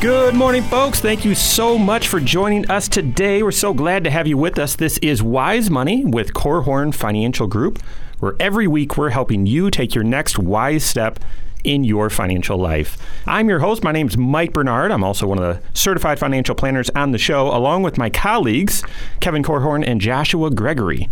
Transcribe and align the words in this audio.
Good 0.00 0.34
morning, 0.34 0.62
folks. 0.62 0.98
Thank 0.98 1.26
you 1.26 1.34
so 1.34 1.76
much 1.76 2.08
for 2.08 2.20
joining 2.20 2.70
us 2.70 2.88
today. 2.88 3.42
We're 3.42 3.50
so 3.50 3.74
glad 3.74 4.02
to 4.04 4.10
have 4.10 4.26
you 4.26 4.38
with 4.38 4.58
us. 4.58 4.74
This 4.74 4.96
is 4.98 5.22
Wise 5.22 5.68
Money 5.68 6.06
with 6.06 6.32
Korhorn 6.32 6.94
Financial 6.94 7.46
Group, 7.46 7.82
where 8.18 8.34
every 8.40 8.66
week 8.66 8.96
we're 8.96 9.10
helping 9.10 9.44
you 9.44 9.70
take 9.70 9.94
your 9.94 10.02
next 10.02 10.38
wise 10.38 10.84
step 10.84 11.20
in 11.64 11.84
your 11.84 12.08
financial 12.08 12.56
life. 12.56 12.96
I'm 13.26 13.50
your 13.50 13.58
host. 13.58 13.84
My 13.84 13.92
name 13.92 14.08
is 14.08 14.16
Mike 14.16 14.54
Bernard. 14.54 14.90
I'm 14.90 15.04
also 15.04 15.26
one 15.26 15.36
of 15.36 15.44
the 15.44 15.62
certified 15.78 16.18
financial 16.18 16.54
planners 16.54 16.88
on 16.96 17.10
the 17.10 17.18
show, 17.18 17.54
along 17.54 17.82
with 17.82 17.98
my 17.98 18.08
colleagues, 18.08 18.82
Kevin 19.20 19.42
Korhorn 19.42 19.86
and 19.86 20.00
Joshua 20.00 20.50
Gregory. 20.50 21.10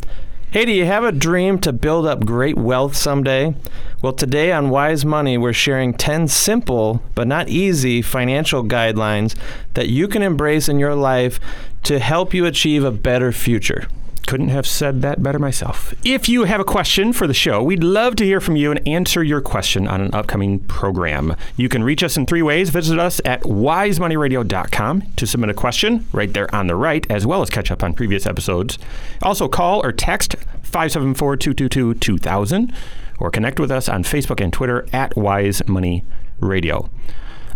Hey, 0.50 0.64
do 0.64 0.72
you 0.72 0.86
have 0.86 1.04
a 1.04 1.12
dream 1.12 1.58
to 1.58 1.74
build 1.74 2.06
up 2.06 2.24
great 2.24 2.56
wealth 2.56 2.96
someday? 2.96 3.54
Well, 4.00 4.14
today 4.14 4.50
on 4.50 4.70
Wise 4.70 5.04
Money, 5.04 5.36
we're 5.36 5.52
sharing 5.52 5.92
10 5.92 6.26
simple 6.28 7.02
but 7.14 7.28
not 7.28 7.50
easy 7.50 8.00
financial 8.00 8.64
guidelines 8.64 9.36
that 9.74 9.90
you 9.90 10.08
can 10.08 10.22
embrace 10.22 10.66
in 10.66 10.78
your 10.78 10.94
life 10.94 11.38
to 11.82 11.98
help 11.98 12.32
you 12.32 12.46
achieve 12.46 12.82
a 12.82 12.90
better 12.90 13.30
future. 13.30 13.88
Couldn't 14.28 14.50
have 14.50 14.66
said 14.66 15.00
that 15.00 15.22
better 15.22 15.38
myself. 15.38 15.94
If 16.04 16.28
you 16.28 16.44
have 16.44 16.60
a 16.60 16.64
question 16.64 17.14
for 17.14 17.26
the 17.26 17.32
show, 17.32 17.62
we'd 17.62 17.82
love 17.82 18.14
to 18.16 18.26
hear 18.26 18.42
from 18.42 18.56
you 18.56 18.70
and 18.70 18.86
answer 18.86 19.24
your 19.24 19.40
question 19.40 19.88
on 19.88 20.02
an 20.02 20.12
upcoming 20.12 20.58
program. 20.58 21.34
You 21.56 21.70
can 21.70 21.82
reach 21.82 22.02
us 22.02 22.18
in 22.18 22.26
three 22.26 22.42
ways. 22.42 22.68
Visit 22.68 22.98
us 22.98 23.22
at 23.24 23.44
wisemoneyradio.com 23.44 25.02
to 25.16 25.26
submit 25.26 25.48
a 25.48 25.54
question 25.54 26.06
right 26.12 26.30
there 26.30 26.54
on 26.54 26.66
the 26.66 26.76
right, 26.76 27.10
as 27.10 27.26
well 27.26 27.40
as 27.40 27.48
catch 27.48 27.70
up 27.70 27.82
on 27.82 27.94
previous 27.94 28.26
episodes. 28.26 28.78
Also, 29.22 29.48
call 29.48 29.82
or 29.82 29.92
text 29.92 30.36
574 30.62 31.38
222 31.38 31.94
2000 31.94 32.74
or 33.18 33.30
connect 33.30 33.58
with 33.58 33.70
us 33.70 33.88
on 33.88 34.02
Facebook 34.04 34.44
and 34.44 34.52
Twitter 34.52 34.86
at 34.92 35.16
Wise 35.16 35.66
Money 35.66 36.04
Radio. 36.38 36.90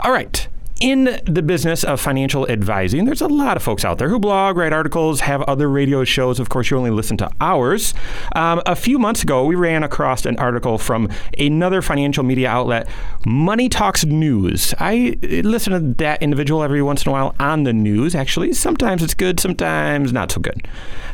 All 0.01 0.11
right 0.11 0.49
in 0.83 1.21
the 1.27 1.43
business 1.43 1.85
of 1.85 2.01
financial 2.01 2.49
advising, 2.51 3.05
there's 3.05 3.21
a 3.21 3.29
lot 3.29 3.57
of 3.57 3.63
folks 3.63 3.85
out 3.85 3.99
there 3.99 4.09
who 4.09 4.19
blog, 4.19 4.57
write 4.57 4.73
articles, 4.73 5.21
have 5.21 5.41
other 5.43 5.71
radio 5.71 6.03
shows. 6.03 6.41
Of 6.41 6.49
course, 6.49 6.71
you 6.71 6.77
only 6.77 6.91
listen 6.91 7.17
to 7.19 7.31
ours. 7.41 7.95
Um, 8.35 8.61
a 8.67 8.75
few 8.75 8.99
months 8.99 9.23
ago, 9.23 9.45
we 9.45 9.55
ran 9.55 9.85
across 9.85 10.27
an 10.27 10.37
article 10.39 10.79
from 10.79 11.09
another 11.39 11.83
financial 11.83 12.25
media 12.25 12.49
outlet, 12.49 12.89
Money 13.25 13.69
Talks 13.69 14.05
News. 14.05 14.75
I 14.81 15.17
listen 15.23 15.73
to 15.73 15.95
that 16.03 16.21
individual 16.21 16.65
every 16.65 16.83
once 16.83 17.07
in 17.07 17.11
a 17.11 17.13
while 17.13 17.37
on 17.39 17.63
the 17.63 17.73
news, 17.73 18.17
actually. 18.17 18.53
Sometimes 18.53 19.05
it's 19.05 19.15
good, 19.15 19.39
sometimes 19.39 20.13
not 20.13 20.33
so 20.33 20.41
good. 20.41 20.67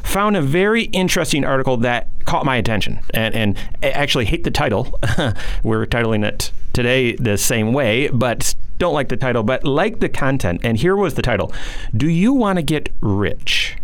Found 0.04 0.34
a 0.34 0.42
very 0.42 0.84
interesting 0.84 1.44
article 1.44 1.76
that 1.76 2.08
caught 2.24 2.46
my 2.46 2.56
attention 2.56 3.00
and, 3.12 3.34
and 3.34 3.58
actually 3.82 4.24
hate 4.24 4.44
the 4.44 4.50
title. 4.50 4.98
We're 5.62 5.84
titling 5.84 6.24
it 6.24 6.52
today 6.72 7.16
the 7.16 7.36
same 7.36 7.74
way, 7.74 8.08
but 8.08 8.54
don't 8.78 8.94
like 8.94 9.08
the 9.08 9.16
title, 9.16 9.42
but 9.42 9.64
like 9.64 10.00
the 10.00 10.08
content. 10.08 10.60
And 10.64 10.78
here 10.78 10.96
was 10.96 11.14
the 11.14 11.22
title 11.22 11.52
Do 11.96 12.08
you 12.08 12.32
want 12.32 12.58
to 12.58 12.62
get 12.62 12.90
rich? 13.00 13.76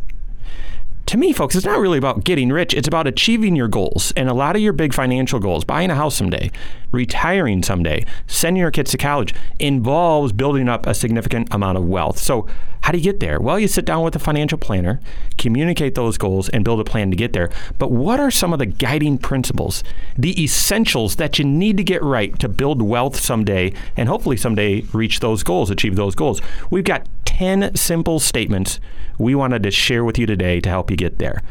to 1.06 1.18
me, 1.18 1.32
folks, 1.32 1.54
it's 1.54 1.66
not 1.66 1.78
really 1.78 1.98
about 1.98 2.24
getting 2.24 2.50
rich. 2.50 2.72
It's 2.72 2.88
about 2.88 3.06
achieving 3.06 3.54
your 3.54 3.68
goals. 3.68 4.12
And 4.16 4.28
a 4.28 4.34
lot 4.34 4.56
of 4.56 4.62
your 4.62 4.72
big 4.72 4.94
financial 4.94 5.38
goals, 5.38 5.64
buying 5.64 5.90
a 5.90 5.94
house 5.94 6.16
someday, 6.16 6.50
retiring 6.94 7.62
someday, 7.62 8.04
sending 8.26 8.60
your 8.60 8.70
kids 8.70 8.92
to 8.92 8.98
college, 8.98 9.34
involves 9.58 10.32
building 10.32 10.68
up 10.68 10.86
a 10.86 10.94
significant 10.94 11.48
amount 11.50 11.76
of 11.76 11.84
wealth. 11.84 12.18
So, 12.18 12.46
how 12.82 12.92
do 12.92 12.98
you 12.98 13.04
get 13.04 13.20
there? 13.20 13.40
Well, 13.40 13.58
you 13.58 13.66
sit 13.66 13.86
down 13.86 14.04
with 14.04 14.14
a 14.14 14.18
financial 14.18 14.58
planner, 14.58 15.00
communicate 15.38 15.94
those 15.94 16.18
goals, 16.18 16.50
and 16.50 16.64
build 16.64 16.80
a 16.80 16.84
plan 16.84 17.10
to 17.10 17.16
get 17.16 17.32
there. 17.32 17.50
But 17.78 17.90
what 17.90 18.20
are 18.20 18.30
some 18.30 18.52
of 18.52 18.58
the 18.58 18.66
guiding 18.66 19.16
principles, 19.16 19.82
the 20.18 20.42
essentials 20.42 21.16
that 21.16 21.38
you 21.38 21.46
need 21.46 21.78
to 21.78 21.82
get 21.82 22.02
right 22.02 22.38
to 22.40 22.48
build 22.48 22.82
wealth 22.82 23.18
someday 23.18 23.72
and 23.96 24.06
hopefully 24.08 24.36
someday 24.36 24.82
reach 24.92 25.20
those 25.20 25.42
goals, 25.42 25.70
achieve 25.70 25.96
those 25.96 26.14
goals? 26.14 26.42
We've 26.70 26.84
got 26.84 27.08
10 27.24 27.74
simple 27.74 28.20
statements 28.20 28.80
we 29.18 29.34
wanted 29.34 29.62
to 29.62 29.70
share 29.70 30.04
with 30.04 30.18
you 30.18 30.26
today 30.26 30.60
to 30.60 30.68
help 30.68 30.90
you 30.90 30.96
get 30.96 31.18
there. 31.18 31.42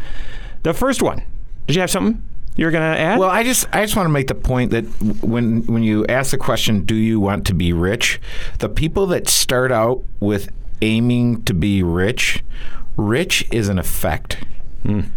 The 0.61 0.73
first 0.73 1.01
one, 1.01 1.23
did 1.65 1.75
you 1.75 1.81
have 1.81 1.89
something? 1.89 2.21
You're 2.55 2.71
going 2.71 2.93
to 2.93 2.99
add? 2.99 3.19
Well, 3.19 3.29
I 3.29 3.43
just 3.43 3.65
I 3.73 3.83
just 3.83 3.95
want 3.95 4.05
to 4.05 4.11
make 4.11 4.27
the 4.27 4.35
point 4.35 4.71
that 4.71 4.83
when 5.23 5.65
when 5.65 5.83
you 5.83 6.05
ask 6.07 6.31
the 6.31 6.37
question, 6.37 6.85
"Do 6.85 6.95
you 6.95 7.19
want 7.19 7.47
to 7.47 7.53
be 7.53 7.73
rich?" 7.73 8.21
The 8.59 8.69
people 8.69 9.07
that 9.07 9.27
start 9.27 9.71
out 9.71 10.03
with 10.19 10.49
aiming 10.81 11.43
to 11.43 11.53
be 11.53 11.81
rich, 11.81 12.43
rich 12.95 13.45
is 13.51 13.69
an 13.69 13.79
effect. 13.79 14.37
Mm. 14.85 15.09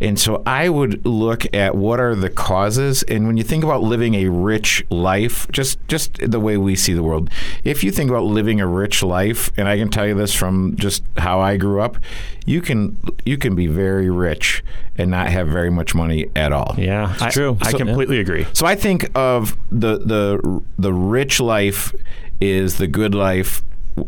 And 0.00 0.18
so 0.18 0.42
I 0.44 0.68
would 0.68 1.06
look 1.06 1.52
at 1.54 1.74
what 1.74 2.00
are 2.00 2.14
the 2.14 2.28
causes. 2.28 3.02
And 3.04 3.26
when 3.26 3.36
you 3.36 3.44
think 3.44 3.64
about 3.64 3.82
living 3.82 4.14
a 4.14 4.28
rich 4.28 4.84
life, 4.90 5.46
just 5.50 5.78
just 5.88 6.14
the 6.18 6.40
way 6.40 6.56
we 6.56 6.76
see 6.76 6.92
the 6.92 7.02
world, 7.02 7.30
if 7.64 7.82
you 7.82 7.90
think 7.90 8.10
about 8.10 8.24
living 8.24 8.60
a 8.60 8.66
rich 8.66 9.02
life, 9.02 9.50
and 9.56 9.68
I 9.68 9.78
can 9.78 9.88
tell 9.88 10.06
you 10.06 10.14
this 10.14 10.34
from 10.34 10.76
just 10.76 11.02
how 11.16 11.40
I 11.40 11.56
grew 11.56 11.80
up, 11.80 11.96
you 12.44 12.60
can 12.60 12.96
you 13.24 13.38
can 13.38 13.54
be 13.54 13.66
very 13.66 14.10
rich 14.10 14.62
and 14.96 15.10
not 15.10 15.28
have 15.28 15.48
very 15.48 15.70
much 15.70 15.94
money 15.94 16.30
at 16.36 16.52
all. 16.52 16.74
Yeah, 16.76 17.12
it's 17.14 17.22
I, 17.22 17.30
true. 17.30 17.58
I 17.60 17.72
completely 17.72 18.16
yeah. 18.16 18.22
agree. 18.22 18.46
So 18.52 18.66
I 18.66 18.74
think 18.74 19.10
of 19.14 19.56
the 19.70 19.98
the 19.98 20.62
the 20.78 20.92
rich 20.92 21.40
life 21.40 21.94
is 22.40 22.76
the 22.76 22.86
good 22.86 23.14
life 23.14 23.62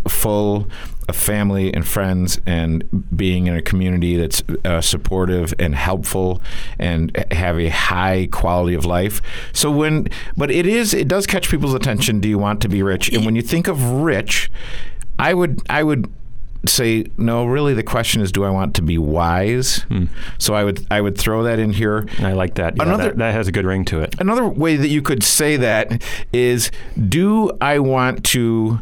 full 0.07 0.69
family 1.13 1.73
and 1.73 1.87
friends 1.87 2.41
and 2.47 2.85
being 3.17 3.47
in 3.47 3.55
a 3.55 3.63
community 3.63 4.17
that's 4.17 4.43
uh, 4.65 4.81
supportive 4.81 5.55
and 5.59 5.75
helpful 5.75 6.41
and 6.79 7.17
have 7.31 7.59
a 7.59 7.69
high 7.69 8.29
quality 8.31 8.75
of 8.75 8.85
life. 8.85 9.21
So 9.53 9.71
when, 9.71 10.09
but 10.37 10.51
it 10.51 10.67
is, 10.67 10.95
it 10.95 11.09
does 11.09 11.27
catch 11.27 11.51
people's 11.51 11.75
attention. 11.75 12.21
Do 12.21 12.29
you 12.29 12.39
want 12.39 12.61
to 12.63 12.69
be 12.69 12.83
rich? 12.83 13.13
And 13.13 13.25
when 13.25 13.37
you 13.37 13.43
think 13.43 13.69
of 13.69 13.83
rich, 13.83 14.51
I 15.19 15.35
would, 15.35 15.61
I 15.69 15.83
would 15.83 16.13
say 16.67 17.07
no 17.17 17.45
really 17.45 17.73
the 17.73 17.85
question 17.85 18.21
is 18.21 18.33
do 18.33 18.43
i 18.45 18.51
want 18.51 18.75
to 18.75 18.83
be 18.83 18.99
wise 18.99 19.83
hmm. 19.83 20.07
so 20.39 20.55
i 20.55 20.65
would 20.65 20.85
i 20.91 21.01
would 21.01 21.17
throw 21.17 21.45
that 21.45 21.61
in 21.61 21.73
here 21.73 22.05
i 22.19 22.33
like 22.33 22.57
that 22.57 22.75
yeah, 22.77 22.83
another, 22.83 23.05
that, 23.05 23.19
that 23.19 23.33
has 23.33 23.47
a 23.47 23.53
good 23.53 23.65
ring 23.65 23.85
to 23.85 24.01
it 24.01 24.17
another 24.19 24.47
way 24.47 24.75
that 24.75 24.89
you 24.89 25.01
could 25.01 25.23
say 25.23 25.57
that 25.57 26.03
is 26.33 26.73
do 27.09 27.51
i 27.61 27.79
want 27.79 28.25
to 28.25 28.81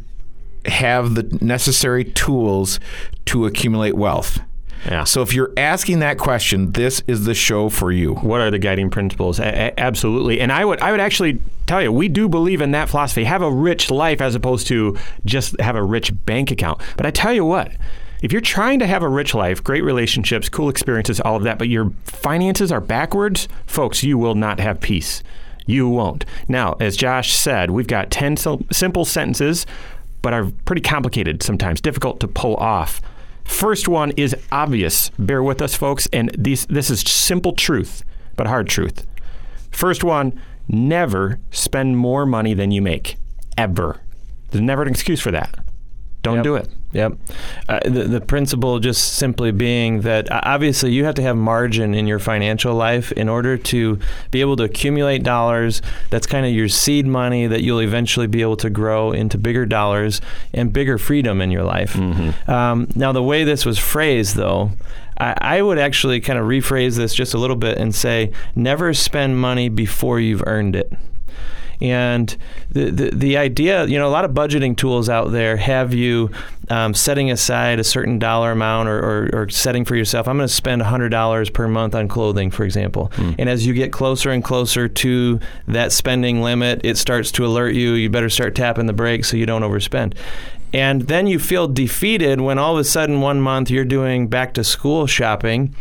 have 0.68 1.14
the 1.14 1.38
necessary 1.44 2.04
tools 2.04 2.80
to 3.26 3.46
accumulate 3.46 3.94
wealth. 3.94 4.40
Yeah. 4.84 5.04
So 5.04 5.22
if 5.22 5.34
you're 5.34 5.52
asking 5.56 5.98
that 6.00 6.18
question, 6.18 6.72
this 6.72 7.02
is 7.06 7.24
the 7.24 7.34
show 7.34 7.68
for 7.68 7.90
you. 7.90 8.14
What 8.14 8.40
are 8.40 8.50
the 8.50 8.58
guiding 8.58 8.90
principles? 8.90 9.40
A- 9.40 9.78
absolutely. 9.80 10.40
And 10.40 10.52
I 10.52 10.64
would 10.64 10.80
I 10.80 10.90
would 10.90 11.00
actually 11.00 11.40
tell 11.66 11.82
you, 11.82 11.90
we 11.90 12.08
do 12.08 12.28
believe 12.28 12.60
in 12.60 12.70
that 12.72 12.88
philosophy. 12.88 13.24
Have 13.24 13.42
a 13.42 13.50
rich 13.50 13.90
life 13.90 14.20
as 14.20 14.34
opposed 14.34 14.66
to 14.68 14.96
just 15.24 15.58
have 15.60 15.76
a 15.76 15.82
rich 15.82 16.12
bank 16.24 16.50
account. 16.50 16.80
But 16.96 17.06
I 17.06 17.10
tell 17.10 17.32
you 17.32 17.44
what, 17.44 17.72
if 18.22 18.32
you're 18.32 18.40
trying 18.40 18.78
to 18.78 18.86
have 18.86 19.02
a 19.02 19.08
rich 19.08 19.34
life, 19.34 19.62
great 19.62 19.82
relationships, 19.82 20.48
cool 20.48 20.68
experiences, 20.68 21.20
all 21.20 21.36
of 21.36 21.42
that, 21.42 21.58
but 21.58 21.68
your 21.68 21.92
finances 22.04 22.70
are 22.70 22.80
backwards, 22.80 23.48
folks, 23.66 24.02
you 24.02 24.18
will 24.18 24.34
not 24.34 24.60
have 24.60 24.80
peace. 24.80 25.22
You 25.66 25.88
won't. 25.88 26.24
Now, 26.48 26.76
as 26.78 26.96
Josh 26.96 27.34
said, 27.34 27.70
we've 27.70 27.88
got 27.88 28.10
10 28.10 28.36
simple 28.70 29.04
sentences 29.04 29.66
but 30.26 30.34
are 30.34 30.50
pretty 30.64 30.82
complicated 30.82 31.40
sometimes, 31.40 31.80
difficult 31.80 32.18
to 32.18 32.26
pull 32.26 32.56
off. 32.56 33.00
First 33.44 33.86
one 33.86 34.10
is 34.16 34.34
obvious. 34.50 35.12
Bear 35.20 35.40
with 35.40 35.62
us, 35.62 35.76
folks, 35.76 36.08
and 36.12 36.32
these, 36.36 36.66
this 36.66 36.90
is 36.90 37.02
simple 37.02 37.52
truth, 37.52 38.02
but 38.34 38.48
hard 38.48 38.68
truth. 38.68 39.06
First 39.70 40.02
one 40.02 40.36
never 40.66 41.38
spend 41.52 41.98
more 41.98 42.26
money 42.26 42.54
than 42.54 42.72
you 42.72 42.82
make, 42.82 43.18
ever. 43.56 44.00
There's 44.50 44.62
never 44.62 44.82
an 44.82 44.88
excuse 44.88 45.20
for 45.20 45.30
that. 45.30 45.60
Don't 46.22 46.38
yep. 46.38 46.42
do 46.42 46.56
it. 46.56 46.68
Yep. 46.96 47.12
Uh, 47.68 47.80
the, 47.84 48.04
the 48.04 48.20
principle 48.22 48.78
just 48.78 49.16
simply 49.18 49.52
being 49.52 50.00
that 50.00 50.32
uh, 50.32 50.40
obviously 50.44 50.92
you 50.92 51.04
have 51.04 51.14
to 51.16 51.22
have 51.22 51.36
margin 51.36 51.92
in 51.92 52.06
your 52.06 52.18
financial 52.18 52.74
life 52.74 53.12
in 53.12 53.28
order 53.28 53.58
to 53.58 53.98
be 54.30 54.40
able 54.40 54.56
to 54.56 54.62
accumulate 54.62 55.22
dollars. 55.22 55.82
That's 56.08 56.26
kind 56.26 56.46
of 56.46 56.52
your 56.52 56.68
seed 56.68 57.06
money 57.06 57.46
that 57.46 57.62
you'll 57.62 57.82
eventually 57.82 58.26
be 58.26 58.40
able 58.40 58.56
to 58.56 58.70
grow 58.70 59.12
into 59.12 59.36
bigger 59.36 59.66
dollars 59.66 60.22
and 60.54 60.72
bigger 60.72 60.96
freedom 60.96 61.42
in 61.42 61.50
your 61.50 61.64
life. 61.64 61.92
Mm-hmm. 61.92 62.50
Um, 62.50 62.88
now, 62.94 63.12
the 63.12 63.22
way 63.22 63.44
this 63.44 63.66
was 63.66 63.78
phrased, 63.78 64.34
though, 64.36 64.70
I, 65.18 65.34
I 65.58 65.62
would 65.62 65.78
actually 65.78 66.22
kind 66.22 66.38
of 66.38 66.46
rephrase 66.46 66.96
this 66.96 67.14
just 67.14 67.34
a 67.34 67.38
little 67.38 67.56
bit 67.56 67.76
and 67.76 67.94
say 67.94 68.32
never 68.54 68.94
spend 68.94 69.38
money 69.38 69.68
before 69.68 70.18
you've 70.18 70.42
earned 70.46 70.76
it. 70.76 70.90
And 71.80 72.34
the, 72.70 72.90
the, 72.90 73.10
the 73.10 73.36
idea, 73.36 73.84
you 73.86 73.98
know, 73.98 74.08
a 74.08 74.10
lot 74.10 74.24
of 74.24 74.30
budgeting 74.30 74.76
tools 74.76 75.08
out 75.08 75.30
there 75.32 75.56
have 75.56 75.92
you 75.92 76.30
um, 76.68 76.94
setting 76.94 77.30
aside 77.30 77.78
a 77.78 77.84
certain 77.84 78.18
dollar 78.18 78.52
amount 78.52 78.88
or, 78.88 78.98
or, 78.98 79.30
or 79.32 79.48
setting 79.48 79.84
for 79.84 79.96
yourself, 79.96 80.26
I'm 80.28 80.36
going 80.36 80.48
to 80.48 80.52
spend 80.52 80.82
$100 80.82 81.52
per 81.52 81.68
month 81.68 81.94
on 81.94 82.08
clothing, 82.08 82.50
for 82.50 82.64
example. 82.64 83.10
And 83.38 83.48
as 83.48 83.66
you 83.66 83.72
get 83.74 83.92
closer 83.92 84.30
and 84.30 84.42
closer 84.42 84.88
to 84.88 85.40
that 85.68 85.92
spending 85.92 86.42
limit, 86.42 86.80
it 86.84 86.96
starts 86.96 87.30
to 87.32 87.46
alert 87.46 87.74
you. 87.74 87.92
You 87.92 88.10
better 88.10 88.30
start 88.30 88.54
tapping 88.54 88.86
the 88.86 88.92
brakes 88.92 89.28
so 89.30 89.36
you 89.36 89.46
don't 89.46 89.62
overspend. 89.62 90.14
And 90.72 91.02
then 91.02 91.26
you 91.26 91.38
feel 91.38 91.68
defeated 91.68 92.40
when 92.40 92.58
all 92.58 92.74
of 92.74 92.78
a 92.80 92.84
sudden 92.84 93.20
one 93.20 93.40
month 93.40 93.70
you're 93.70 93.84
doing 93.84 94.28
back 94.28 94.52
to 94.54 94.64
school 94.64 95.06
shopping 95.06 95.74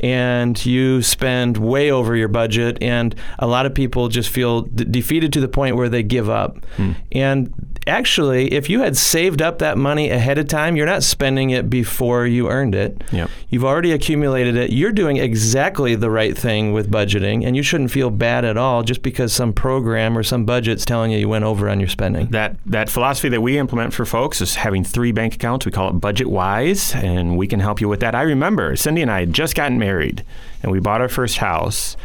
and 0.00 0.64
you 0.64 1.02
spend 1.02 1.56
way 1.58 1.90
over 1.90 2.14
your 2.14 2.28
budget 2.28 2.78
and 2.80 3.14
a 3.40 3.46
lot 3.48 3.66
of 3.66 3.74
people 3.74 4.08
just 4.08 4.30
feel 4.30 4.62
d- 4.62 4.84
defeated 4.84 5.32
to 5.32 5.40
the 5.40 5.48
point 5.48 5.74
where 5.76 5.88
they 5.88 6.04
give 6.04 6.30
up. 6.30 6.56
And 7.12 7.52
actually, 7.88 8.52
if 8.52 8.70
you 8.70 8.80
had 8.80 8.96
saved 8.96 9.42
up 9.42 9.58
that 9.58 9.76
money 9.78 10.10
ahead 10.10 10.38
of 10.38 10.48
time, 10.48 10.76
you're 10.76 10.86
not 10.86 11.02
spending 11.02 11.50
it 11.50 11.68
before 11.68 12.26
you 12.26 12.48
earned 12.48 12.74
it. 12.74 13.02
Yep. 13.12 13.30
You've 13.48 13.64
already 13.64 13.92
accumulated 13.92 14.56
it. 14.56 14.70
You're 14.70 14.92
doing 14.92 15.16
exactly 15.16 15.94
the 15.94 16.10
right 16.10 16.36
thing 16.36 16.72
with 16.72 16.90
budgeting, 16.90 17.44
and 17.44 17.56
you 17.56 17.62
shouldn't 17.62 17.90
feel 17.90 18.10
bad 18.10 18.44
at 18.44 18.56
all 18.56 18.82
just 18.82 19.02
because 19.02 19.32
some 19.32 19.52
program 19.52 20.16
or 20.16 20.22
some 20.22 20.44
budget's 20.44 20.84
telling 20.84 21.10
you 21.10 21.18
you 21.18 21.28
went 21.28 21.44
over 21.44 21.68
on 21.68 21.80
your 21.80 21.88
spending. 21.88 22.28
That 22.28 22.56
that 22.66 22.88
philosophy 22.88 23.28
that 23.30 23.40
we 23.40 23.58
implement 23.58 23.94
for 23.94 24.04
folks 24.04 24.40
is 24.40 24.54
having 24.54 24.84
three 24.84 25.12
bank 25.12 25.34
accounts. 25.34 25.66
We 25.66 25.72
call 25.72 25.88
it 25.88 25.94
Budget 25.94 26.28
Wise, 26.28 26.94
and 26.94 27.36
we 27.36 27.46
can 27.46 27.60
help 27.60 27.80
you 27.80 27.88
with 27.88 28.00
that. 28.00 28.14
I 28.14 28.22
remember 28.22 28.76
Cindy 28.76 29.02
and 29.02 29.10
I 29.10 29.20
had 29.20 29.32
just 29.32 29.54
gotten 29.54 29.78
married, 29.78 30.24
and 30.62 30.70
we 30.70 30.80
bought 30.80 31.00
our 31.00 31.08
first 31.08 31.38
house. 31.38 31.96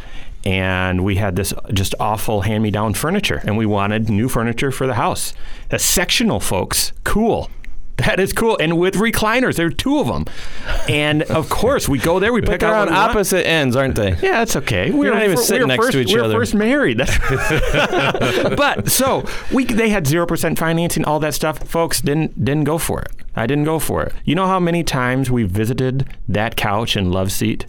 And 0.46 1.04
we 1.04 1.16
had 1.16 1.36
this 1.36 1.54
just 1.72 1.94
awful 1.98 2.42
hand 2.42 2.62
me 2.62 2.70
down 2.70 2.92
furniture, 2.94 3.40
and 3.44 3.56
we 3.56 3.64
wanted 3.66 4.10
new 4.10 4.28
furniture 4.28 4.70
for 4.70 4.86
the 4.86 4.94
house. 4.94 5.32
The 5.70 5.78
sectional 5.78 6.38
folks, 6.40 6.92
cool. 7.04 7.50
That 7.98 8.18
is 8.18 8.32
cool. 8.32 8.58
And 8.60 8.76
with 8.76 8.94
recliners, 8.96 9.54
there 9.54 9.66
are 9.66 9.70
two 9.70 10.00
of 10.00 10.08
them. 10.08 10.24
And 10.88 11.22
of 11.22 11.48
course, 11.48 11.88
we 11.88 11.98
go 12.00 12.18
there, 12.18 12.32
we 12.32 12.40
pick 12.42 12.60
they're 12.60 12.74
out 12.74 12.88
on 12.88 12.92
want. 12.94 13.10
opposite 13.10 13.46
ends, 13.46 13.76
aren't 13.76 13.94
they? 13.94 14.16
Yeah, 14.20 14.42
it's 14.42 14.56
okay. 14.56 14.90
We 14.90 15.06
You're 15.06 15.14
not 15.14 15.22
even 15.22 15.36
sitting 15.36 15.68
next 15.68 15.84
first, 15.86 15.92
to 15.92 16.00
each 16.00 16.08
other. 16.08 16.16
we 16.16 16.20
were 16.20 16.24
other. 16.24 16.34
first 16.34 16.54
married. 16.56 16.98
But 18.56 18.90
so 18.90 19.24
we 19.52 19.64
they 19.64 19.90
had 19.90 20.06
zero 20.06 20.26
percent 20.26 20.58
financing, 20.58 21.04
all 21.04 21.20
that 21.20 21.34
stuff. 21.34 21.58
Folks 21.68 22.00
didn't 22.00 22.44
didn't 22.44 22.64
go 22.64 22.78
for 22.78 23.00
it. 23.02 23.12
I 23.36 23.46
didn't 23.46 23.64
go 23.64 23.78
for 23.78 24.02
it. 24.02 24.12
You 24.24 24.34
know 24.34 24.46
how 24.46 24.58
many 24.60 24.82
times 24.82 25.30
we 25.30 25.44
visited 25.44 26.06
that 26.28 26.56
couch 26.56 26.96
and 26.96 27.12
love 27.12 27.30
seat 27.32 27.64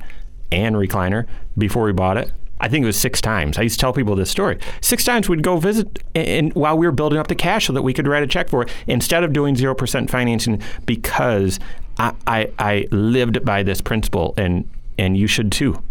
and 0.51 0.75
recliner 0.75 1.27
before 1.57 1.83
we 1.86 1.94
bought 1.94 2.18
it? 2.18 2.31
I 2.60 2.68
think 2.69 2.84
it 2.84 2.86
was 2.86 3.00
six 3.00 3.22
times. 3.22 3.57
I 3.57 3.63
used 3.63 3.75
to 3.80 3.81
tell 3.81 3.94
people 3.94 4.16
this 4.16 4.30
story. 4.30 4.60
Six 4.81 5.04
times 5.04 5.28
we'd 5.28 5.44
go 5.44 5.57
visit, 5.57 6.00
and, 6.16 6.54
while 6.54 6.78
we 6.78 6.86
were 6.86 6.92
building 6.92 7.19
up 7.19 7.28
the 7.28 7.36
cash 7.36 7.68
so 7.68 7.74
that 7.74 7.81
we 7.81 7.94
could 7.94 8.07
write 8.07 8.24
a 8.24 8.28
check 8.28 8.50
for 8.50 8.63
it, 8.63 8.69
instead 8.88 9.24
of 9.24 9.34
doing 9.34 9.56
zero 9.56 9.75
percent 9.75 10.10
financing, 10.10 10.62
because 10.86 11.60
I, 11.98 12.13
I 12.28 12.52
I 12.57 12.88
lived 12.92 13.44
by 13.44 13.63
this 13.63 13.81
principle, 13.81 14.34
and 14.38 14.69
and 14.98 15.18
you 15.18 15.28
should 15.28 15.52
too. 15.52 15.81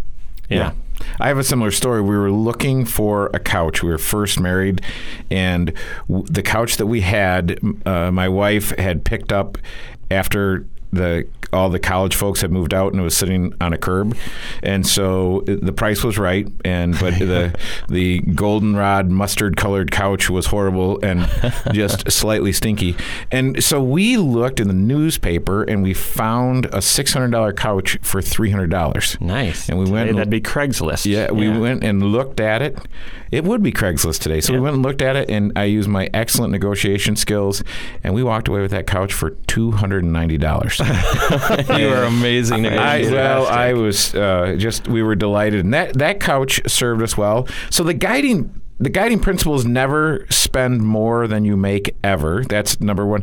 Yeah. 0.49 0.73
I 1.21 1.29
have 1.29 1.39
a 1.39 1.45
similar 1.45 1.71
story. 1.71 2.01
We 2.01 2.17
were 2.17 2.31
looking 2.31 2.85
for 2.85 3.27
a 3.35 3.41
couch. 3.41 3.83
We 3.83 3.91
were 3.91 3.99
first 3.99 4.39
married, 4.41 4.81
and 5.31 5.73
w- 6.09 6.27
the 6.29 6.43
couch 6.43 6.77
that 6.77 6.87
we 6.87 7.01
had, 7.01 7.59
uh, 7.85 8.11
my 8.11 8.29
wife 8.29 8.71
had 8.79 9.05
picked 9.05 9.33
up 9.33 9.59
after 10.11 10.67
the 10.95 11.27
all 11.53 11.71
the 11.71 11.79
college 11.79 12.17
folks 12.17 12.41
had 12.41 12.51
moved 12.51 12.75
out 12.75 12.91
and 12.93 13.01
it 13.01 13.05
was 13.05 13.17
sitting 13.17 13.55
on 13.61 13.73
a 13.73 13.79
curb, 13.79 14.17
and 14.63 14.85
so 14.87 15.45
it- 15.47 15.65
the 15.65 15.73
price 15.73 16.03
was 16.03 16.19
right, 16.19 16.49
and 16.65 16.99
but 16.99 17.15
the 17.19 17.55
the 17.89 18.21
goldenrod 18.21 19.09
mustard 19.11 19.57
colored 19.57 19.91
couch 19.93 20.29
was 20.29 20.47
horrible 20.47 20.99
and 21.03 21.29
just 21.73 22.11
slightly 22.11 22.53
stinky, 22.53 22.97
and 23.31 23.63
so 23.63 23.83
we 23.83 24.17
looked 24.17 24.59
in 24.61 24.67
the 24.69 24.75
newspaper 24.75 25.63
and 25.63 25.83
we 25.83 25.95
found 25.95 26.67
a 26.73 26.83
six 26.83 27.13
hundred 27.13 27.31
dollar 27.31 27.53
couch 27.53 27.99
for 28.03 28.21
three 28.21 28.51
hundred 28.51 28.71
dollars. 28.71 29.17
Nice. 29.21 29.69
And 29.69 29.79
we 29.79 29.85
went 29.85 29.95
Today, 30.07 30.09
and- 30.11 30.19
that'd 30.19 30.31
be 30.31 30.41
Craigslist. 30.41 31.07
Yeah, 31.07 31.31
we 31.31 31.49
went 31.49 31.85
and 31.85 32.03
looked 32.03 32.41
at 32.41 32.63
it. 32.63 32.77
It 33.31 33.43
would 33.45 33.63
be 33.65 33.73
Craigslist 33.73 34.21
today. 34.21 34.41
So 34.41 34.53
we 34.53 34.61
went 34.61 34.75
and 34.75 34.83
looked 34.85 35.03
at 35.03 35.17
it, 35.17 35.29
and 35.29 35.53
I 35.57 35.65
used 35.65 35.89
my 35.89 36.09
excellent 36.15 36.53
negotiation 36.53 37.17
skills, 37.17 37.65
and 38.05 38.15
we 38.15 38.23
walked 38.23 38.47
away 38.47 38.61
with 38.61 38.71
that 38.71 38.87
couch 38.87 39.13
for 39.13 39.31
two 39.49 39.73
hundred 39.73 40.05
and 40.05 40.13
ninety 40.13 40.39
dollars. 40.39 40.81
you 41.79 41.89
are 41.89 42.05
amazing. 42.05 42.67
I, 42.67 42.71
negotiator. 42.99 43.15
well, 43.15 43.47
I 43.47 43.73
was 43.73 44.15
uh, 44.15 44.57
just 44.59 44.89
we 44.89 45.03
were 45.03 45.15
delighted, 45.15 45.65
and 45.65 45.75
that 45.75 45.95
that 45.99 46.21
couch 46.21 46.61
served 46.67 47.03
us 47.03 47.17
well. 47.17 47.49
So 47.71 47.83
the 47.83 47.95
guiding 47.95 48.61
the 48.79 48.91
guiding 48.91 49.21
principle 49.21 49.55
is 49.55 49.65
never 49.65 50.27
spend 50.31 50.83
more 50.83 51.27
than 51.27 51.45
you 51.45 51.57
make 51.57 51.97
ever. 52.03 52.45
That's 52.45 52.81
number 52.81 53.07
one. 53.07 53.23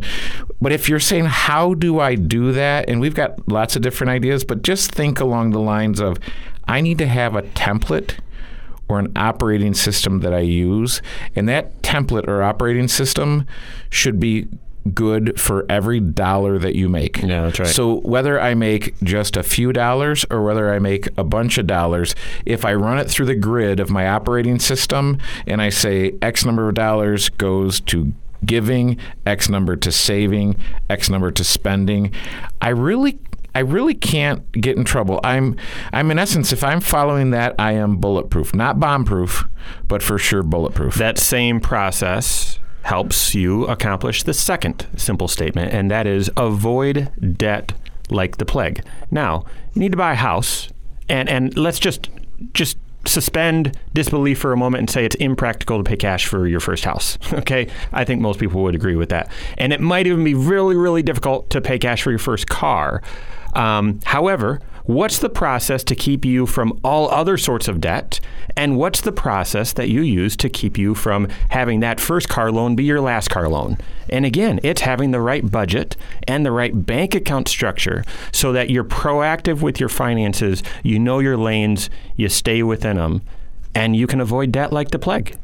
But 0.61 0.71
if 0.71 0.87
you're 0.87 0.99
saying 0.99 1.25
how 1.25 1.73
do 1.73 1.99
I 1.99 2.15
do 2.15 2.51
that, 2.53 2.89
and 2.89 3.01
we've 3.01 3.15
got 3.15 3.47
lots 3.49 3.75
of 3.75 3.81
different 3.81 4.11
ideas, 4.11 4.43
but 4.45 4.63
just 4.63 4.91
think 4.91 5.19
along 5.19 5.51
the 5.51 5.59
lines 5.59 5.99
of 5.99 6.19
I 6.67 6.81
need 6.81 6.97
to 6.99 7.07
have 7.07 7.35
a 7.35 7.41
template 7.41 8.17
or 8.87 8.99
an 8.99 9.11
operating 9.15 9.73
system 9.73 10.21
that 10.21 10.33
I 10.33 10.39
use, 10.39 11.01
and 11.35 11.47
that 11.49 11.81
template 11.81 12.27
or 12.27 12.41
operating 12.43 12.87
system 12.87 13.45
should 13.89 14.19
be 14.19 14.47
good 14.94 15.39
for 15.39 15.66
every 15.69 16.00
dollar 16.00 16.57
that 16.60 16.75
you 16.75 16.89
make. 16.89 17.22
Yeah, 17.22 17.44
that's 17.44 17.60
right. 17.60 17.68
So 17.68 18.00
whether 18.01 18.39
I 18.39 18.54
make 18.54 19.00
just 19.01 19.38
a 19.38 19.44
few 19.44 19.72
dollars 19.74 20.25
or 20.30 20.44
whether 20.44 20.74
I 20.74 20.80
make 20.80 21.07
a 21.18 21.24
bunch 21.24 21.57
of 21.57 21.68
dollars, 21.68 22.16
if 22.45 22.66
I 22.66 22.74
run 22.74 22.98
it 22.98 23.10
through 23.10 23.28
the 23.28 23.36
grid 23.36 23.80
of 23.80 23.89
my 23.89 24.07
operating 24.07 24.60
system 24.60 25.19
and 25.45 25.62
I 25.62 25.69
say 25.69 26.18
X 26.22 26.45
number 26.45 26.68
of 26.68 26.75
dollars 26.75 27.30
goes 27.30 27.80
to 27.81 28.13
giving, 28.45 28.98
X 29.25 29.50
number 29.50 29.75
to 29.75 29.92
saving, 29.92 30.56
X 30.89 31.10
number 31.10 31.31
to 31.31 31.44
spending, 31.44 32.12
I 32.62 32.69
really 32.69 33.19
I 33.54 33.60
really 33.60 33.94
can't 33.94 34.50
get 34.54 34.78
in 34.78 34.86
trouble. 34.86 35.19
I'm 35.24 35.57
I'm 35.92 36.10
in 36.10 36.18
essence 36.18 36.54
if 36.54 36.63
I'm 36.63 36.80
following 36.80 37.31
that 37.31 37.54
I 37.60 37.74
am 37.74 37.98
bulletproof. 37.98 38.56
Not 38.56 38.78
bombproof, 38.78 39.48
but 39.88 40.01
for 40.01 40.18
sure 40.18 40.42
bulletproof. 40.42 40.95
That 40.95 41.18
same 41.18 41.60
process 41.60 42.60
helps 42.83 43.36
you 43.36 43.66
accomplish 43.68 44.24
the 44.24 44.33
second 44.33 44.88
simple 44.95 45.28
statement, 45.28 45.74
and 45.74 45.92
that 45.92 46.07
is 46.07 46.31
avoid 46.38 47.12
debt 47.38 47.74
like 48.10 48.38
the 48.38 48.45
plague. 48.45 48.83
Now, 49.10 49.45
you 49.74 49.80
need 49.80 49.92
to 49.92 49.98
buy 49.98 50.13
a 50.13 50.16
house, 50.16 50.69
and, 51.07 51.30
and 51.30 51.57
let's 51.57 51.80
just 51.80 52.10
just 52.54 52.78
suspend 53.06 53.78
disbelief 53.94 54.39
for 54.39 54.54
a 54.54 54.57
moment 54.57 54.80
and 54.80 54.89
say 54.89 55.06
it's 55.06 55.16
impractical 55.16 55.78
to 55.78 55.83
pay 55.83 55.95
cash 55.95 56.28
for 56.28 56.47
your 56.47 56.59
first 56.59 56.85
house. 56.85 57.18
Okay? 57.33 57.68
I 57.92 58.04
think 58.04 58.21
most 58.21 58.40
people 58.40 58.61
would 58.61 58.76
agree 58.76 58.95
with 58.95 59.09
that. 59.09 59.31
And 59.57 59.73
it 59.73 59.80
might 59.80 60.06
even 60.06 60.23
be 60.23 60.35
really, 60.35 60.76
really 60.76 61.02
difficult 61.02 61.50
to 61.50 61.61
pay 61.61 61.80
cash 61.80 62.04
for 62.04 62.11
your 62.11 62.19
first 62.19 62.47
car. 62.47 63.02
Um, 63.56 64.00
however, 64.04 64.61
what's 64.85 65.19
the 65.19 65.30
process 65.30 65.83
to 65.85 65.95
keep 65.95 66.26
you 66.26 66.45
from 66.45 66.80
all 66.83 67.09
other 67.09 67.38
sorts 67.38 67.68
of 67.68 67.81
debt? 67.81 68.19
And 68.56 68.78
what's 68.78 69.02
the 69.02 69.11
process 69.11 69.73
that 69.73 69.90
you 69.90 70.02
use 70.02 70.35
to 70.38 70.50
keep 70.50 70.78
you 70.78 70.94
from 70.95 71.28
having 71.50 71.80
that 71.80 72.00
first 72.00 72.28
car 72.30 72.52
loan 72.52 72.76
be 72.76 72.83
your 72.83 73.02
last 73.02 73.30
car 73.30 73.47
loan? 73.47 73.78
And 74.09 74.26
again, 74.26 74.59
it's 74.64 74.81
having 74.81 75.11
the 75.11 75.21
right 75.21 75.50
budget 75.50 75.95
and 76.28 76.45
the 76.45 76.52
right 76.52 76.85
bank 76.85 77.16
account 77.16 77.47
structure 77.47 78.04
so 78.31 78.52
that 78.52 78.69
you're 78.69 78.83
proactive 78.83 79.61
with 79.61 79.80
your 79.80 79.90
finances, 79.90 80.64
you 80.83 81.00
know 81.00 81.19
your 81.19 81.38
lanes, 81.38 81.90
you 82.16 82.30
stay 82.30 82.61
within 82.64 82.97
them, 82.97 83.21
and 83.73 83.95
you 83.95 84.07
can 84.07 84.19
avoid 84.19 84.52
debt 84.52 84.73
like 84.73 84.92
the 84.92 85.00
plague. 85.00 85.38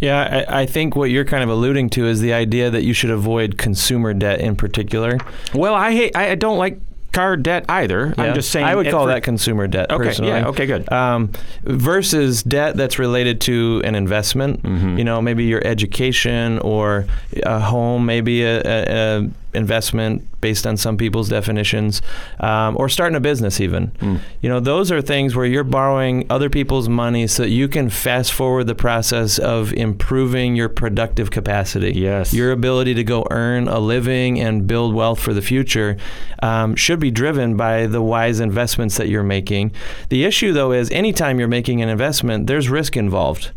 Yeah, 0.00 0.44
I, 0.48 0.62
I 0.62 0.66
think 0.66 0.96
what 0.96 1.10
you're 1.10 1.26
kind 1.26 1.42
of 1.42 1.50
alluding 1.50 1.90
to 1.90 2.06
is 2.06 2.20
the 2.20 2.32
idea 2.32 2.70
that 2.70 2.84
you 2.84 2.94
should 2.94 3.10
avoid 3.10 3.58
consumer 3.58 4.14
debt 4.14 4.40
in 4.40 4.56
particular. 4.56 5.18
Well, 5.52 5.74
I 5.74 5.92
hate, 5.92 6.16
I 6.16 6.34
don't 6.36 6.56
like 6.56 6.80
car 7.12 7.36
debt 7.36 7.64
either. 7.68 8.14
Yeah. 8.16 8.24
I'm 8.24 8.34
just 8.34 8.50
saying. 8.50 8.66
I 8.66 8.74
would 8.74 8.90
call 8.90 9.04
for- 9.06 9.12
that 9.12 9.22
consumer 9.22 9.66
debt. 9.66 9.90
Okay, 9.90 10.04
Personally. 10.04 10.32
yeah, 10.32 10.48
okay, 10.48 10.66
good. 10.66 10.90
Um, 10.92 11.30
versus 11.64 12.42
debt 12.42 12.76
that's 12.76 12.98
related 12.98 13.40
to 13.42 13.80
an 13.84 13.94
investment. 13.94 14.62
Mm-hmm. 14.62 14.98
You 14.98 15.04
know, 15.04 15.20
maybe 15.20 15.44
your 15.44 15.64
education 15.66 16.58
or 16.60 17.06
a 17.42 17.58
home, 17.58 18.06
maybe 18.06 18.42
a, 18.42 18.60
a, 18.60 19.18
a 19.18 19.30
investment 19.54 20.26
based 20.40 20.66
on 20.66 20.76
some 20.76 20.96
people's 20.96 21.28
definitions, 21.28 22.00
um, 22.40 22.76
or 22.78 22.88
starting 22.88 23.16
a 23.16 23.20
business 23.20 23.60
even. 23.60 23.88
Mm. 24.00 24.20
You 24.40 24.48
know, 24.48 24.60
those 24.60 24.90
are 24.90 25.02
things 25.02 25.36
where 25.36 25.44
you're 25.44 25.64
borrowing 25.64 26.26
other 26.30 26.48
people's 26.48 26.88
money 26.88 27.26
so 27.26 27.42
that 27.42 27.50
you 27.50 27.68
can 27.68 27.90
fast 27.90 28.32
forward 28.32 28.64
the 28.64 28.74
process 28.74 29.38
of 29.38 29.72
improving 29.72 30.56
your 30.56 30.68
productive 30.68 31.30
capacity. 31.30 31.92
Yes. 31.92 32.32
Your 32.32 32.52
ability 32.52 32.94
to 32.94 33.04
go 33.04 33.26
earn 33.30 33.68
a 33.68 33.78
living 33.78 34.40
and 34.40 34.66
build 34.66 34.94
wealth 34.94 35.20
for 35.20 35.34
the 35.34 35.42
future 35.42 35.96
um, 36.42 36.74
should 36.74 37.00
be 37.00 37.10
driven 37.10 37.56
by 37.56 37.86
the 37.86 38.00
wise 38.00 38.40
investments 38.40 38.96
that 38.96 39.08
you're 39.08 39.22
making. 39.22 39.72
The 40.08 40.24
issue, 40.24 40.52
though, 40.52 40.72
is 40.72 40.90
anytime 40.90 41.38
you're 41.38 41.48
making 41.48 41.82
an 41.82 41.88
investment, 41.88 42.46
there's 42.46 42.68
risk 42.68 42.96
involved. 42.96 43.50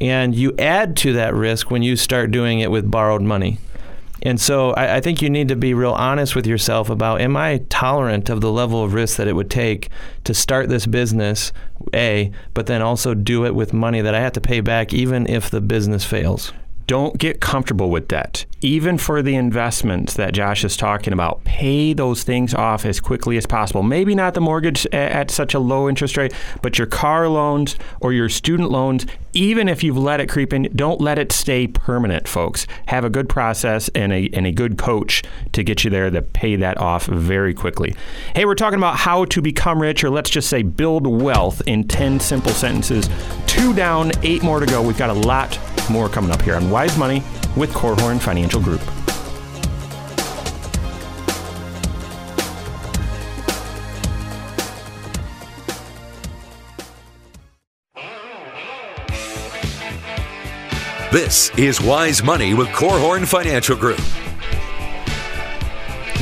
And 0.00 0.34
you 0.34 0.54
add 0.58 0.96
to 0.98 1.12
that 1.12 1.34
risk 1.34 1.70
when 1.70 1.82
you 1.82 1.96
start 1.96 2.32
doing 2.32 2.60
it 2.60 2.70
with 2.70 2.90
borrowed 2.90 3.22
money. 3.22 3.58
And 4.24 4.40
so 4.40 4.70
I, 4.70 4.96
I 4.96 5.00
think 5.00 5.20
you 5.20 5.28
need 5.28 5.48
to 5.48 5.56
be 5.56 5.74
real 5.74 5.92
honest 5.92 6.34
with 6.34 6.46
yourself 6.46 6.88
about 6.88 7.20
am 7.20 7.36
I 7.36 7.58
tolerant 7.68 8.30
of 8.30 8.40
the 8.40 8.50
level 8.50 8.82
of 8.82 8.94
risk 8.94 9.18
that 9.18 9.28
it 9.28 9.34
would 9.34 9.50
take 9.50 9.90
to 10.24 10.34
start 10.34 10.68
this 10.68 10.86
business, 10.86 11.52
A, 11.94 12.32
but 12.54 12.66
then 12.66 12.82
also 12.82 13.14
do 13.14 13.44
it 13.44 13.54
with 13.54 13.72
money 13.72 14.00
that 14.00 14.14
I 14.14 14.20
have 14.20 14.32
to 14.32 14.40
pay 14.40 14.60
back 14.60 14.92
even 14.94 15.26
if 15.26 15.50
the 15.50 15.60
business 15.60 16.04
fails. 16.04 16.52
Don't 16.86 17.18
get 17.18 17.40
comfortable 17.40 17.90
with 17.90 18.08
debt. 18.08 18.44
Even 18.60 18.96
for 18.96 19.22
the 19.22 19.34
investments 19.34 20.14
that 20.14 20.32
Josh 20.32 20.64
is 20.64 20.76
talking 20.76 21.12
about, 21.12 21.44
pay 21.44 21.92
those 21.92 22.24
things 22.24 22.54
off 22.54 22.84
as 22.84 23.00
quickly 23.00 23.36
as 23.36 23.46
possible. 23.46 23.82
Maybe 23.82 24.14
not 24.14 24.34
the 24.34 24.40
mortgage 24.40 24.86
at, 24.86 25.12
at 25.12 25.30
such 25.30 25.54
a 25.54 25.58
low 25.58 25.88
interest 25.88 26.16
rate, 26.16 26.32
but 26.62 26.78
your 26.78 26.86
car 26.86 27.28
loans 27.28 27.76
or 28.00 28.12
your 28.12 28.28
student 28.28 28.70
loans, 28.70 29.06
even 29.32 29.68
if 29.68 29.82
you've 29.82 29.98
let 29.98 30.20
it 30.20 30.28
creep 30.28 30.52
in, 30.52 30.68
don't 30.74 31.00
let 31.00 31.18
it 31.18 31.32
stay 31.32 31.66
permanent, 31.66 32.26
folks. 32.26 32.66
Have 32.86 33.04
a 33.04 33.10
good 33.10 33.28
process 33.28 33.88
and 33.90 34.12
a, 34.12 34.30
and 34.32 34.46
a 34.46 34.52
good 34.52 34.78
coach 34.78 35.22
to 35.52 35.62
get 35.62 35.84
you 35.84 35.90
there 35.90 36.10
to 36.10 36.22
pay 36.22 36.56
that 36.56 36.78
off 36.78 37.06
very 37.06 37.52
quickly. 37.52 37.94
Hey, 38.34 38.44
we're 38.44 38.54
talking 38.54 38.78
about 38.78 38.96
how 38.96 39.24
to 39.26 39.42
become 39.42 39.80
rich, 39.80 40.04
or 40.04 40.10
let's 40.10 40.30
just 40.30 40.48
say 40.48 40.62
build 40.62 41.06
wealth 41.06 41.62
in 41.66 41.86
10 41.86 42.20
simple 42.20 42.52
sentences. 42.52 43.08
Two 43.46 43.74
down, 43.74 44.12
eight 44.22 44.42
more 44.42 44.60
to 44.60 44.66
go. 44.66 44.82
We've 44.82 44.96
got 44.98 45.10
a 45.10 45.14
lot 45.14 45.58
more 45.90 46.08
coming 46.08 46.30
up 46.30 46.42
here 46.42 46.56
on 46.56 46.70
Wise 46.70 46.96
Money 46.96 47.22
with 47.56 47.70
Korhorn 47.72 48.20
Financial 48.20 48.60
Group. 48.60 48.80
This 61.14 61.56
is 61.56 61.80
Wise 61.80 62.24
Money 62.24 62.54
with 62.54 62.66
Korhorn 62.70 63.24
Financial 63.24 63.76
Group. 63.76 64.00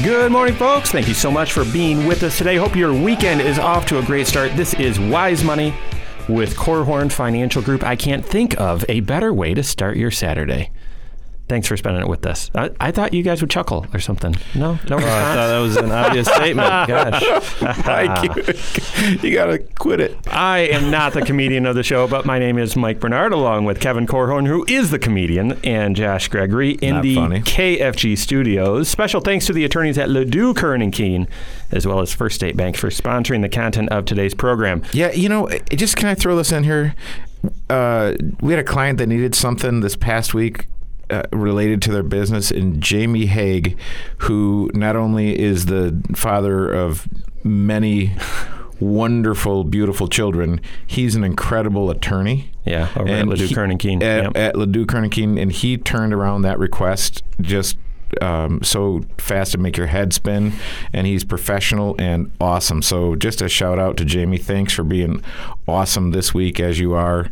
Good 0.04 0.31
morning, 0.31 0.54
folks. 0.54 0.90
Thank 0.90 1.09
you 1.09 1.14
so 1.14 1.31
much 1.31 1.52
for 1.52 1.64
being 1.64 2.07
with 2.07 2.23
us 2.25 2.37
today. 2.37 2.57
Hope 2.57 2.76
your 2.76 2.92
weekend 2.92 3.40
is 3.40 3.59
off 3.59 3.87
to 3.87 4.00
a 4.00 4.02
great 4.02 4.26
start. 4.26 4.54
This 4.54 4.75
is 4.75 5.00
Wise 5.00 5.42
Money 5.42 5.73
with 6.33 6.57
Korhorn 6.57 7.12
Financial 7.12 7.62
Group. 7.62 7.85
I 7.85 7.97
can't 7.97 8.25
think 8.25 8.59
of 8.61 8.85
a 8.89 9.01
better 9.01 9.33
way 9.33 9.55
to 9.55 9.62
start 9.62 9.97
your 9.97 10.11
Saturday. 10.11 10.71
Thanks 11.52 11.68
for 11.68 11.76
spending 11.76 12.00
it 12.00 12.09
with 12.09 12.25
us. 12.25 12.50
I, 12.54 12.71
I 12.80 12.92
thought 12.92 13.12
you 13.12 13.23
guys 13.23 13.42
would 13.42 13.50
chuckle 13.50 13.87
or 13.92 14.00
something. 14.00 14.35
No, 14.54 14.78
no. 14.88 14.97
Oh, 14.97 15.00
I 15.00 15.00
thought 15.35 15.49
that 15.49 15.59
was 15.59 15.76
an 15.76 15.92
obvious 15.92 16.26
statement. 16.26 16.66
Gosh. 16.88 17.61
Mike, 17.85 18.25
you, 19.23 19.28
you 19.28 19.35
got 19.35 19.47
to 19.49 19.59
quit 19.59 20.00
it. 20.00 20.16
I 20.28 20.61
am 20.61 20.90
not 20.90 21.12
the 21.12 21.21
comedian 21.21 21.66
of 21.66 21.75
the 21.75 21.82
show, 21.82 22.09
but 22.09 22.25
my 22.25 22.38
name 22.38 22.56
is 22.56 22.75
Mike 22.75 23.00
Bernard, 23.00 23.35
along 23.35 23.66
with 23.66 23.80
Kevin 23.80 24.06
Korhorn, 24.06 24.47
who 24.47 24.64
is 24.66 24.90
the 24.90 24.99
comedian, 24.99 25.61
and 25.62 25.94
Josh 25.94 26.28
Gregory 26.28 26.71
in 26.80 26.94
Not 26.94 27.02
the 27.02 27.14
funny. 27.16 27.40
KFG 27.40 28.16
studios. 28.16 28.88
Special 28.88 29.21
thanks 29.21 29.44
to 29.44 29.52
the 29.52 29.66
attorneys 29.66 29.99
at 29.99 30.09
Ladue, 30.09 30.56
Curran 30.56 30.80
and 30.80 30.90
Kuehn, 30.90 31.28
as 31.71 31.87
well 31.87 32.00
as 32.00 32.14
First 32.14 32.37
State 32.37 32.56
Bank 32.56 32.78
for 32.78 32.88
sponsoring 32.88 33.42
the 33.42 33.50
content 33.50 33.90
of 33.90 34.06
today's 34.06 34.32
program. 34.32 34.82
Yeah, 34.94 35.12
you 35.12 35.28
know, 35.28 35.50
just 35.68 35.97
can 35.97 36.09
I 36.09 36.14
throw 36.14 36.35
this 36.35 36.50
in 36.50 36.64
here? 36.64 36.94
Uh, 37.68 38.14
we 38.40 38.54
had 38.54 38.59
a 38.59 38.64
client 38.64 38.97
that 38.97 39.09
needed 39.09 39.35
something 39.35 39.80
this 39.80 39.97
past 39.97 40.32
week 40.32 40.68
uh, 41.12 41.23
related 41.33 41.83
to 41.83 41.92
their 41.92 42.02
business, 42.02 42.50
and 42.50 42.81
Jamie 42.83 43.26
Haig, 43.26 43.78
who 44.19 44.71
not 44.75 44.97
only 44.97 45.38
is 45.38 45.66
the 45.66 46.00
father 46.16 46.69
of 46.73 47.07
many 47.45 48.12
wonderful, 48.81 49.64
beautiful 49.64 50.09
children, 50.09 50.61
he's 50.87 51.14
an 51.14 51.25
incredible 51.25 51.90
attorney. 51.90 52.50
Yeah, 52.64 52.88
over 52.97 53.09
at 53.09 53.26
Ladue, 53.26 53.47
he- 53.49 53.54
Curran 53.54 53.71
and 53.73 53.81
Kuehn. 53.81 54.02
At, 54.02 54.25
Yep. 54.25 54.37
at 54.37 54.54
Ladue, 54.54 54.87
Curran 54.87 55.04
and 55.04 55.12
Kuehn, 55.12 55.40
and 55.40 55.52
he 55.52 55.76
turned 55.76 56.12
around 56.12 56.42
that 56.42 56.59
request 56.59 57.23
just 57.40 57.76
um, 58.21 58.62
so 58.62 59.02
fast 59.16 59.52
to 59.52 59.59
make 59.59 59.76
your 59.78 59.87
head 59.87 60.12
spin. 60.12 60.52
And 60.92 61.07
he's 61.07 61.25
professional 61.25 61.97
and 61.99 62.31
awesome. 62.40 62.83
So 62.83 63.16
just 63.16 63.40
a 63.40 63.49
shout 63.49 63.78
out 63.78 63.97
to 63.97 64.04
Jamie. 64.04 64.37
Thanks 64.37 64.75
for 64.75 64.85
being 64.85 65.23
awesome 65.66 66.11
this 66.11 66.35
week 66.35 66.61
as 66.61 66.78
you 66.78 66.92
are 66.92 67.31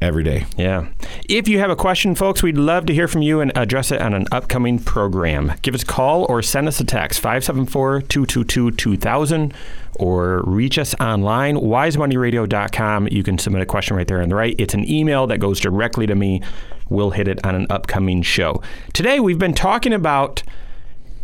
every 0.00 0.22
day. 0.22 0.46
Yeah. 0.56 0.88
If 1.28 1.48
you 1.48 1.58
have 1.58 1.70
a 1.70 1.76
question, 1.76 2.14
folks, 2.14 2.42
we'd 2.42 2.56
love 2.56 2.86
to 2.86 2.94
hear 2.94 3.08
from 3.08 3.22
you 3.22 3.40
and 3.40 3.56
address 3.56 3.90
it 3.90 4.00
on 4.00 4.14
an 4.14 4.26
upcoming 4.30 4.78
program. 4.78 5.52
Give 5.62 5.74
us 5.74 5.82
a 5.82 5.86
call 5.86 6.24
or 6.24 6.42
send 6.42 6.68
us 6.68 6.80
a 6.80 6.84
text 6.84 7.20
574 7.20 8.02
222 8.02 8.70
2000 8.72 9.54
or 9.98 10.42
reach 10.44 10.78
us 10.78 10.94
online, 11.00 11.56
wisemoneyradio.com. 11.56 13.08
You 13.08 13.22
can 13.22 13.38
submit 13.38 13.62
a 13.62 13.66
question 13.66 13.96
right 13.96 14.06
there 14.06 14.22
on 14.22 14.28
the 14.28 14.36
right. 14.36 14.54
It's 14.58 14.74
an 14.74 14.88
email 14.88 15.26
that 15.26 15.38
goes 15.38 15.58
directly 15.58 16.06
to 16.06 16.14
me. 16.14 16.40
We'll 16.88 17.10
hit 17.10 17.28
it 17.28 17.44
on 17.44 17.54
an 17.54 17.66
upcoming 17.68 18.22
show. 18.22 18.62
Today, 18.92 19.20
we've 19.20 19.38
been 19.38 19.54
talking 19.54 19.92
about 19.92 20.42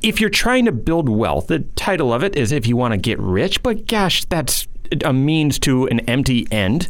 if 0.02 0.20
you're 0.20 0.28
trying 0.28 0.66
to 0.66 0.72
build 0.72 1.08
wealth, 1.08 1.46
the 1.46 1.60
title 1.76 2.12
of 2.12 2.22
it 2.22 2.36
is 2.36 2.52
if 2.52 2.66
you 2.66 2.76
want 2.76 2.92
to 2.92 2.98
get 2.98 3.18
rich, 3.18 3.62
but 3.62 3.86
gosh, 3.86 4.24
that's 4.26 4.68
a 5.04 5.12
means 5.12 5.58
to 5.60 5.86
an 5.86 6.00
empty 6.00 6.46
end. 6.50 6.88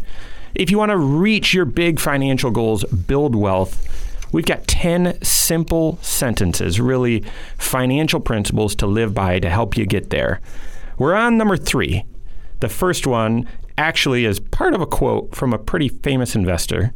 If 0.55 0.71
you 0.71 0.79
want 0.79 0.91
to 0.91 0.97
reach 0.97 1.53
your 1.53 1.65
big 1.65 1.99
financial 1.99 2.51
goals, 2.51 2.85
build 2.85 3.35
wealth, 3.35 3.89
we've 4.33 4.47
got 4.47 4.69
10 4.69 5.21
simple 5.23 5.99
sentences, 6.01 6.81
really 6.81 7.25
financial 7.59 8.21
principles 8.21 8.77
to 8.77 8.87
live 8.87 9.15
by 9.15 9.41
to 9.41 9.51
help 9.51 9.77
you 9.77 9.85
get 9.85 10.11
there. 10.11 10.41
We're 10.97 11.15
on 11.15 11.37
number 11.37 11.57
three. 11.57 12.05
The 12.61 12.69
first 12.69 13.07
one 13.07 13.49
actually 13.77 14.25
is 14.25 14.39
part 14.39 14.75
of 14.75 14.81
a 14.81 14.87
quote 14.87 15.35
from 15.35 15.53
a 15.53 15.59
pretty 15.59 15.89
famous 15.89 16.37
investor. 16.37 16.93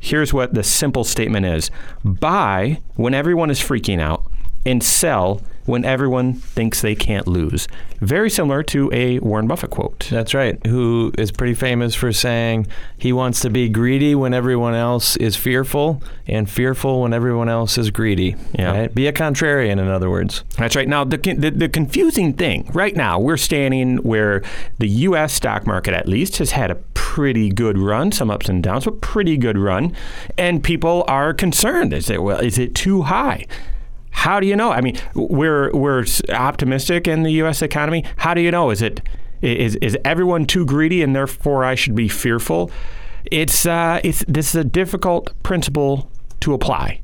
Here's 0.00 0.32
what 0.32 0.54
the 0.54 0.64
simple 0.64 1.04
statement 1.04 1.46
is 1.46 1.70
buy 2.04 2.80
when 2.96 3.14
everyone 3.14 3.50
is 3.50 3.60
freaking 3.60 4.00
out, 4.00 4.24
and 4.66 4.82
sell 4.82 5.40
when 5.66 5.84
everyone 5.84 6.34
thinks 6.34 6.80
they 6.80 6.94
can't 6.94 7.26
lose. 7.26 7.68
Very 8.00 8.30
similar 8.30 8.62
to 8.64 8.90
a 8.92 9.18
Warren 9.18 9.46
Buffett 9.46 9.70
quote. 9.70 10.08
That's 10.10 10.32
right. 10.32 10.58
Who 10.66 11.12
is 11.18 11.30
pretty 11.30 11.54
famous 11.54 11.94
for 11.94 12.12
saying 12.12 12.66
he 12.96 13.12
wants 13.12 13.40
to 13.40 13.50
be 13.50 13.68
greedy 13.68 14.14
when 14.14 14.32
everyone 14.32 14.74
else 14.74 15.16
is 15.16 15.36
fearful, 15.36 16.02
and 16.26 16.48
fearful 16.48 17.02
when 17.02 17.12
everyone 17.12 17.48
else 17.48 17.76
is 17.76 17.90
greedy. 17.90 18.36
Yeah. 18.58 18.72
Right? 18.72 18.94
Be 18.94 19.06
a 19.06 19.12
contrarian, 19.12 19.72
in 19.72 19.88
other 19.88 20.08
words. 20.08 20.44
That's 20.56 20.76
right. 20.76 20.88
Now, 20.88 21.04
the, 21.04 21.16
the, 21.16 21.50
the 21.50 21.68
confusing 21.68 22.32
thing 22.32 22.70
right 22.72 22.96
now, 22.96 23.18
we're 23.18 23.36
standing 23.36 23.98
where 23.98 24.42
the 24.78 24.88
U.S. 24.88 25.32
stock 25.32 25.66
market, 25.66 25.92
at 25.92 26.08
least, 26.08 26.38
has 26.38 26.52
had 26.52 26.70
a 26.70 26.76
pretty 26.94 27.50
good 27.50 27.76
run, 27.76 28.12
some 28.12 28.30
ups 28.30 28.48
and 28.48 28.62
downs, 28.62 28.84
but 28.84 29.00
pretty 29.00 29.36
good 29.36 29.58
run. 29.58 29.94
And 30.38 30.62
people 30.62 31.04
are 31.08 31.34
concerned. 31.34 31.92
They 31.92 32.00
say, 32.00 32.18
well, 32.18 32.38
is 32.38 32.56
it 32.56 32.74
too 32.74 33.02
high? 33.02 33.46
How 34.10 34.40
do 34.40 34.46
you 34.46 34.56
know? 34.56 34.70
I 34.70 34.80
mean, 34.80 34.96
we're 35.14 35.70
we're 35.72 36.04
optimistic 36.30 37.08
in 37.08 37.22
the 37.22 37.32
U.S. 37.32 37.62
economy. 37.62 38.04
How 38.16 38.34
do 38.34 38.40
you 38.40 38.50
know? 38.50 38.70
Is 38.70 38.82
it 38.82 39.00
is 39.42 39.76
is 39.76 39.96
everyone 40.04 40.46
too 40.46 40.66
greedy 40.66 41.02
and 41.02 41.14
therefore 41.14 41.64
I 41.64 41.74
should 41.74 41.94
be 41.94 42.08
fearful? 42.08 42.70
It's 43.30 43.66
uh, 43.66 44.00
it's 44.04 44.24
this 44.26 44.50
is 44.50 44.54
a 44.56 44.64
difficult 44.64 45.32
principle 45.42 46.10
to 46.40 46.54
apply. 46.54 47.00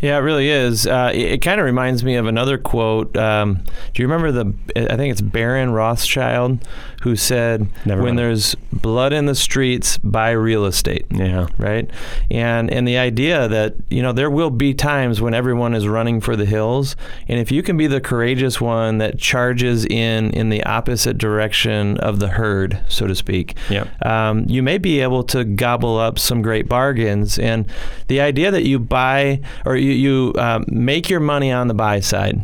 Yeah, 0.00 0.16
it 0.16 0.20
really 0.20 0.48
is. 0.48 0.86
Uh, 0.86 1.10
it 1.14 1.20
it 1.32 1.38
kind 1.42 1.60
of 1.60 1.66
reminds 1.66 2.02
me 2.04 2.16
of 2.16 2.26
another 2.26 2.56
quote. 2.58 3.16
Um, 3.16 3.62
do 3.94 4.02
you 4.02 4.08
remember 4.08 4.32
the? 4.32 4.54
I 4.92 4.96
think 4.96 5.12
it's 5.12 5.20
Baron 5.20 5.70
Rothschild 5.72 6.66
who 7.02 7.16
said, 7.16 7.66
Never 7.86 8.02
"When 8.02 8.16
there's 8.16 8.54
blood 8.72 9.12
in 9.12 9.26
the 9.26 9.34
streets, 9.34 9.98
buy 9.98 10.30
real 10.30 10.64
estate." 10.66 11.06
Yeah. 11.10 11.46
right? 11.58 11.90
And 12.30 12.70
and 12.70 12.86
the 12.88 12.98
idea 12.98 13.46
that 13.48 13.74
you 13.90 14.02
know 14.02 14.12
there 14.12 14.30
will 14.30 14.50
be 14.50 14.74
times 14.74 15.20
when 15.20 15.34
everyone 15.34 15.74
is 15.74 15.86
running 15.86 16.20
for 16.20 16.36
the 16.36 16.46
hills, 16.46 16.96
and 17.28 17.38
if 17.38 17.52
you 17.52 17.62
can 17.62 17.76
be 17.76 17.86
the 17.86 18.00
courageous 18.00 18.60
one 18.60 18.98
that 18.98 19.18
charges 19.18 19.84
in 19.86 20.30
in 20.30 20.48
the 20.48 20.62
opposite 20.64 21.18
direction 21.18 21.96
of 21.98 22.20
the 22.20 22.28
herd, 22.28 22.82
so 22.88 23.06
to 23.06 23.14
speak, 23.14 23.54
Yeah. 23.68 23.84
um, 24.02 24.44
you 24.48 24.62
may 24.62 24.78
be 24.78 25.00
able 25.00 25.22
to 25.24 25.44
gobble 25.44 25.98
up 25.98 26.18
some 26.18 26.42
great 26.42 26.68
bargains. 26.68 27.38
And 27.38 27.66
the 28.08 28.20
idea 28.20 28.50
that 28.50 28.64
you 28.64 28.78
buy 28.78 29.40
or 29.64 29.76
you, 29.76 29.89
you 29.92 30.32
um, 30.38 30.64
make 30.68 31.08
your 31.10 31.20
money 31.20 31.50
on 31.52 31.68
the 31.68 31.74
buy 31.74 32.00
side 32.00 32.42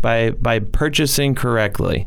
by 0.00 0.30
by 0.30 0.58
purchasing 0.60 1.34
correctly. 1.34 2.06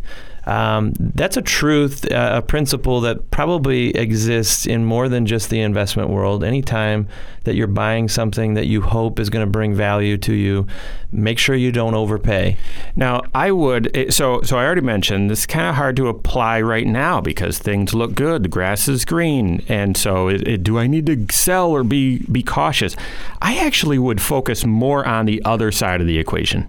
Um, 0.51 0.93
that's 0.99 1.37
a 1.37 1.41
truth, 1.41 2.11
uh, 2.11 2.31
a 2.35 2.41
principle 2.41 2.99
that 3.01 3.31
probably 3.31 3.89
exists 3.95 4.65
in 4.65 4.83
more 4.83 5.07
than 5.07 5.25
just 5.25 5.49
the 5.49 5.61
investment 5.61 6.09
world. 6.09 6.43
Anytime 6.43 7.07
that 7.45 7.55
you're 7.55 7.67
buying 7.67 8.09
something 8.09 8.55
that 8.55 8.67
you 8.67 8.81
hope 8.81 9.19
is 9.19 9.29
going 9.29 9.45
to 9.45 9.49
bring 9.49 9.73
value 9.73 10.17
to 10.17 10.33
you, 10.33 10.67
make 11.11 11.39
sure 11.39 11.55
you 11.55 11.71
don't 11.71 11.93
overpay. 11.93 12.57
Now, 12.95 13.21
I 13.33 13.51
would 13.51 13.95
it- 13.95 14.13
so 14.13 14.41
so 14.41 14.57
I 14.57 14.65
already 14.65 14.81
mentioned 14.81 15.29
this 15.29 15.39
is 15.39 15.45
kind 15.45 15.67
of 15.69 15.75
hard 15.75 15.95
to 15.97 16.07
apply 16.09 16.59
right 16.61 16.87
now 16.87 17.21
because 17.21 17.57
things 17.57 17.93
look 17.93 18.13
good, 18.13 18.43
the 18.43 18.49
grass 18.49 18.87
is 18.89 19.05
green, 19.05 19.63
and 19.69 19.95
so 19.95 20.27
it, 20.27 20.45
it- 20.47 20.63
do 20.63 20.77
I 20.77 20.85
need 20.87 21.05
to 21.05 21.25
sell 21.33 21.69
or 21.71 21.83
be 21.85 22.19
be 22.31 22.43
cautious? 22.43 22.95
I 23.41 23.57
actually 23.57 23.99
would 23.99 24.21
focus 24.21 24.65
more 24.65 25.05
on 25.05 25.25
the 25.27 25.41
other 25.45 25.71
side 25.71 26.01
of 26.01 26.07
the 26.07 26.19
equation, 26.19 26.67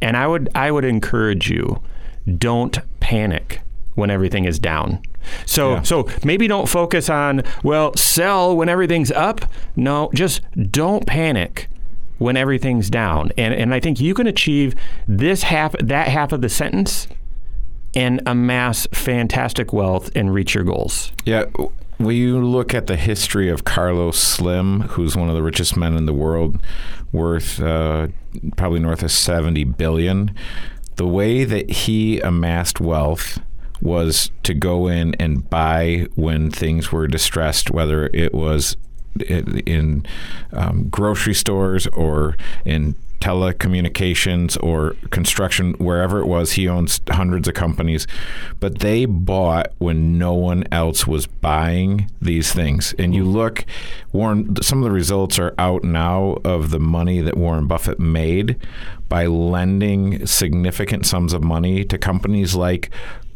and 0.00 0.16
I 0.16 0.26
would 0.28 0.48
I 0.54 0.70
would 0.70 0.84
encourage 0.84 1.50
you, 1.50 1.80
don't 2.38 2.78
panic 3.00 3.60
when 3.94 4.10
everything 4.10 4.44
is 4.44 4.58
down. 4.58 5.00
So 5.46 5.74
Yeah. 5.74 5.82
so 5.82 6.08
maybe 6.24 6.46
don't 6.48 6.68
focus 6.68 7.10
on 7.10 7.42
well 7.62 7.94
sell 7.96 8.56
when 8.56 8.68
everything's 8.68 9.10
up. 9.12 9.44
No, 9.76 10.10
just 10.14 10.40
don't 10.70 11.06
panic 11.06 11.68
when 12.18 12.36
everything's 12.36 12.88
down. 12.90 13.30
And 13.36 13.52
and 13.54 13.74
I 13.74 13.80
think 13.80 14.00
you 14.00 14.14
can 14.14 14.26
achieve 14.26 14.74
this 15.06 15.42
half 15.44 15.74
that 15.78 16.08
half 16.08 16.32
of 16.32 16.40
the 16.40 16.48
sentence 16.48 17.08
and 17.94 18.22
amass 18.26 18.86
fantastic 18.92 19.72
wealth 19.72 20.10
and 20.14 20.32
reach 20.32 20.54
your 20.54 20.64
goals. 20.64 21.12
Yeah. 21.24 21.44
When 21.98 22.16
you 22.16 22.42
look 22.42 22.72
at 22.72 22.86
the 22.86 22.96
history 22.96 23.50
of 23.50 23.64
Carlos 23.64 24.16
Slim, 24.18 24.82
who's 24.82 25.16
one 25.16 25.28
of 25.28 25.34
the 25.34 25.42
richest 25.42 25.76
men 25.76 25.96
in 25.96 26.06
the 26.06 26.14
world, 26.14 26.58
worth 27.12 27.60
uh, 27.60 28.06
probably 28.56 28.80
north 28.80 29.02
of 29.02 29.10
70 29.12 29.64
billion, 29.64 30.30
the 30.96 31.06
way 31.06 31.44
that 31.44 31.70
he 31.70 32.20
amassed 32.20 32.80
wealth 32.80 33.40
was 33.80 34.30
to 34.42 34.54
go 34.54 34.88
in 34.88 35.14
and 35.14 35.48
buy 35.48 36.06
when 36.14 36.50
things 36.50 36.92
were 36.92 37.06
distressed, 37.06 37.70
whether 37.70 38.06
it 38.12 38.34
was 38.34 38.76
in 39.26 40.06
um, 40.52 40.88
grocery 40.88 41.34
stores 41.34 41.86
or 41.88 42.36
in 42.64 42.94
telecommunications 43.20 44.62
or 44.62 44.96
construction, 45.10 45.74
wherever 45.74 46.20
it 46.20 46.26
was. 46.26 46.52
He 46.52 46.68
owns 46.68 47.00
hundreds 47.08 47.46
of 47.48 47.54
companies, 47.54 48.06
but 48.58 48.78
they 48.78 49.04
bought 49.04 49.72
when 49.78 50.18
no 50.18 50.34
one 50.34 50.64
else 50.72 51.06
was 51.06 51.26
buying 51.26 52.10
these 52.20 52.52
things. 52.52 52.94
And 52.98 53.14
you 53.14 53.24
look, 53.24 53.64
Warren, 54.12 54.60
some 54.62 54.78
of 54.78 54.84
the 54.84 54.90
results 54.90 55.38
are 55.38 55.54
out 55.58 55.84
now 55.84 56.38
of 56.44 56.70
the 56.70 56.80
money 56.80 57.20
that 57.20 57.36
Warren 57.36 57.66
Buffett 57.66 58.00
made 58.00 58.56
by 59.08 59.26
lending 59.26 60.24
significant 60.26 61.04
sums 61.04 61.32
of 61.32 61.42
money 61.42 61.84
to 61.84 61.98
companies 61.98 62.54
like 62.54 62.90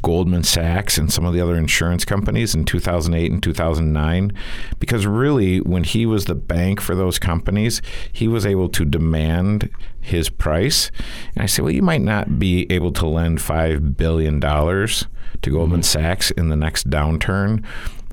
Goldman 0.04 0.44
Sachs 0.44 0.98
and 0.98 1.10
some 1.10 1.24
of 1.24 1.32
the 1.32 1.40
other 1.40 1.56
insurance 1.56 2.04
companies 2.04 2.54
in 2.54 2.66
2008 2.66 3.32
and 3.32 3.42
2009. 3.42 4.32
Because 4.78 5.06
really, 5.06 5.62
when 5.62 5.82
he 5.82 6.04
was 6.04 6.26
the 6.26 6.34
bank 6.34 6.80
for 6.80 6.94
those 6.94 7.18
companies, 7.18 7.80
he 8.12 8.28
was 8.28 8.44
able 8.44 8.68
to 8.68 8.84
demand 8.84 9.70
his 10.02 10.28
price. 10.28 10.90
And 11.34 11.42
I 11.42 11.46
said, 11.46 11.64
well, 11.64 11.72
you 11.72 11.82
might 11.82 12.02
not 12.02 12.38
be 12.38 12.70
able 12.70 12.92
to 12.92 13.06
lend 13.06 13.38
$5 13.38 13.96
billion 13.96 14.40
to 14.40 15.50
Goldman 15.50 15.80
mm-hmm. 15.80 15.82
Sachs 15.82 16.30
in 16.32 16.50
the 16.50 16.56
next 16.56 16.90
downturn 16.90 17.64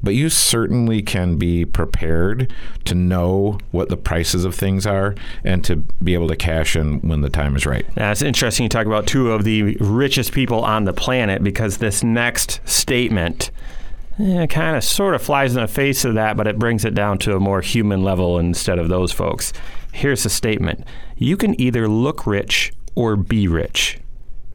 but 0.04 0.16
you 0.16 0.30
certainly 0.30 1.02
can 1.02 1.38
be 1.38 1.66
prepared 1.66 2.52
to 2.86 2.96
know 2.96 3.60
what 3.72 3.90
the 3.90 3.98
prices 3.98 4.46
of 4.46 4.56
things 4.56 4.86
are 4.86 5.16
and 5.44 5.64
to 5.66 5.78
be 6.04 6.14
able 6.14 6.28
to 6.28 6.36
cash 6.36 6.76
in 6.76 7.00
when 7.02 7.22
the 7.22 7.30
time 7.30 7.56
is 7.56 7.66
right. 7.66 7.86
Now, 7.96 8.12
it's 8.12 8.22
interesting 8.22 8.64
you 8.64 8.70
talk 8.70 8.86
about 8.86 9.08
two 9.08 9.32
of 9.32 9.44
the 9.44 9.76
richest 9.78 10.32
people 10.32 10.64
on 10.64 10.86
the 10.86 10.94
planet 10.94 11.44
because 11.44 11.78
this 11.78 12.04
next 12.04 12.62
statement 12.66 13.52
eh, 14.20 14.48
kind 14.48 14.76
of 14.76 14.84
sort 14.84 15.16
of 15.16 15.22
flies 15.22 15.56
in 15.56 15.62
the 15.62 15.68
face 15.68 16.06
of 16.06 16.16
that, 16.16 16.38
but 16.38 16.48
it 16.48 16.58
brings 16.58 16.86
it 16.86 16.94
down 16.94 17.18
to 17.20 17.36
a 17.36 17.40
more 17.40 17.62
human 17.62 18.04
level 18.04 18.40
instead 18.40 18.80
of 18.80 18.90
those 18.90 19.12
folks. 19.12 19.54
Here's 19.94 20.24
the 20.24 20.30
statement 20.30 20.86
You 21.16 21.38
can 21.38 21.60
either 21.60 21.88
look 21.88 22.26
rich 22.26 22.74
or 22.96 23.16
be 23.16 23.48
rich 23.48 24.01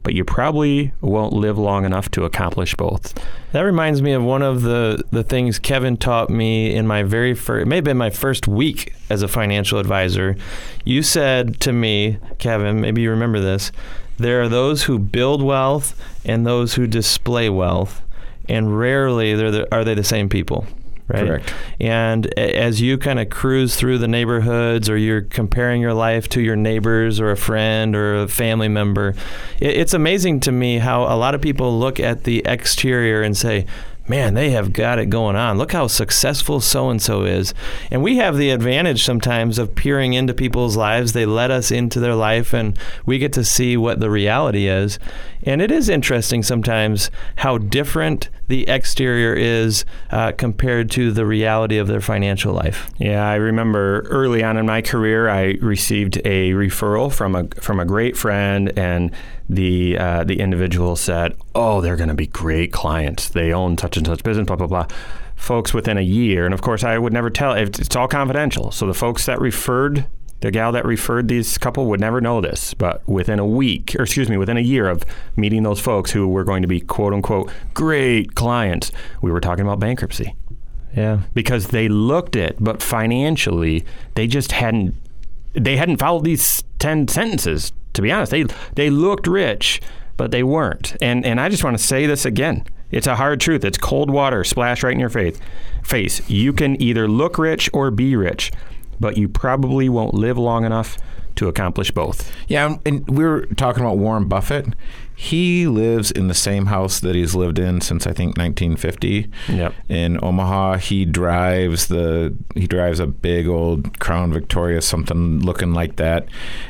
but 0.03 0.13
you 0.13 0.23
probably 0.23 0.93
won't 1.01 1.33
live 1.33 1.57
long 1.57 1.85
enough 1.85 2.09
to 2.11 2.23
accomplish 2.23 2.75
both. 2.75 3.13
That 3.51 3.61
reminds 3.61 4.01
me 4.01 4.13
of 4.13 4.23
one 4.23 4.41
of 4.41 4.61
the, 4.61 5.03
the 5.11 5.23
things 5.23 5.59
Kevin 5.59 5.97
taught 5.97 6.29
me 6.29 6.73
in 6.73 6.87
my 6.87 7.03
very 7.03 7.33
first, 7.33 7.63
it 7.63 7.65
may 7.67 7.75
have 7.75 7.83
been 7.83 7.97
my 7.97 8.09
first 8.09 8.47
week 8.47 8.93
as 9.09 9.21
a 9.21 9.27
financial 9.27 9.79
advisor. 9.79 10.35
You 10.85 11.03
said 11.03 11.59
to 11.61 11.73
me, 11.73 12.17
Kevin, 12.39 12.81
maybe 12.81 13.01
you 13.01 13.09
remember 13.09 13.39
this, 13.39 13.71
there 14.17 14.41
are 14.41 14.49
those 14.49 14.83
who 14.83 14.97
build 14.97 15.43
wealth 15.43 15.99
and 16.25 16.45
those 16.45 16.73
who 16.73 16.87
display 16.87 17.49
wealth, 17.49 18.01
and 18.49 18.77
rarely 18.77 19.35
the, 19.35 19.67
are 19.73 19.83
they 19.83 19.93
the 19.93 20.03
same 20.03 20.29
people 20.29 20.65
right? 21.07 21.25
Correct. 21.25 21.53
And 21.79 22.27
as 22.37 22.81
you 22.81 22.97
kind 22.97 23.19
of 23.19 23.29
cruise 23.29 23.75
through 23.75 23.99
the 23.99 24.07
neighborhoods 24.07 24.89
or 24.89 24.97
you're 24.97 25.21
comparing 25.21 25.81
your 25.81 25.93
life 25.93 26.27
to 26.29 26.41
your 26.41 26.55
neighbors 26.55 27.19
or 27.19 27.31
a 27.31 27.37
friend 27.37 27.95
or 27.95 28.15
a 28.15 28.27
family 28.27 28.67
member, 28.67 29.15
it's 29.59 29.93
amazing 29.93 30.41
to 30.41 30.51
me 30.51 30.77
how 30.79 31.03
a 31.03 31.15
lot 31.15 31.35
of 31.35 31.41
people 31.41 31.77
look 31.79 31.99
at 31.99 32.23
the 32.23 32.41
exterior 32.45 33.21
and 33.21 33.37
say, 33.37 33.65
man, 34.09 34.33
they 34.33 34.51
have 34.51 34.73
got 34.73 34.99
it 34.99 35.07
going 35.07 35.35
on. 35.35 35.57
Look 35.57 35.71
how 35.71 35.87
successful 35.87 36.61
so 36.61 36.89
and 36.89 37.01
so 37.01 37.23
is. 37.23 37.53
And 37.91 38.03
we 38.03 38.17
have 38.17 38.37
the 38.37 38.51
advantage 38.51 39.03
sometimes 39.03 39.59
of 39.59 39.75
peering 39.75 40.13
into 40.13 40.33
people's 40.33 40.77
lives. 40.77 41.13
They 41.13 41.25
let 41.25 41.51
us 41.51 41.71
into 41.71 41.99
their 41.99 42.15
life 42.15 42.53
and 42.53 42.77
we 43.05 43.17
get 43.17 43.33
to 43.33 43.43
see 43.43 43.77
what 43.77 43.99
the 43.99 44.09
reality 44.09 44.67
is. 44.67 44.99
And 45.43 45.61
it 45.61 45.71
is 45.71 45.89
interesting 45.89 46.43
sometimes 46.43 47.11
how 47.37 47.57
different 47.57 48.29
the 48.47 48.67
exterior 48.67 49.33
is 49.33 49.85
uh, 50.09 50.31
compared 50.31 50.89
to 50.91 51.11
the 51.11 51.25
reality 51.25 51.77
of 51.77 51.87
their 51.87 52.01
financial 52.01 52.53
life. 52.53 52.89
Yeah, 52.97 53.27
I 53.27 53.35
remember 53.35 54.01
early 54.09 54.43
on 54.43 54.57
in 54.57 54.65
my 54.65 54.81
career, 54.81 55.29
I 55.29 55.57
received 55.61 56.17
a 56.25 56.51
referral 56.51 57.13
from 57.13 57.35
a 57.35 57.47
from 57.61 57.79
a 57.79 57.85
great 57.85 58.15
friend, 58.15 58.71
and 58.77 59.11
the 59.49 59.97
uh, 59.97 60.23
the 60.23 60.39
individual 60.39 60.95
said, 60.95 61.35
"Oh, 61.55 61.81
they're 61.81 61.95
going 61.95 62.09
to 62.09 62.15
be 62.15 62.27
great 62.27 62.71
clients. 62.71 63.29
They 63.29 63.53
own 63.53 63.77
such 63.77 63.97
and 63.97 64.05
such 64.05 64.23
business." 64.23 64.47
Blah 64.47 64.55
blah 64.57 64.67
blah. 64.67 64.87
Folks 65.35 65.73
within 65.73 65.97
a 65.97 66.01
year, 66.01 66.45
and 66.45 66.53
of 66.53 66.61
course, 66.61 66.83
I 66.83 66.97
would 66.97 67.13
never 67.13 67.29
tell. 67.29 67.53
It's 67.53 67.95
all 67.95 68.07
confidential. 68.07 68.71
So 68.71 68.87
the 68.87 68.93
folks 68.93 69.25
that 69.27 69.39
referred 69.39 70.05
the 70.39 70.51
gal 70.51 70.71
that 70.71 70.85
referred 70.85 71.27
these 71.27 71.57
couple 71.57 71.87
would 71.87 71.99
never 71.99 72.21
know 72.21 72.41
this, 72.41 72.73
but 72.75 73.07
within 73.07 73.39
a 73.39 73.45
week, 73.45 73.95
or 73.97 74.03
excuse 74.03 74.29
me, 74.29 74.37
within 74.37 74.57
a 74.57 74.61
year 74.61 74.87
of 74.87 75.03
meeting 75.35 75.63
those 75.63 75.79
folks 75.79 76.11
who 76.11 76.27
were 76.27 76.43
going 76.43 76.61
to 76.61 76.67
be 76.67 76.79
quote 76.79 77.13
unquote 77.13 77.51
great 77.73 78.35
clients, 78.35 78.91
we 79.21 79.31
were 79.31 79.41
talking 79.41 79.65
about 79.65 79.79
bankruptcy. 79.79 80.35
Yeah. 80.95 81.21
Because 81.33 81.67
they 81.67 81.87
looked 81.87 82.35
it, 82.35 82.57
but 82.59 82.81
financially, 82.81 83.83
they 84.15 84.27
just 84.27 84.51
hadn't 84.51 84.95
they 85.53 85.75
hadn't 85.77 85.97
followed 85.97 86.23
these 86.23 86.63
10 86.77 87.07
sentences 87.07 87.71
to 87.97 88.01
be 88.01 88.11
honest. 88.11 88.31
They 88.31 88.45
they 88.75 88.89
looked 88.89 89.27
rich, 89.27 89.81
but 90.15 90.31
they 90.31 90.43
weren't. 90.43 90.95
And 91.01 91.25
and 91.25 91.39
I 91.39 91.49
just 91.49 91.63
want 91.63 91.77
to 91.77 91.83
say 91.83 92.05
this 92.05 92.25
again. 92.25 92.65
It's 92.89 93.07
a 93.07 93.17
hard 93.17 93.41
truth. 93.41 93.65
It's 93.65 93.77
cold 93.77 94.09
water 94.09 94.45
splashed 94.45 94.81
right 94.81 94.93
in 94.93 94.99
your 94.99 95.09
face. 95.09 95.37
Face. 95.83 96.27
You 96.29 96.53
can 96.53 96.81
either 96.81 97.07
look 97.07 97.37
rich 97.37 97.69
or 97.73 97.91
be 97.91 98.15
rich 98.15 98.51
but 98.99 99.17
you 99.17 99.27
probably 99.29 99.89
won't 99.89 100.13
live 100.13 100.37
long 100.37 100.65
enough 100.65 100.97
to 101.35 101.47
accomplish 101.47 101.91
both. 101.91 102.31
Yeah, 102.47 102.77
and 102.85 103.07
we 103.07 103.23
were 103.23 103.45
talking 103.57 103.83
about 103.83 103.97
Warren 103.97 104.27
Buffett. 104.27 104.67
He 105.19 105.65
lives 105.65 106.11
in 106.11 106.27
the 106.27 106.35
same 106.35 106.67
house 106.67 106.99
that 106.99 107.15
he's 107.15 107.33
lived 107.33 107.57
in 107.57 107.81
since 107.81 108.05
I 108.05 108.13
think 108.13 108.37
1950. 108.37 109.31
Yep. 109.49 109.73
In 109.89 110.23
Omaha, 110.23 110.77
he 110.77 111.05
drives 111.05 111.87
the 111.87 112.37
he 112.53 112.67
drives 112.67 112.99
a 112.99 113.07
big 113.07 113.47
old 113.47 113.99
Crown 113.99 114.31
Victoria, 114.31 114.79
something 114.79 115.39
looking 115.39 115.73
like 115.73 115.95
that, 115.95 116.27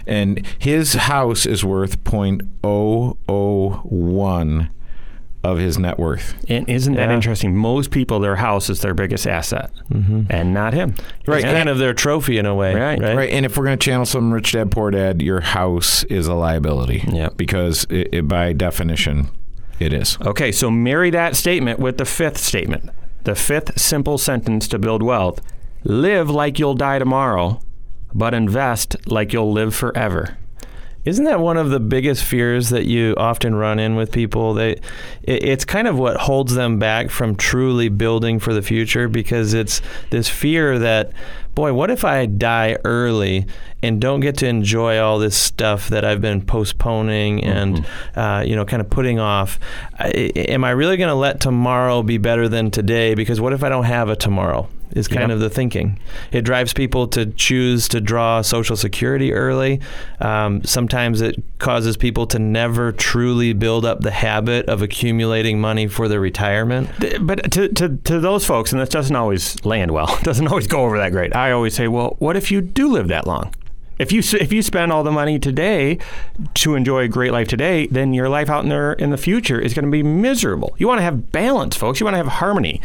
and 0.07 0.47
his 0.57 0.93
house 0.93 1.45
is 1.45 1.65
worth 1.65 2.01
.001 2.05 4.69
of 5.51 5.59
his 5.59 5.77
net 5.77 5.97
worth. 5.97 6.35
And 6.49 6.67
isn't 6.69 6.93
that 6.95 7.09
interesting? 7.09 7.55
Most 7.55 7.91
people, 7.91 8.19
their 8.19 8.35
house 8.35 8.69
is 8.69 8.81
their 8.81 8.93
biggest 8.93 9.25
asset, 9.25 9.71
mm-hmm. 9.89 10.23
and 10.29 10.53
not 10.53 10.73
him. 10.73 10.95
Right, 11.25 11.43
it's 11.43 11.51
kind 11.51 11.69
of 11.69 11.77
their 11.77 11.93
trophy 11.93 12.37
in 12.37 12.45
a 12.45 12.53
way. 12.53 12.75
Right, 12.75 12.99
right. 12.99 13.15
right. 13.15 13.29
And 13.29 13.45
if 13.45 13.57
we're 13.57 13.65
going 13.65 13.77
to 13.77 13.83
channel 13.83 14.05
some 14.05 14.33
rich 14.33 14.51
dad, 14.51 14.71
poor 14.71 14.91
dad, 14.91 15.21
your 15.21 15.41
house 15.41 16.03
is 16.05 16.27
a 16.27 16.33
liability. 16.33 17.03
Yeah. 17.07 17.29
Because 17.35 17.85
it, 17.89 18.09
it, 18.11 18.27
by 18.27 18.53
definition, 18.53 19.29
it 19.79 19.93
is. 19.93 20.17
Okay, 20.21 20.51
so 20.51 20.69
marry 20.69 21.09
that 21.11 21.35
statement 21.35 21.79
with 21.79 21.97
the 21.97 22.05
fifth 22.05 22.37
statement. 22.37 22.89
The 23.23 23.35
fifth 23.35 23.79
simple 23.79 24.17
sentence 24.17 24.67
to 24.69 24.79
build 24.79 25.03
wealth: 25.03 25.41
live 25.83 26.29
like 26.29 26.59
you'll 26.59 26.75
die 26.75 26.99
tomorrow, 26.99 27.59
but 28.13 28.33
invest 28.33 28.95
like 29.07 29.33
you'll 29.33 29.51
live 29.51 29.75
forever. 29.75 30.37
Isn't 31.07 31.23
that 31.23 31.39
one 31.39 31.55
of 31.55 31.69
the 31.69 31.79
biggest 31.79 32.21
fears 32.21 32.67
that 32.67 32.83
you 32.85 33.15
often 33.15 33.55
run 33.55 33.79
in 33.79 33.95
with 33.95 34.11
people? 34.11 34.53
They, 34.53 34.71
it, 35.23 35.41
it's 35.41 35.63
kind 35.63 35.87
of 35.87 35.97
what 35.97 36.17
holds 36.17 36.53
them 36.53 36.79
back 36.79 37.09
from 37.11 37.37
truly 37.37 37.87
building 37.87 38.39
for 38.39 38.53
the 38.53 38.61
future 38.61 39.07
because 39.07 39.53
it's 39.53 39.81
this 40.09 40.27
fear 40.27 40.77
that, 40.79 41.13
boy, 41.55 41.71
what 41.71 41.89
if 41.89 42.03
I 42.03 42.25
die 42.25 42.77
early 42.83 43.45
and 43.81 44.01
don't 44.01 44.19
get 44.19 44.35
to 44.39 44.47
enjoy 44.47 44.99
all 44.99 45.17
this 45.17 45.37
stuff 45.37 45.87
that 45.87 46.03
I've 46.03 46.19
been 46.19 46.41
postponing 46.41 47.41
and, 47.41 47.77
mm-hmm. 47.77 48.19
uh, 48.19 48.41
you 48.41 48.57
know, 48.57 48.65
kind 48.65 48.81
of 48.81 48.89
putting 48.89 49.17
off? 49.17 49.61
I, 49.97 50.09
am 50.09 50.65
I 50.65 50.71
really 50.71 50.97
going 50.97 51.07
to 51.07 51.15
let 51.15 51.39
tomorrow 51.39 52.03
be 52.03 52.17
better 52.17 52.49
than 52.49 52.69
today? 52.69 53.15
Because 53.15 53.39
what 53.39 53.53
if 53.53 53.63
I 53.63 53.69
don't 53.69 53.85
have 53.85 54.09
a 54.09 54.17
tomorrow? 54.17 54.67
Is 54.91 55.07
kind 55.07 55.29
yep. 55.29 55.31
of 55.31 55.39
the 55.39 55.49
thinking. 55.49 55.99
It 56.31 56.41
drives 56.41 56.73
people 56.73 57.07
to 57.09 57.25
choose 57.27 57.87
to 57.89 58.01
draw 58.01 58.41
Social 58.41 58.75
Security 58.75 59.33
early. 59.33 59.81
Um, 60.19 60.63
sometimes 60.63 61.21
it 61.21 61.35
causes 61.59 61.97
people 61.97 62.27
to 62.27 62.39
never 62.39 62.91
truly 62.91 63.53
build 63.53 63.85
up 63.85 64.01
the 64.01 64.11
habit 64.11 64.67
of 64.67 64.81
accumulating 64.81 65.59
money 65.59 65.87
for 65.87 66.07
their 66.07 66.19
retirement. 66.19 66.89
But 67.21 67.51
to, 67.51 67.69
to, 67.69 67.97
to 67.97 68.19
those 68.19 68.45
folks, 68.45 68.71
and 68.71 68.81
this 68.81 68.89
doesn't 68.89 69.15
always 69.15 69.63
land 69.65 69.91
well, 69.91 70.17
doesn't 70.23 70.47
always 70.47 70.67
go 70.67 70.83
over 70.83 70.97
that 70.97 71.11
great. 71.11 71.35
I 71.35 71.51
always 71.51 71.73
say, 71.73 71.87
well, 71.87 72.15
what 72.19 72.35
if 72.35 72.51
you 72.51 72.61
do 72.61 72.87
live 72.87 73.07
that 73.09 73.27
long? 73.27 73.53
If 73.99 74.11
you 74.11 74.19
if 74.39 74.53
you 74.53 74.61
spend 74.61 74.91
all 74.91 75.03
the 75.03 75.11
money 75.11 75.39
today 75.39 75.97
to 76.55 76.75
enjoy 76.75 77.03
a 77.03 77.07
great 77.07 77.31
life 77.31 77.47
today, 77.47 77.87
then 77.87 78.13
your 78.13 78.29
life 78.29 78.49
out 78.49 78.63
in 78.63 78.69
there 78.69 78.93
in 78.93 79.09
the 79.09 79.17
future 79.17 79.59
is 79.59 79.73
going 79.73 79.85
to 79.85 79.91
be 79.91 80.03
miserable. 80.03 80.75
You 80.77 80.87
want 80.87 80.99
to 80.99 81.03
have 81.03 81.31
balance, 81.31 81.75
folks. 81.75 81.99
You 81.99 82.05
want 82.05 82.13
to 82.13 82.19
have 82.19 82.27
harmony 82.27 82.81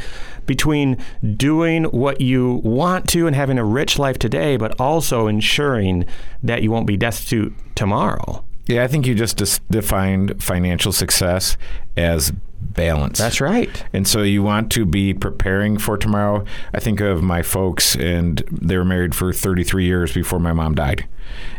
between 0.46 0.96
doing 1.36 1.84
what 1.84 2.20
you 2.20 2.60
want 2.64 3.08
to 3.10 3.26
and 3.26 3.36
having 3.36 3.58
a 3.58 3.64
rich 3.64 3.98
life 3.98 4.18
today, 4.18 4.56
but 4.56 4.78
also 4.80 5.26
ensuring 5.26 6.04
that 6.42 6.62
you 6.62 6.70
won't 6.70 6.86
be 6.86 6.96
destitute 6.96 7.54
tomorrow. 7.74 8.44
Yeah, 8.66 8.84
I 8.84 8.88
think 8.88 9.06
you 9.06 9.14
just 9.14 9.36
defined 9.70 10.42
financial 10.42 10.92
success 10.92 11.56
as 11.96 12.32
balance. 12.74 13.18
That's 13.18 13.40
right. 13.40 13.84
And 13.92 14.06
so 14.06 14.22
you 14.22 14.42
want 14.42 14.70
to 14.72 14.84
be 14.84 15.14
preparing 15.14 15.78
for 15.78 15.96
tomorrow. 15.96 16.44
I 16.72 16.80
think 16.80 17.00
of 17.00 17.22
my 17.22 17.42
folks, 17.42 17.94
and 17.96 18.42
they 18.50 18.76
were 18.76 18.84
married 18.84 19.14
for 19.14 19.32
33 19.32 19.84
years 19.84 20.12
before 20.12 20.38
my 20.38 20.52
mom 20.52 20.74
died. 20.74 21.08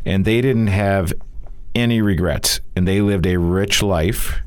And 0.06 0.26
they 0.26 0.42
didn't 0.42 0.68
have 0.68 1.14
any 1.76 2.02
regrets, 2.02 2.60
and 2.76 2.88
they 2.88 3.02
lived 3.02 3.26
a 3.26 3.38
rich 3.38 3.82
life. 3.82 4.42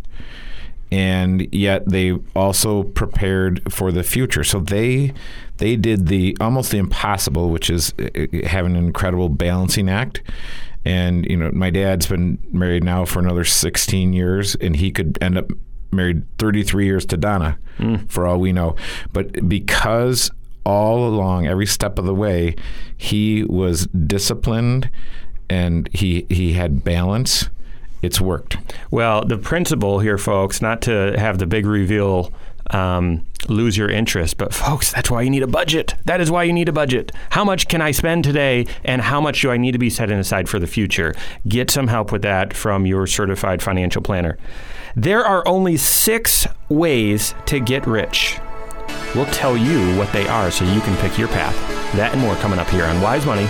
And 0.92 1.52
yet 1.52 1.88
they 1.88 2.12
also 2.36 2.84
prepared 2.84 3.72
for 3.72 3.90
the 3.90 4.04
future. 4.04 4.44
So 4.44 4.60
they 4.60 5.12
they 5.58 5.74
did 5.74 6.06
the 6.06 6.36
almost 6.40 6.70
the 6.70 6.78
impossible, 6.78 7.50
which 7.50 7.70
is 7.70 7.92
uh, 7.98 8.26
having 8.46 8.76
an 8.76 8.84
incredible 8.84 9.28
balancing 9.28 9.88
act. 9.88 10.22
And 10.84 11.26
you 11.26 11.36
know, 11.36 11.50
my 11.52 11.70
dad's 11.70 12.06
been 12.06 12.38
married 12.52 12.84
now 12.84 13.04
for 13.04 13.18
another 13.18 13.44
16 13.44 14.12
years, 14.12 14.54
and 14.56 14.76
he 14.76 14.92
could 14.92 15.18
end 15.20 15.36
up 15.36 15.50
married 15.96 16.24
33 16.38 16.86
years 16.86 17.06
to 17.06 17.16
Donna, 17.16 17.58
mm. 17.78 18.10
for 18.10 18.26
all 18.26 18.38
we 18.38 18.52
know. 18.52 18.76
But 19.12 19.48
because 19.48 20.30
all 20.64 21.06
along, 21.06 21.46
every 21.46 21.66
step 21.66 21.98
of 21.98 22.04
the 22.04 22.14
way, 22.14 22.56
he 22.96 23.44
was 23.44 23.86
disciplined 23.86 24.90
and 25.48 25.88
he 25.92 26.26
he 26.28 26.54
had 26.54 26.84
balance. 26.84 27.48
It's 28.02 28.20
worked. 28.20 28.56
Well, 28.90 29.24
the 29.24 29.38
principle 29.38 30.00
here, 30.00 30.18
folks, 30.18 30.60
not 30.60 30.82
to 30.82 31.18
have 31.18 31.38
the 31.38 31.46
big 31.46 31.66
reveal 31.66 32.32
um, 32.70 33.24
lose 33.48 33.76
your 33.76 33.88
interest. 33.88 34.38
But 34.38 34.52
folks, 34.52 34.92
that's 34.92 35.10
why 35.10 35.22
you 35.22 35.30
need 35.30 35.42
a 35.42 35.48
budget. 35.48 35.94
That 36.04 36.20
is 36.20 36.30
why 36.30 36.44
you 36.44 36.52
need 36.52 36.68
a 36.68 36.72
budget. 36.72 37.12
How 37.30 37.44
much 37.44 37.68
can 37.68 37.80
I 37.80 37.90
spend 37.92 38.24
today, 38.24 38.66
and 38.84 39.02
how 39.02 39.20
much 39.20 39.42
do 39.42 39.50
I 39.50 39.56
need 39.56 39.72
to 39.72 39.78
be 39.78 39.90
setting 39.90 40.18
aside 40.18 40.48
for 40.48 40.58
the 40.58 40.66
future? 40.66 41.14
Get 41.46 41.70
some 41.70 41.88
help 41.88 42.12
with 42.12 42.22
that 42.22 42.54
from 42.54 42.86
your 42.86 43.06
certified 43.06 43.62
financial 43.62 44.02
planner. 44.02 44.36
There 44.98 45.26
are 45.26 45.46
only 45.46 45.76
six 45.76 46.46
ways 46.70 47.34
to 47.44 47.60
get 47.60 47.86
rich. 47.86 48.38
We'll 49.14 49.26
tell 49.26 49.54
you 49.54 49.94
what 49.98 50.10
they 50.10 50.26
are 50.26 50.50
so 50.50 50.64
you 50.64 50.80
can 50.80 50.96
pick 50.96 51.18
your 51.18 51.28
path. 51.28 51.54
That 51.96 52.12
and 52.12 52.20
more 52.22 52.34
coming 52.36 52.58
up 52.58 52.66
here 52.70 52.86
on 52.86 53.02
Wise 53.02 53.26
Money 53.26 53.42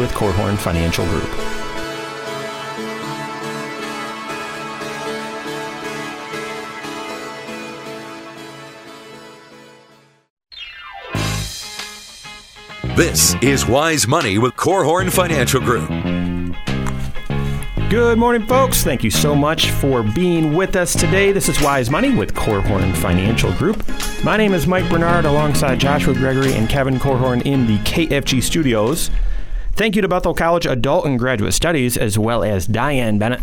with 0.00 0.10
Korhorn 0.12 0.56
Financial 0.56 1.04
Group. 1.04 1.30
This 12.96 13.34
is 13.42 13.66
Wise 13.66 14.08
Money 14.08 14.38
with 14.38 14.54
Korhorn 14.54 15.12
Financial 15.12 15.60
Group. 15.60 16.15
Good 17.88 18.18
morning, 18.18 18.44
folks. 18.48 18.82
Thank 18.82 19.04
you 19.04 19.12
so 19.12 19.36
much 19.36 19.70
for 19.70 20.02
being 20.02 20.54
with 20.54 20.74
us 20.74 20.92
today. 20.92 21.30
This 21.30 21.48
is 21.48 21.62
Wise 21.62 21.88
Money 21.88 22.12
with 22.12 22.34
Korhorn 22.34 22.96
Financial 22.96 23.52
Group. 23.52 23.80
My 24.24 24.36
name 24.36 24.54
is 24.54 24.66
Mike 24.66 24.90
Bernard 24.90 25.24
alongside 25.24 25.78
Joshua 25.78 26.12
Gregory 26.12 26.52
and 26.52 26.68
Kevin 26.68 26.98
Korhorn 26.98 27.42
in 27.46 27.68
the 27.68 27.78
KFG 27.78 28.42
studios. 28.42 29.08
Thank 29.74 29.94
you 29.94 30.02
to 30.02 30.08
Bethel 30.08 30.34
College 30.34 30.66
Adult 30.66 31.06
and 31.06 31.16
Graduate 31.16 31.54
Studies, 31.54 31.96
as 31.96 32.18
well 32.18 32.42
as 32.42 32.66
Diane 32.66 33.20
Bennett 33.20 33.42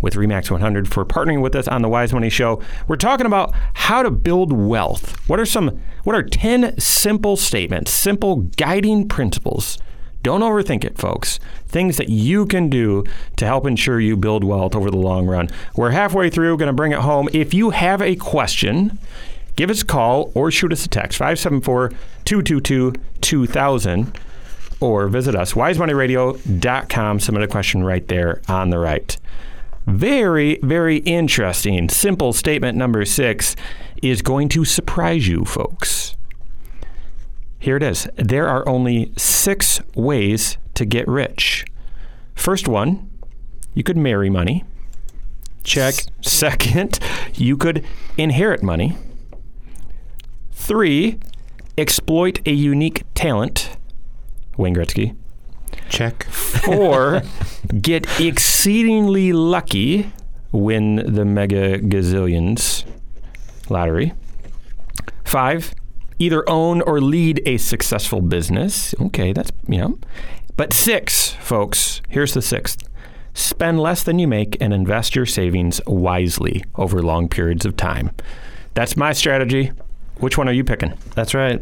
with 0.00 0.14
Remax 0.14 0.50
100 0.50 0.92
for 0.92 1.04
partnering 1.06 1.40
with 1.40 1.54
us 1.54 1.68
on 1.68 1.82
the 1.82 1.88
Wise 1.88 2.12
Money 2.12 2.28
Show. 2.28 2.60
We're 2.88 2.96
talking 2.96 3.24
about 3.24 3.54
how 3.74 4.02
to 4.02 4.10
build 4.10 4.52
wealth. 4.52 5.16
What 5.28 5.38
are 5.38 5.46
some 5.46 5.80
what 6.02 6.16
are 6.16 6.24
10 6.24 6.80
simple 6.80 7.36
statements, 7.36 7.92
simple 7.92 8.36
guiding 8.56 9.06
principles? 9.06 9.78
Don't 10.26 10.40
overthink 10.40 10.82
it, 10.82 10.98
folks. 10.98 11.38
Things 11.68 11.98
that 11.98 12.08
you 12.08 12.46
can 12.46 12.68
do 12.68 13.04
to 13.36 13.46
help 13.46 13.64
ensure 13.64 14.00
you 14.00 14.16
build 14.16 14.42
wealth 14.42 14.74
over 14.74 14.90
the 14.90 14.96
long 14.96 15.28
run. 15.28 15.48
We're 15.76 15.92
halfway 15.92 16.30
through, 16.30 16.56
going 16.56 16.66
to 16.66 16.72
bring 16.72 16.90
it 16.90 16.98
home. 16.98 17.28
If 17.32 17.54
you 17.54 17.70
have 17.70 18.02
a 18.02 18.16
question, 18.16 18.98
give 19.54 19.70
us 19.70 19.82
a 19.82 19.84
call 19.84 20.32
or 20.34 20.50
shoot 20.50 20.72
us 20.72 20.84
a 20.84 20.88
text 20.88 21.16
574 21.18 21.90
222 22.24 22.94
2000 23.20 24.18
or 24.80 25.06
visit 25.06 25.36
us, 25.36 25.52
wisemoneyradio.com. 25.52 27.20
Submit 27.20 27.42
a 27.44 27.46
question 27.46 27.84
right 27.84 28.08
there 28.08 28.42
on 28.48 28.70
the 28.70 28.80
right. 28.80 29.16
Very, 29.86 30.58
very 30.60 30.96
interesting. 30.96 31.88
Simple 31.88 32.32
statement 32.32 32.76
number 32.76 33.04
six 33.04 33.54
is 34.02 34.22
going 34.22 34.48
to 34.48 34.64
surprise 34.64 35.28
you, 35.28 35.44
folks. 35.44 36.15
Here 37.58 37.76
it 37.76 37.82
is. 37.82 38.08
There 38.16 38.48
are 38.48 38.68
only 38.68 39.12
six 39.16 39.80
ways 39.94 40.58
to 40.74 40.84
get 40.84 41.08
rich. 41.08 41.64
First 42.34 42.68
one, 42.68 43.10
you 43.74 43.82
could 43.82 43.96
marry 43.96 44.30
money. 44.30 44.64
Check. 45.64 45.94
Second, 46.22 46.98
you 47.34 47.56
could 47.56 47.84
inherit 48.16 48.62
money. 48.62 48.96
Three, 50.52 51.18
exploit 51.78 52.40
a 52.46 52.52
unique 52.52 53.04
talent. 53.14 53.76
Wayne 54.56 54.74
Gretzky. 54.74 55.16
Check. 55.88 56.24
Four, 56.24 57.22
get 57.80 58.20
exceedingly 58.20 59.32
lucky, 59.32 60.12
win 60.52 60.96
the 61.14 61.24
mega 61.24 61.78
gazillions 61.78 62.84
lottery. 63.68 64.12
Five, 65.24 65.74
either 66.18 66.48
own 66.48 66.80
or 66.82 67.00
lead 67.00 67.42
a 67.46 67.56
successful 67.58 68.20
business. 68.20 68.94
Okay, 69.00 69.32
that's, 69.32 69.50
you 69.68 69.78
know. 69.78 69.98
But 70.56 70.72
six, 70.72 71.30
folks, 71.32 72.00
here's 72.08 72.34
the 72.34 72.42
sixth 72.42 72.88
spend 73.34 73.78
less 73.78 74.02
than 74.02 74.18
you 74.18 74.26
make 74.26 74.56
and 74.62 74.72
invest 74.72 75.14
your 75.14 75.26
savings 75.26 75.78
wisely 75.86 76.64
over 76.76 77.02
long 77.02 77.28
periods 77.28 77.66
of 77.66 77.76
time. 77.76 78.10
That's 78.72 78.96
my 78.96 79.12
strategy. 79.12 79.72
Which 80.18 80.38
one 80.38 80.48
are 80.48 80.52
you 80.52 80.64
picking? 80.64 80.94
That's 81.14 81.34
right. 81.34 81.60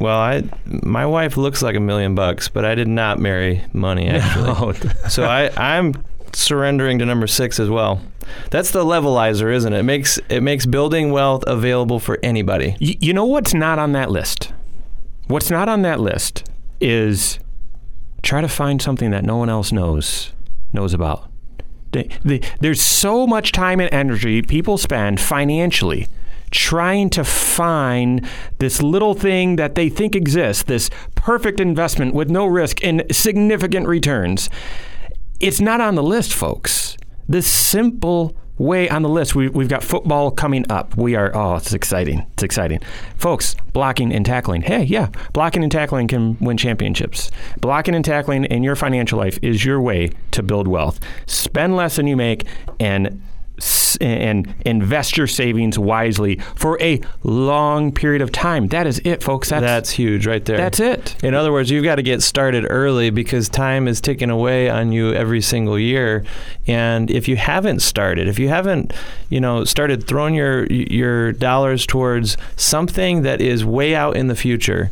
Well, 0.00 0.18
I 0.18 0.42
my 0.66 1.06
wife 1.06 1.36
looks 1.36 1.62
like 1.62 1.76
a 1.76 1.80
million 1.80 2.16
bucks, 2.16 2.48
but 2.48 2.64
I 2.64 2.74
did 2.74 2.88
not 2.88 3.20
marry 3.20 3.62
money 3.72 4.08
actually. 4.08 4.46
No. 4.46 4.72
so 5.08 5.22
I 5.22 5.50
I'm 5.56 5.94
surrendering 6.32 6.98
to 6.98 7.06
number 7.06 7.28
six 7.28 7.60
as 7.60 7.70
well. 7.70 8.02
That's 8.50 8.70
the 8.70 8.84
levelizer, 8.84 9.52
isn't 9.54 9.72
it? 9.72 9.80
It 9.80 9.82
makes 9.84 10.18
it 10.28 10.42
makes 10.42 10.66
building 10.66 11.10
wealth 11.10 11.44
available 11.46 11.98
for 11.98 12.18
anybody. 12.22 12.76
Y- 12.80 12.96
you 13.00 13.12
know 13.12 13.24
what's 13.24 13.54
not 13.54 13.78
on 13.78 13.92
that 13.92 14.10
list? 14.10 14.52
What's 15.28 15.50
not 15.50 15.68
on 15.68 15.82
that 15.82 16.00
list 16.00 16.44
is 16.80 17.38
try 18.22 18.40
to 18.40 18.48
find 18.48 18.80
something 18.80 19.10
that 19.10 19.24
no 19.24 19.36
one 19.36 19.48
else 19.48 19.72
knows 19.72 20.32
knows 20.72 20.94
about. 20.94 21.28
They, 21.92 22.08
they, 22.24 22.40
there's 22.60 22.80
so 22.80 23.26
much 23.26 23.52
time 23.52 23.78
and 23.78 23.92
energy 23.92 24.40
people 24.42 24.78
spend 24.78 25.20
financially 25.20 26.08
trying 26.50 27.10
to 27.10 27.24
find 27.24 28.26
this 28.58 28.82
little 28.82 29.14
thing 29.14 29.56
that 29.56 29.74
they 29.74 29.88
think 29.88 30.14
exists, 30.14 30.62
this 30.64 30.90
perfect 31.14 31.60
investment 31.60 32.14
with 32.14 32.30
no 32.30 32.46
risk 32.46 32.82
and 32.84 33.04
significant 33.10 33.86
returns. 33.86 34.48
It's 35.40 35.60
not 35.60 35.80
on 35.80 35.94
the 35.94 36.02
list, 36.02 36.32
folks. 36.32 36.96
This 37.28 37.46
simple 37.46 38.36
way 38.58 38.88
on 38.88 39.02
the 39.02 39.08
list. 39.08 39.34
We, 39.34 39.44
have 39.46 39.68
got 39.68 39.82
football 39.82 40.30
coming 40.30 40.64
up. 40.70 40.96
We 40.96 41.14
are, 41.16 41.34
oh, 41.34 41.56
it's 41.56 41.72
exciting. 41.72 42.26
It's 42.32 42.42
exciting. 42.42 42.80
Folks, 43.16 43.56
blocking 43.72 44.12
and 44.12 44.24
tackling. 44.24 44.62
Hey, 44.62 44.84
yeah, 44.84 45.08
blocking 45.32 45.62
and 45.62 45.72
tackling 45.72 46.08
can 46.08 46.36
win 46.40 46.56
championships. 46.56 47.30
Blocking 47.60 47.94
and 47.94 48.04
tackling 48.04 48.44
in 48.44 48.62
your 48.62 48.76
financial 48.76 49.18
life 49.18 49.38
is 49.42 49.64
your 49.64 49.80
way 49.80 50.10
to 50.32 50.42
build 50.42 50.68
wealth. 50.68 51.00
Spend 51.26 51.76
less 51.76 51.96
than 51.96 52.06
you 52.06 52.16
make 52.16 52.46
and 52.78 53.22
and 54.00 54.54
invest 54.64 55.16
your 55.16 55.26
savings 55.26 55.78
wisely 55.78 56.36
for 56.54 56.80
a 56.82 57.00
long 57.22 57.92
period 57.92 58.22
of 58.22 58.32
time. 58.32 58.68
That 58.68 58.86
is 58.86 59.00
it, 59.04 59.22
folks. 59.22 59.50
That's, 59.50 59.62
that's 59.62 59.90
huge 59.90 60.26
right 60.26 60.44
there. 60.44 60.56
That's 60.56 60.80
it. 60.80 61.22
In 61.22 61.34
other 61.34 61.52
words, 61.52 61.70
you've 61.70 61.84
got 61.84 61.96
to 61.96 62.02
get 62.02 62.22
started 62.22 62.66
early 62.68 63.10
because 63.10 63.48
time 63.48 63.88
is 63.88 64.00
ticking 64.00 64.30
away 64.30 64.68
on 64.68 64.92
you 64.92 65.12
every 65.12 65.40
single 65.40 65.78
year. 65.78 66.24
And 66.66 67.10
if 67.10 67.28
you 67.28 67.36
haven't 67.36 67.80
started, 67.80 68.28
if 68.28 68.38
you 68.38 68.48
haven't, 68.48 68.92
you 69.28 69.40
know, 69.40 69.64
started 69.64 70.06
throwing 70.06 70.34
your 70.34 70.66
your 70.66 71.32
dollars 71.32 71.86
towards 71.86 72.36
something 72.56 73.22
that 73.22 73.40
is 73.40 73.64
way 73.64 73.94
out 73.94 74.16
in 74.16 74.28
the 74.28 74.36
future, 74.36 74.90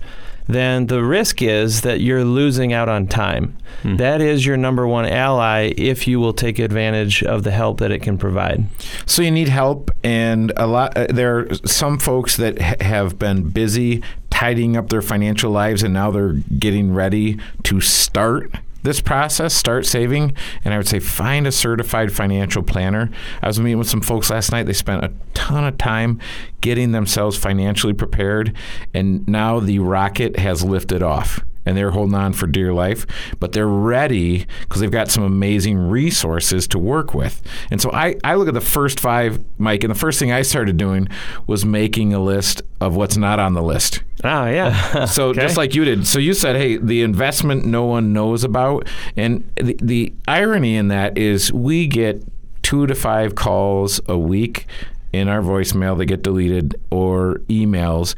then 0.54 0.86
the 0.86 1.02
risk 1.02 1.42
is 1.42 1.82
that 1.82 2.00
you're 2.00 2.24
losing 2.24 2.72
out 2.72 2.88
on 2.88 3.06
time. 3.06 3.56
Hmm. 3.82 3.96
That 3.96 4.20
is 4.20 4.44
your 4.44 4.56
number 4.56 4.86
one 4.86 5.06
ally 5.06 5.72
if 5.76 6.06
you 6.06 6.20
will 6.20 6.32
take 6.32 6.58
advantage 6.58 7.22
of 7.22 7.42
the 7.42 7.50
help 7.50 7.78
that 7.80 7.90
it 7.90 8.02
can 8.02 8.18
provide. 8.18 8.64
So 9.06 9.22
you 9.22 9.30
need 9.30 9.48
help, 9.48 9.90
and 10.02 10.52
a 10.56 10.66
lot. 10.66 10.96
Uh, 10.96 11.06
there 11.08 11.38
are 11.38 11.54
some 11.66 11.98
folks 11.98 12.36
that 12.36 12.60
ha- 12.60 12.76
have 12.80 13.18
been 13.18 13.50
busy 13.50 14.02
tidying 14.30 14.76
up 14.76 14.88
their 14.88 15.02
financial 15.02 15.50
lives, 15.50 15.82
and 15.82 15.94
now 15.94 16.10
they're 16.10 16.34
getting 16.58 16.94
ready 16.94 17.38
to 17.64 17.80
start 17.80 18.52
this 18.82 19.00
process, 19.00 19.54
start 19.54 19.86
saving, 19.86 20.34
and 20.64 20.72
I 20.74 20.76
would 20.76 20.88
say 20.88 21.00
find 21.00 21.46
a 21.46 21.52
certified 21.52 22.12
financial 22.12 22.62
planner. 22.62 23.10
I 23.42 23.46
was 23.46 23.60
meeting 23.60 23.78
with 23.78 23.88
some 23.88 24.00
folks 24.00 24.30
last 24.30 24.52
night. 24.52 24.64
They 24.66 24.72
spent 24.72 25.04
a 25.04 25.12
ton 25.34 25.64
of 25.64 25.78
time 25.78 26.18
getting 26.60 26.92
themselves 26.92 27.36
financially 27.36 27.92
prepared, 27.92 28.56
and 28.94 29.26
now 29.28 29.60
the 29.60 29.78
rocket 29.78 30.38
has 30.38 30.64
lifted 30.64 31.02
off 31.02 31.40
and 31.70 31.78
they're 31.78 31.92
holding 31.92 32.14
on 32.16 32.33
for 32.33 32.46
dear 32.48 32.72
life, 32.72 33.06
but 33.38 33.52
they're 33.52 33.68
ready 33.68 34.44
because 34.62 34.80
they've 34.80 34.90
got 34.90 35.09
some 35.09 35.22
amazing 35.22 35.78
resources 35.78 36.66
to 36.66 36.78
work 36.78 37.14
with. 37.14 37.40
And 37.70 37.80
so 37.80 37.92
I, 37.92 38.16
I 38.24 38.35
look 38.35 38.48
at 38.48 38.54
the 38.54 38.61
first 38.61 38.98
five, 38.98 39.42
Mike, 39.56 39.85
and 39.85 39.90
the 39.90 39.98
first 39.98 40.18
thing 40.18 40.33
I 40.33 40.42
started 40.42 40.76
doing 40.76 41.06
was 41.46 41.64
making 41.64 42.12
a 42.12 42.18
list 42.20 42.62
of 42.80 42.96
what's 42.96 43.16
not 43.16 43.38
on 43.38 43.54
the 43.54 43.62
list. 43.62 44.02
Oh 44.24 44.46
yeah. 44.46 45.04
So 45.06 45.28
Okay. 45.30 45.40
just 45.42 45.56
like 45.56 45.74
you 45.76 45.85
did. 45.85 46.06
So 46.06 46.18
you 46.18 46.35
said, 46.35 46.56
"Hey, 46.56 46.76
the 46.76 47.02
investment 47.02 47.64
no 47.64 47.85
one 47.85 48.12
knows 48.12 48.42
about," 48.42 48.88
and 49.16 49.48
the, 49.56 49.76
the 49.80 50.12
irony 50.26 50.74
in 50.76 50.88
that 50.88 51.16
is 51.16 51.52
we 51.52 51.87
get 51.87 52.22
two 52.62 52.87
to 52.88 52.94
five 52.96 53.35
calls 53.37 54.00
a 54.09 54.18
week 54.18 54.66
in 55.12 55.28
our 55.28 55.40
voicemail 55.40 55.96
that 55.98 56.06
get 56.06 56.22
deleted 56.22 56.74
or 56.90 57.37
emails 57.48 58.14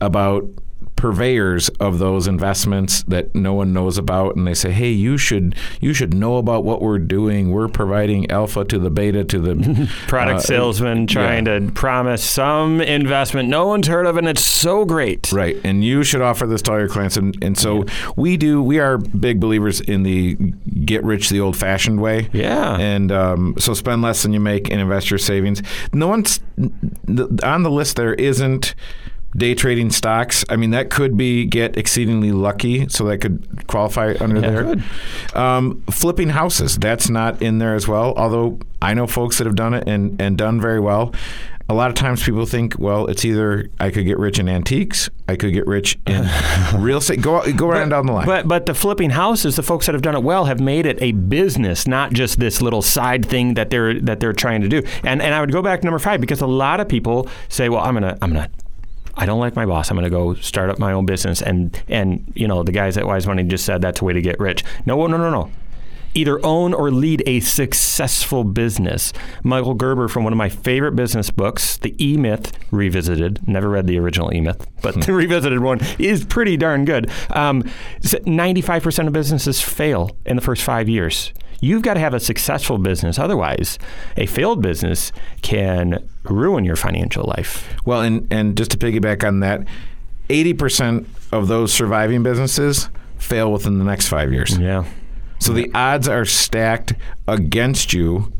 about 0.00 0.44
purveyors 1.00 1.68
of 1.80 1.98
those 1.98 2.26
investments 2.26 3.02
that 3.04 3.34
no 3.34 3.54
one 3.54 3.72
knows 3.72 3.98
about 3.98 4.36
and 4.36 4.46
they 4.46 4.54
say 4.54 4.70
hey 4.70 4.90
you 4.90 5.16
should 5.16 5.54
you 5.80 5.94
should 5.94 6.12
know 6.14 6.36
about 6.36 6.64
what 6.64 6.82
we're 6.82 6.98
doing 6.98 7.50
we're 7.50 7.68
providing 7.68 8.30
alpha 8.30 8.64
to 8.64 8.78
the 8.78 8.90
beta 8.90 9.24
to 9.24 9.38
the 9.38 9.90
product 10.06 10.40
uh, 10.40 10.42
salesman 10.42 11.06
trying 11.06 11.46
yeah. 11.46 11.58
to 11.58 11.72
promise 11.72 12.22
some 12.22 12.80
investment 12.80 13.48
no 13.48 13.66
one's 13.66 13.86
heard 13.86 14.06
of 14.06 14.16
and 14.16 14.28
it's 14.28 14.44
so 14.44 14.84
great. 14.84 15.32
Right, 15.32 15.56
and 15.64 15.82
you 15.82 16.04
should 16.04 16.20
offer 16.20 16.46
this 16.46 16.62
to 16.62 16.72
all 16.72 16.78
your 16.78 16.88
clients, 16.88 17.16
and, 17.16 17.36
and 17.42 17.56
so 17.56 17.84
we 18.16 18.36
do. 18.36 18.62
We 18.62 18.78
are 18.78 18.98
big 18.98 19.40
believers 19.40 19.80
in 19.80 20.02
the 20.02 20.34
get 20.84 21.02
rich 21.04 21.30
the 21.30 21.40
old-fashioned 21.40 22.00
way. 22.00 22.28
Yeah. 22.32 22.76
and 22.78 23.10
um, 23.10 23.54
so 23.58 23.74
spend 23.74 24.02
less 24.02 24.22
than 24.22 24.32
you 24.32 24.40
make 24.40 24.70
and 24.70 24.80
invest 24.80 25.10
your 25.10 25.18
savings. 25.18 25.62
No 25.92 26.08
one's 26.08 26.40
on 27.42 27.62
the 27.62 27.70
list. 27.70 27.96
There 27.96 28.14
isn't 28.14 28.74
day 29.36 29.54
trading 29.54 29.90
stocks. 29.90 30.44
I 30.48 30.56
mean, 30.56 30.70
that 30.70 30.90
could 30.90 31.16
be 31.16 31.44
get 31.44 31.76
exceedingly 31.76 32.32
lucky, 32.32 32.88
so 32.88 33.04
that 33.04 33.18
could 33.18 33.66
qualify 33.66 34.14
under 34.20 34.40
there. 34.40 34.76
Um, 35.34 35.82
flipping 35.90 36.30
houses, 36.30 36.76
that's 36.78 37.08
not 37.08 37.40
in 37.42 37.58
there 37.58 37.74
as 37.74 37.86
well. 37.86 38.14
Although 38.16 38.58
I 38.82 38.94
know 38.94 39.06
folks 39.06 39.38
that 39.38 39.46
have 39.46 39.56
done 39.56 39.74
it 39.74 39.88
and 39.88 40.20
and 40.20 40.36
done 40.36 40.60
very 40.60 40.80
well. 40.80 41.14
A 41.68 41.74
lot 41.74 41.88
of 41.88 41.94
times 41.94 42.24
people 42.24 42.46
think, 42.46 42.80
well, 42.80 43.06
it's 43.06 43.24
either 43.24 43.70
I 43.78 43.90
could 43.90 44.04
get 44.04 44.18
rich 44.18 44.40
in 44.40 44.48
antiques, 44.48 45.08
I 45.28 45.36
could 45.36 45.52
get 45.52 45.68
rich 45.68 45.96
in 46.04 46.28
real 46.76 46.98
estate. 46.98 47.22
Go 47.22 47.40
go 47.52 47.68
around 47.68 47.90
down 47.90 48.06
the 48.06 48.12
line. 48.12 48.26
But 48.26 48.48
but 48.48 48.66
the 48.66 48.74
flipping 48.74 49.10
houses, 49.10 49.54
the 49.54 49.62
folks 49.62 49.86
that 49.86 49.94
have 49.94 50.02
done 50.02 50.16
it 50.16 50.24
well 50.24 50.46
have 50.46 50.58
made 50.58 50.84
it 50.84 51.00
a 51.00 51.12
business, 51.12 51.86
not 51.86 52.12
just 52.12 52.40
this 52.40 52.60
little 52.60 52.82
side 52.82 53.24
thing 53.24 53.54
that 53.54 53.70
they're 53.70 54.00
that 54.00 54.18
they're 54.18 54.32
trying 54.32 54.62
to 54.62 54.68
do. 54.68 54.82
And 55.04 55.22
and 55.22 55.32
I 55.32 55.40
would 55.40 55.52
go 55.52 55.62
back 55.62 55.82
to 55.82 55.86
number 55.86 56.00
five 56.00 56.20
because 56.20 56.40
a 56.40 56.46
lot 56.48 56.80
of 56.80 56.88
people 56.88 57.28
say, 57.48 57.68
well, 57.68 57.84
I'm 57.84 57.94
gonna 57.94 58.18
I'm 58.20 58.32
gonna. 58.32 58.50
I 59.20 59.26
don't 59.26 59.38
like 59.38 59.54
my 59.54 59.66
boss. 59.66 59.90
I'm 59.90 59.96
going 59.98 60.04
to 60.04 60.10
go 60.10 60.34
start 60.36 60.70
up 60.70 60.78
my 60.78 60.92
own 60.92 61.04
business, 61.04 61.42
and 61.42 61.78
and 61.88 62.32
you 62.34 62.48
know 62.48 62.62
the 62.62 62.72
guys 62.72 62.96
at 62.96 63.06
Wise 63.06 63.26
Money 63.26 63.44
just 63.44 63.66
said 63.66 63.82
that's 63.82 64.00
a 64.00 64.04
way 64.04 64.14
to 64.14 64.22
get 64.22 64.40
rich. 64.40 64.64
No, 64.86 65.06
no, 65.06 65.18
no, 65.18 65.30
no. 65.30 65.50
Either 66.14 66.44
own 66.44 66.72
or 66.72 66.90
lead 66.90 67.22
a 67.26 67.38
successful 67.40 68.44
business. 68.44 69.12
Michael 69.44 69.74
Gerber, 69.74 70.08
from 70.08 70.24
one 70.24 70.32
of 70.32 70.38
my 70.38 70.48
favorite 70.48 70.96
business 70.96 71.30
books, 71.30 71.76
The 71.76 71.94
E 72.04 72.16
Myth 72.16 72.52
Revisited. 72.70 73.46
Never 73.46 73.68
read 73.68 73.86
the 73.86 73.98
original 73.98 74.34
E 74.34 74.40
Myth, 74.40 74.66
but 74.82 75.00
the 75.06 75.12
revisited 75.12 75.60
one 75.60 75.80
is 75.98 76.24
pretty 76.24 76.56
darn 76.56 76.86
good. 76.86 77.10
Um, 77.28 77.64
95% 78.00 79.06
of 79.06 79.12
businesses 79.12 79.60
fail 79.60 80.16
in 80.24 80.36
the 80.36 80.42
first 80.42 80.62
five 80.62 80.88
years. 80.88 81.32
You've 81.60 81.82
got 81.82 81.94
to 81.94 82.00
have 82.00 82.14
a 82.14 82.20
successful 82.20 82.78
business. 82.78 83.18
Otherwise, 83.18 83.78
a 84.16 84.26
failed 84.26 84.62
business 84.62 85.12
can 85.42 86.08
ruin 86.24 86.64
your 86.64 86.76
financial 86.76 87.24
life. 87.24 87.68
Well, 87.84 88.00
and 88.00 88.26
and 88.32 88.56
just 88.56 88.70
to 88.72 88.78
piggyback 88.78 89.26
on 89.26 89.40
that, 89.40 89.66
eighty 90.28 90.54
percent 90.54 91.06
of 91.32 91.48
those 91.48 91.72
surviving 91.72 92.22
businesses 92.22 92.88
fail 93.18 93.52
within 93.52 93.78
the 93.78 93.84
next 93.84 94.08
five 94.08 94.32
years. 94.32 94.58
Yeah. 94.58 94.84
So 95.38 95.52
the 95.52 95.70
odds 95.74 96.08
are 96.08 96.24
stacked 96.24 96.94
against 97.26 97.92
you. 97.92 98.32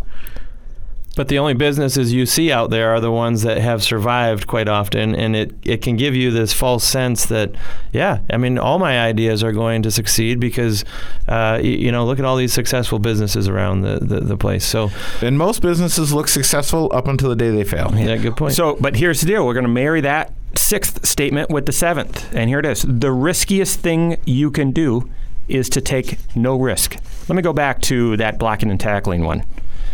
But 1.17 1.27
the 1.27 1.39
only 1.41 1.55
businesses 1.55 2.13
you 2.13 2.25
see 2.25 2.53
out 2.53 2.71
there 2.71 2.91
are 2.95 3.01
the 3.01 3.11
ones 3.11 3.43
that 3.43 3.59
have 3.59 3.83
survived 3.83 4.47
quite 4.47 4.69
often, 4.69 5.15
and 5.17 5.35
it, 5.35 5.53
it 5.65 5.83
can 5.83 5.97
give 5.97 6.15
you 6.15 6.31
this 6.31 6.53
false 6.53 6.85
sense 6.85 7.27
that, 7.27 7.51
yeah, 7.93 8.21
I 8.31 8.37
mean, 8.37 8.59
all 8.59 8.79
my 8.79 8.99
ideas 9.01 9.43
are 9.43 9.51
going 9.53 9.83
to 9.83 9.91
succeed 9.91 10.39
because, 10.39 10.83
uh, 11.27 11.59
y- 11.61 11.63
you 11.63 11.91
know, 11.91 12.07
look 12.07 12.21
at 12.21 12.25
all 12.25 12.37
these 12.37 12.53
successful 12.53 13.01
businesses 13.01 13.49
around 13.49 13.81
the, 13.83 13.99
the, 14.01 14.21
the 14.21 14.37
place. 14.37 14.65
So, 14.65 14.91
And 15.21 15.37
most 15.37 15.63
businesses 15.63 16.13
look 16.13 16.29
successful 16.29 16.91
up 16.95 17.09
until 17.09 17.29
the 17.29 17.37
day 17.37 17.51
they 17.51 17.65
fail. 17.65 17.93
yeah, 17.97 18.17
good 18.17 18.37
point. 18.37 18.55
So, 18.55 18.77
but 18.81 18.95
here's 18.95 19.21
the 19.21 19.27
deal: 19.27 19.45
we're 19.45 19.55
going 19.55 19.65
to 19.65 19.69
marry 19.69 20.01
that 20.03 20.33
sixth 20.55 21.05
statement 21.05 21.51
with 21.51 21.67
the 21.67 21.73
seventh, 21.73 22.33
and 22.35 22.49
here 22.49 22.61
it 22.61 22.67
is: 22.67 22.83
the 22.89 23.11
riskiest 23.13 23.81
thing 23.81 24.17
you 24.27 24.51
can 24.53 24.71
do 24.71 25.11
is 25.49 25.69
to 25.71 25.81
take 25.81 26.19
no 26.37 26.57
risk. 26.57 26.97
Let 27.29 27.35
me 27.35 27.43
go 27.43 27.53
back 27.53 27.83
to 27.83 28.17
that 28.19 28.39
blocking 28.39 28.71
and 28.71 28.79
tackling 28.79 29.25
one. 29.25 29.45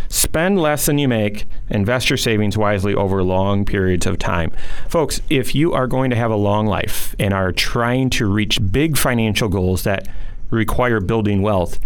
Spend 0.08 0.60
less 0.60 0.86
than 0.86 0.98
you 0.98 1.08
make, 1.08 1.46
invest 1.68 2.10
your 2.10 2.16
savings 2.16 2.56
wisely 2.56 2.94
over 2.94 3.22
long 3.22 3.64
periods 3.64 4.06
of 4.06 4.18
time. 4.18 4.52
Folks, 4.88 5.20
if 5.30 5.54
you 5.54 5.72
are 5.72 5.86
going 5.86 6.10
to 6.10 6.16
have 6.16 6.30
a 6.30 6.36
long 6.36 6.66
life 6.66 7.14
and 7.18 7.34
are 7.34 7.52
trying 7.52 8.10
to 8.10 8.26
reach 8.26 8.58
big 8.70 8.96
financial 8.96 9.48
goals 9.48 9.82
that 9.84 10.08
require 10.50 11.00
building 11.00 11.42
wealth, 11.42 11.78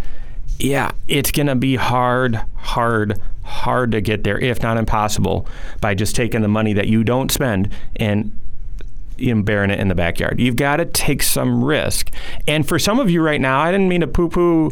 yeah, 0.58 0.92
it's 1.08 1.30
going 1.30 1.46
to 1.46 1.54
be 1.54 1.76
hard, 1.76 2.42
hard, 2.56 3.20
hard 3.42 3.92
to 3.92 4.00
get 4.00 4.24
there, 4.24 4.38
if 4.38 4.62
not 4.62 4.76
impossible, 4.76 5.46
by 5.80 5.94
just 5.94 6.14
taking 6.14 6.42
the 6.42 6.48
money 6.48 6.72
that 6.74 6.88
you 6.88 7.02
don't 7.02 7.30
spend 7.30 7.72
and 7.96 8.32
know, 9.20 9.42
burying 9.42 9.70
it 9.70 9.78
in 9.78 9.88
the 9.88 9.94
backyard. 9.94 10.40
You've 10.40 10.56
got 10.56 10.76
to 10.76 10.84
take 10.84 11.22
some 11.22 11.62
risk. 11.62 12.10
And 12.46 12.66
for 12.66 12.78
some 12.78 12.98
of 12.98 13.10
you 13.10 13.22
right 13.22 13.40
now, 13.40 13.60
I 13.60 13.70
didn't 13.70 13.88
mean 13.88 14.00
to 14.00 14.06
poo 14.06 14.28
poo. 14.28 14.70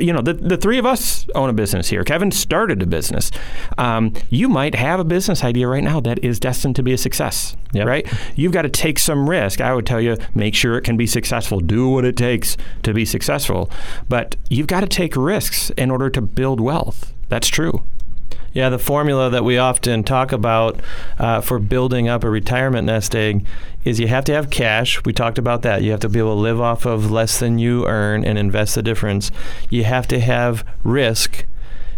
You 0.00 0.12
know, 0.12 0.22
the, 0.22 0.32
the 0.34 0.56
three 0.56 0.78
of 0.78 0.86
us 0.86 1.26
own 1.34 1.50
a 1.50 1.52
business 1.52 1.88
here. 1.88 2.02
Kevin 2.04 2.30
started 2.30 2.82
a 2.82 2.86
business. 2.86 3.30
Um, 3.78 4.14
you 4.30 4.48
might 4.48 4.74
have 4.74 4.98
a 5.00 5.04
business 5.04 5.44
idea 5.44 5.68
right 5.68 5.84
now 5.84 6.00
that 6.00 6.22
is 6.24 6.40
destined 6.40 6.76
to 6.76 6.82
be 6.82 6.92
a 6.92 6.98
success, 6.98 7.56
Yep. 7.72 7.86
right? 7.86 8.12
You've 8.36 8.52
got 8.52 8.62
to 8.62 8.68
take 8.68 8.98
some 8.98 9.28
risk. 9.28 9.60
I 9.60 9.74
would 9.74 9.86
tell 9.86 10.00
you, 10.00 10.16
make 10.34 10.54
sure 10.54 10.76
it 10.76 10.82
can 10.82 10.96
be 10.96 11.06
successful. 11.06 11.60
Do 11.60 11.88
what 11.88 12.04
it 12.04 12.16
takes 12.16 12.56
to 12.82 12.92
be 12.94 13.04
successful. 13.04 13.70
But 14.08 14.36
you've 14.48 14.66
got 14.66 14.80
to 14.80 14.86
take 14.88 15.14
risks 15.16 15.70
in 15.70 15.90
order 15.90 16.10
to 16.10 16.20
build 16.20 16.60
wealth. 16.60 17.12
That's 17.28 17.48
true. 17.48 17.82
Yeah, 18.52 18.68
the 18.68 18.78
formula 18.78 19.30
that 19.30 19.44
we 19.44 19.58
often 19.58 20.02
talk 20.02 20.32
about 20.32 20.80
uh, 21.18 21.40
for 21.40 21.58
building 21.58 22.08
up 22.08 22.24
a 22.24 22.30
retirement 22.30 22.86
nest 22.86 23.14
egg 23.14 23.46
is 23.84 24.00
you 24.00 24.08
have 24.08 24.24
to 24.24 24.32
have 24.32 24.50
cash. 24.50 25.02
We 25.04 25.12
talked 25.12 25.38
about 25.38 25.62
that. 25.62 25.82
You 25.82 25.92
have 25.92 26.00
to 26.00 26.08
be 26.08 26.18
able 26.18 26.34
to 26.34 26.40
live 26.40 26.60
off 26.60 26.84
of 26.84 27.10
less 27.10 27.38
than 27.38 27.58
you 27.58 27.86
earn 27.86 28.24
and 28.24 28.36
invest 28.36 28.74
the 28.74 28.82
difference. 28.82 29.30
You 29.70 29.84
have 29.84 30.08
to 30.08 30.20
have 30.20 30.64
risk. 30.82 31.44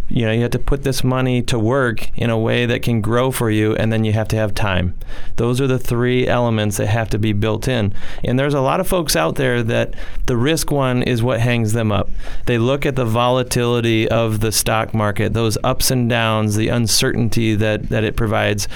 You 0.08 0.26
know, 0.26 0.32
you 0.32 0.42
have 0.42 0.50
to 0.50 0.58
put 0.58 0.82
this 0.82 1.02
money 1.02 1.40
to 1.42 1.58
work 1.58 2.10
in 2.18 2.28
a 2.28 2.38
way 2.38 2.66
that 2.66 2.82
can 2.82 3.00
grow 3.00 3.30
for 3.30 3.50
you, 3.50 3.74
and 3.76 3.92
then 3.92 4.04
you 4.04 4.12
have 4.12 4.28
to 4.28 4.36
have 4.36 4.54
time. 4.54 4.94
Those 5.36 5.60
are 5.60 5.66
the 5.66 5.78
three 5.78 6.28
elements 6.28 6.76
that 6.76 6.88
have 6.88 7.08
to 7.10 7.18
be 7.18 7.32
built 7.32 7.66
in. 7.66 7.94
And 8.22 8.38
there's 8.38 8.54
a 8.54 8.60
lot 8.60 8.80
of 8.80 8.86
folks 8.86 9.16
out 9.16 9.36
there 9.36 9.62
that 9.62 9.94
the 10.26 10.36
risk 10.36 10.70
one 10.70 11.02
is 11.02 11.22
what 11.22 11.40
hangs 11.40 11.72
them 11.72 11.90
up. 11.90 12.10
They 12.46 12.58
look 12.58 12.84
at 12.84 12.96
the 12.96 13.06
volatility 13.06 14.08
of 14.08 14.40
the 14.40 14.52
stock 14.52 14.92
market, 14.92 15.32
those 15.32 15.56
ups 15.64 15.90
and 15.90 16.10
downs, 16.10 16.56
the 16.56 16.68
uncertainty 16.68 17.54
that, 17.54 17.88
that 17.88 18.04
it 18.04 18.16
provides, 18.16 18.68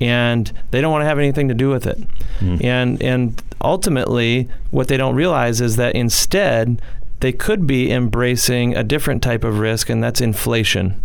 and 0.00 0.52
they 0.70 0.80
don't 0.80 0.92
want 0.92 1.02
to 1.02 1.06
have 1.06 1.18
anything 1.18 1.48
to 1.48 1.54
do 1.54 1.70
with 1.70 1.86
it. 1.86 1.98
Hmm. 2.38 2.56
And 2.60 3.02
and 3.02 3.42
ultimately, 3.60 4.48
what 4.70 4.88
they 4.88 4.96
don't 4.96 5.14
realize 5.14 5.60
is 5.60 5.76
that 5.76 5.94
instead 5.94 6.80
they 7.20 7.32
could 7.32 7.66
be 7.66 7.90
embracing 7.90 8.76
a 8.76 8.84
different 8.84 9.22
type 9.22 9.44
of 9.44 9.58
risk, 9.58 9.88
and 9.88 10.02
that's 10.02 10.20
inflation. 10.20 11.02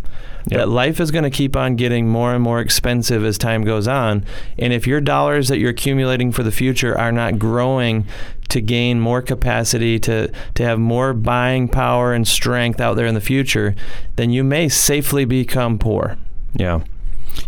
Yep. 0.48 0.60
That 0.60 0.70
life 0.70 1.00
is 1.00 1.12
going 1.12 1.26
to 1.26 1.30
keep 1.30 1.56
on 1.56 1.76
getting 1.76 2.08
more 2.08 2.34
and 2.34 2.42
more 2.42 2.60
expensive 2.60 3.24
as 3.24 3.38
time 3.38 3.64
goes 3.64 3.88
on. 3.88 4.26
And 4.58 4.74
if 4.74 4.88
your 4.88 5.02
dollars 5.02 5.48
that 5.50 5.60
you're 5.60 5.70
accumulating 5.70 6.32
for 6.32 6.44
the 6.44 6.52
future 6.52 6.98
are 6.98 7.12
not 7.12 7.38
growing 7.38 8.06
to 8.48 8.62
gain 8.62 9.00
more 9.00 9.22
capacity, 9.22 10.00
to, 10.00 10.32
to 10.56 10.64
have 10.64 10.80
more 10.80 11.14
buying 11.14 11.68
power 11.68 12.14
and 12.14 12.28
strength 12.28 12.80
out 12.80 12.96
there 12.96 13.06
in 13.06 13.16
the 13.16 13.22
future, 13.22 13.76
then 14.16 14.32
you 14.32 14.44
may 14.44 14.70
safely 14.70 15.26
become 15.26 15.78
poor. 15.78 16.18
Yeah. 16.54 16.82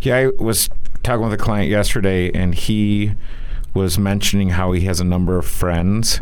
Yeah, 0.01 0.17
I 0.17 0.27
was 0.43 0.69
talking 1.01 1.23
with 1.23 1.33
a 1.33 1.43
client 1.43 1.69
yesterday, 1.69 2.31
and 2.33 2.53
he 2.53 3.13
was 3.73 3.97
mentioning 3.97 4.49
how 4.49 4.73
he 4.73 4.81
has 4.81 4.99
a 4.99 5.05
number 5.05 5.37
of 5.37 5.45
friends 5.45 6.21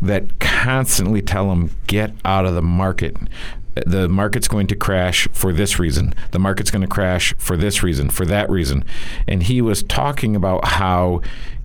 that 0.00 0.38
constantly 0.38 1.22
tell 1.22 1.50
him, 1.52 1.70
get 1.86 2.12
out 2.24 2.46
of 2.46 2.54
the 2.54 2.62
market. 2.62 3.16
The 3.86 4.08
market's 4.08 4.48
going 4.48 4.66
to 4.68 4.76
crash 4.76 5.28
for 5.32 5.52
this 5.52 5.78
reason. 5.78 6.14
The 6.32 6.38
market's 6.38 6.70
going 6.70 6.82
to 6.82 6.88
crash 6.88 7.34
for 7.38 7.56
this 7.56 7.82
reason, 7.82 8.10
for 8.10 8.26
that 8.26 8.50
reason. 8.50 8.84
And 9.26 9.44
he 9.44 9.60
was 9.62 9.82
talking 9.82 10.34
about 10.34 10.66
how, 10.66 11.22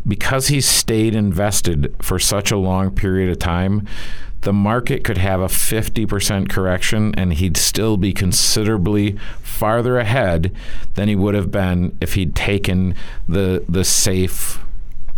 because 0.08 0.48
he 0.48 0.62
stayed 0.62 1.16
invested 1.16 1.96
for 2.02 2.20
such 2.20 2.52
a 2.52 2.58
long 2.58 2.92
period 2.92 3.32
of 3.32 3.40
time, 3.40 3.88
the 4.44 4.54
market 4.54 5.04
could 5.04 5.18
have 5.18 5.40
a 5.40 5.48
50% 5.48 6.50
correction 6.50 7.14
and 7.16 7.34
he'd 7.34 7.58
still 7.58 7.98
be 7.98 8.14
considerably 8.14 9.18
farther 9.42 9.98
ahead 9.98 10.54
than 10.96 11.08
he 11.08 11.16
would 11.16 11.34
have 11.34 11.50
been 11.50 11.98
if 12.02 12.16
he'd 12.16 12.36
taken 12.36 12.96
the 13.28 13.64
the 13.70 13.86
safe 13.86 14.60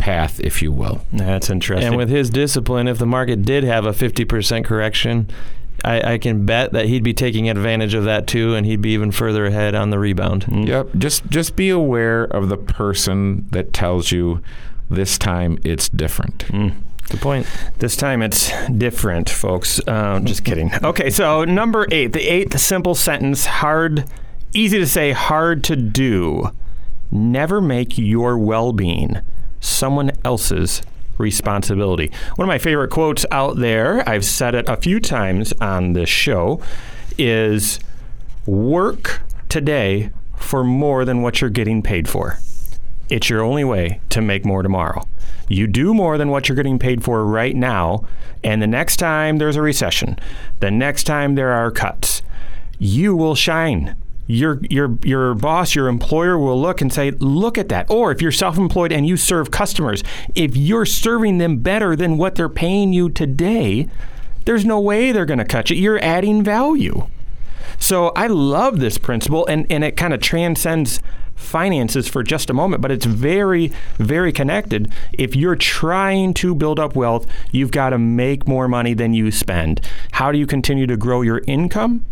path, 0.06 0.38
if 0.38 0.62
you 0.62 0.70
will. 0.70 1.00
That's 1.12 1.50
interesting. 1.50 1.88
And 1.88 1.96
with 1.96 2.08
his 2.08 2.30
discipline, 2.30 2.86
if 2.86 2.96
the 2.96 3.06
market 3.06 3.42
did 3.42 3.64
have 3.64 3.86
a 3.86 3.90
50% 3.90 4.64
correction, 4.64 5.28
I, 5.84 6.12
I, 6.12 6.18
can 6.18 6.46
bet 6.46 6.72
that 6.74 6.86
he'd 6.86 7.02
be 7.02 7.12
taking 7.12 7.50
advantage 7.50 7.92
of 7.92 8.04
that 8.04 8.28
too, 8.28 8.54
and 8.54 8.64
he'd 8.64 8.80
be 8.80 8.90
even 8.90 9.10
further 9.10 9.46
ahead 9.46 9.74
on 9.74 9.90
the 9.90 9.98
rebound. 9.98 10.44
Mm. 10.46 10.68
Yep. 10.68 10.90
Just 10.98 11.28
just 11.28 11.56
be 11.56 11.70
aware 11.70 12.22
of 12.22 12.48
the 12.48 12.56
person 12.56 13.48
that 13.50 13.72
tells 13.72 14.12
you 14.12 14.40
this 14.88 15.18
time 15.18 15.58
it's 15.64 15.88
different. 15.88 16.46
Mm. 16.46 16.74
Good 17.10 17.20
point. 17.20 17.48
This 17.78 17.96
time 17.96 18.22
it's 18.22 18.52
different, 18.70 19.28
folks. 19.28 19.80
Um, 19.88 20.24
just 20.24 20.44
kidding. 20.44 20.70
Okay, 20.84 21.10
so 21.10 21.44
number 21.44 21.88
eight, 21.90 22.12
the 22.12 22.22
eighth 22.22 22.56
simple 22.60 22.94
sentence, 22.94 23.46
hard, 23.46 24.04
easy 24.54 24.78
to 24.78 24.86
say, 24.86 25.10
hard 25.10 25.64
to 25.64 25.74
do. 25.74 26.52
Never 27.10 27.60
make 27.60 27.98
your 27.98 28.38
well-being 28.38 29.20
someone 29.66 30.12
else's 30.24 30.82
responsibility. 31.18 32.10
One 32.36 32.46
of 32.46 32.48
my 32.48 32.58
favorite 32.58 32.90
quotes 32.90 33.26
out 33.30 33.56
there, 33.56 34.06
I've 34.08 34.24
said 34.24 34.54
it 34.54 34.68
a 34.68 34.76
few 34.76 35.00
times 35.00 35.52
on 35.60 35.94
this 35.94 36.08
show, 36.08 36.60
is 37.18 37.80
work 38.44 39.22
today 39.48 40.10
for 40.36 40.62
more 40.62 41.04
than 41.04 41.22
what 41.22 41.40
you're 41.40 41.50
getting 41.50 41.82
paid 41.82 42.08
for. 42.08 42.38
It's 43.08 43.30
your 43.30 43.42
only 43.42 43.64
way 43.64 44.00
to 44.10 44.20
make 44.20 44.44
more 44.44 44.62
tomorrow. 44.62 45.06
You 45.48 45.66
do 45.66 45.94
more 45.94 46.18
than 46.18 46.28
what 46.28 46.48
you're 46.48 46.56
getting 46.56 46.78
paid 46.78 47.04
for 47.04 47.24
right 47.24 47.54
now, 47.54 48.04
and 48.42 48.60
the 48.60 48.66
next 48.66 48.96
time 48.96 49.38
there's 49.38 49.56
a 49.56 49.62
recession, 49.62 50.18
the 50.60 50.70
next 50.70 51.04
time 51.04 51.34
there 51.34 51.52
are 51.52 51.70
cuts, 51.70 52.22
you 52.78 53.16
will 53.16 53.34
shine 53.34 53.96
your 54.26 54.60
your 54.68 54.98
your 55.02 55.34
boss, 55.34 55.74
your 55.74 55.88
employer 55.88 56.38
will 56.38 56.60
look 56.60 56.80
and 56.80 56.92
say, 56.92 57.12
"Look 57.12 57.58
at 57.58 57.68
that." 57.68 57.90
Or 57.90 58.10
if 58.10 58.20
you're 58.20 58.32
self-employed 58.32 58.92
and 58.92 59.06
you 59.06 59.16
serve 59.16 59.50
customers, 59.50 60.02
if 60.34 60.56
you're 60.56 60.86
serving 60.86 61.38
them 61.38 61.58
better 61.58 61.94
than 61.96 62.16
what 62.18 62.34
they're 62.34 62.48
paying 62.48 62.92
you 62.92 63.08
today, 63.08 63.88
there's 64.44 64.64
no 64.64 64.80
way 64.80 65.12
they're 65.12 65.26
going 65.26 65.38
to 65.38 65.44
cut 65.44 65.70
you. 65.70 65.76
You're 65.76 66.02
adding 66.02 66.42
value. 66.42 67.08
So 67.78 68.08
I 68.16 68.26
love 68.26 68.80
this 68.80 68.98
principle, 68.98 69.46
and 69.46 69.66
and 69.70 69.84
it 69.84 69.96
kind 69.96 70.12
of 70.14 70.20
transcends 70.20 71.00
finances 71.36 72.08
for 72.08 72.22
just 72.22 72.48
a 72.48 72.54
moment, 72.54 72.80
but 72.80 72.90
it's 72.90 73.04
very, 73.04 73.70
very 73.98 74.32
connected. 74.32 74.90
If 75.12 75.36
you're 75.36 75.56
trying 75.56 76.32
to 76.34 76.54
build 76.54 76.80
up 76.80 76.96
wealth, 76.96 77.26
you've 77.52 77.70
got 77.70 77.90
to 77.90 77.98
make 77.98 78.48
more 78.48 78.68
money 78.68 78.94
than 78.94 79.12
you 79.12 79.30
spend. 79.30 79.86
How 80.12 80.32
do 80.32 80.38
you 80.38 80.46
continue 80.46 80.86
to 80.86 80.96
grow 80.96 81.20
your 81.20 81.42
income? 81.46 82.06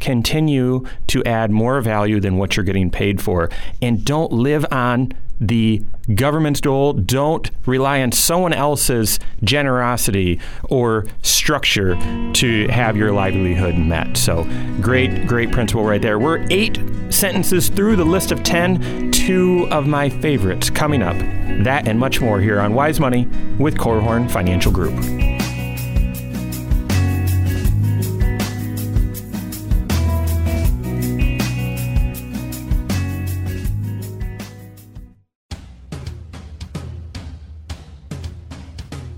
Continue 0.00 0.84
to 1.08 1.22
add 1.24 1.50
more 1.50 1.80
value 1.80 2.20
than 2.20 2.36
what 2.36 2.56
you're 2.56 2.64
getting 2.64 2.90
paid 2.90 3.20
for. 3.20 3.50
And 3.80 4.04
don't 4.04 4.32
live 4.32 4.64
on 4.70 5.12
the 5.40 5.82
government's 6.14 6.60
dole. 6.60 6.92
Don't 6.92 7.50
rely 7.66 8.02
on 8.02 8.12
someone 8.12 8.52
else's 8.52 9.18
generosity 9.42 10.38
or 10.64 11.06
structure 11.22 11.96
to 12.34 12.68
have 12.68 12.96
your 12.96 13.12
livelihood 13.12 13.76
met. 13.76 14.16
So, 14.16 14.44
great, 14.80 15.26
great 15.26 15.50
principle 15.50 15.84
right 15.84 16.02
there. 16.02 16.18
We're 16.18 16.46
eight 16.50 16.78
sentences 17.08 17.70
through 17.70 17.96
the 17.96 18.04
list 18.04 18.32
of 18.32 18.42
10. 18.42 19.12
Two 19.12 19.66
of 19.70 19.86
my 19.86 20.10
favorites 20.10 20.68
coming 20.68 21.02
up. 21.02 21.16
That 21.64 21.88
and 21.88 21.98
much 21.98 22.20
more 22.20 22.40
here 22.40 22.60
on 22.60 22.74
Wise 22.74 23.00
Money 23.00 23.26
with 23.58 23.76
Korhorn 23.76 24.30
Financial 24.30 24.72
Group. 24.72 24.94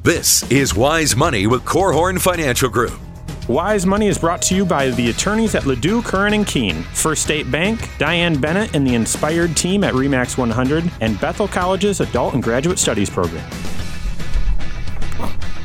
This 0.04 0.42
is 0.50 0.74
Wise 0.74 1.14
Money 1.14 1.46
with 1.46 1.64
Korhorn 1.64 2.20
Financial 2.20 2.68
Group. 2.68 2.98
Wise 3.46 3.86
Money 3.86 4.08
is 4.08 4.18
brought 4.18 4.42
to 4.42 4.54
you 4.56 4.64
by 4.64 4.90
the 4.90 5.10
attorneys 5.10 5.54
at 5.54 5.62
Ladue, 5.62 6.04
Curran 6.04 6.34
and 6.34 6.44
Kuehn, 6.44 6.82
First 6.86 7.22
State 7.22 7.48
Bank, 7.52 7.88
Diane 7.98 8.40
Bennett 8.40 8.74
and 8.74 8.84
the 8.84 8.96
Inspired 8.96 9.56
team 9.56 9.84
at 9.84 9.94
Remax 9.94 10.36
100, 10.36 10.90
and 11.00 11.20
Bethel 11.20 11.46
College's 11.46 12.00
Adult 12.00 12.34
and 12.34 12.42
Graduate 12.42 12.80
Studies 12.80 13.08
program. 13.08 13.48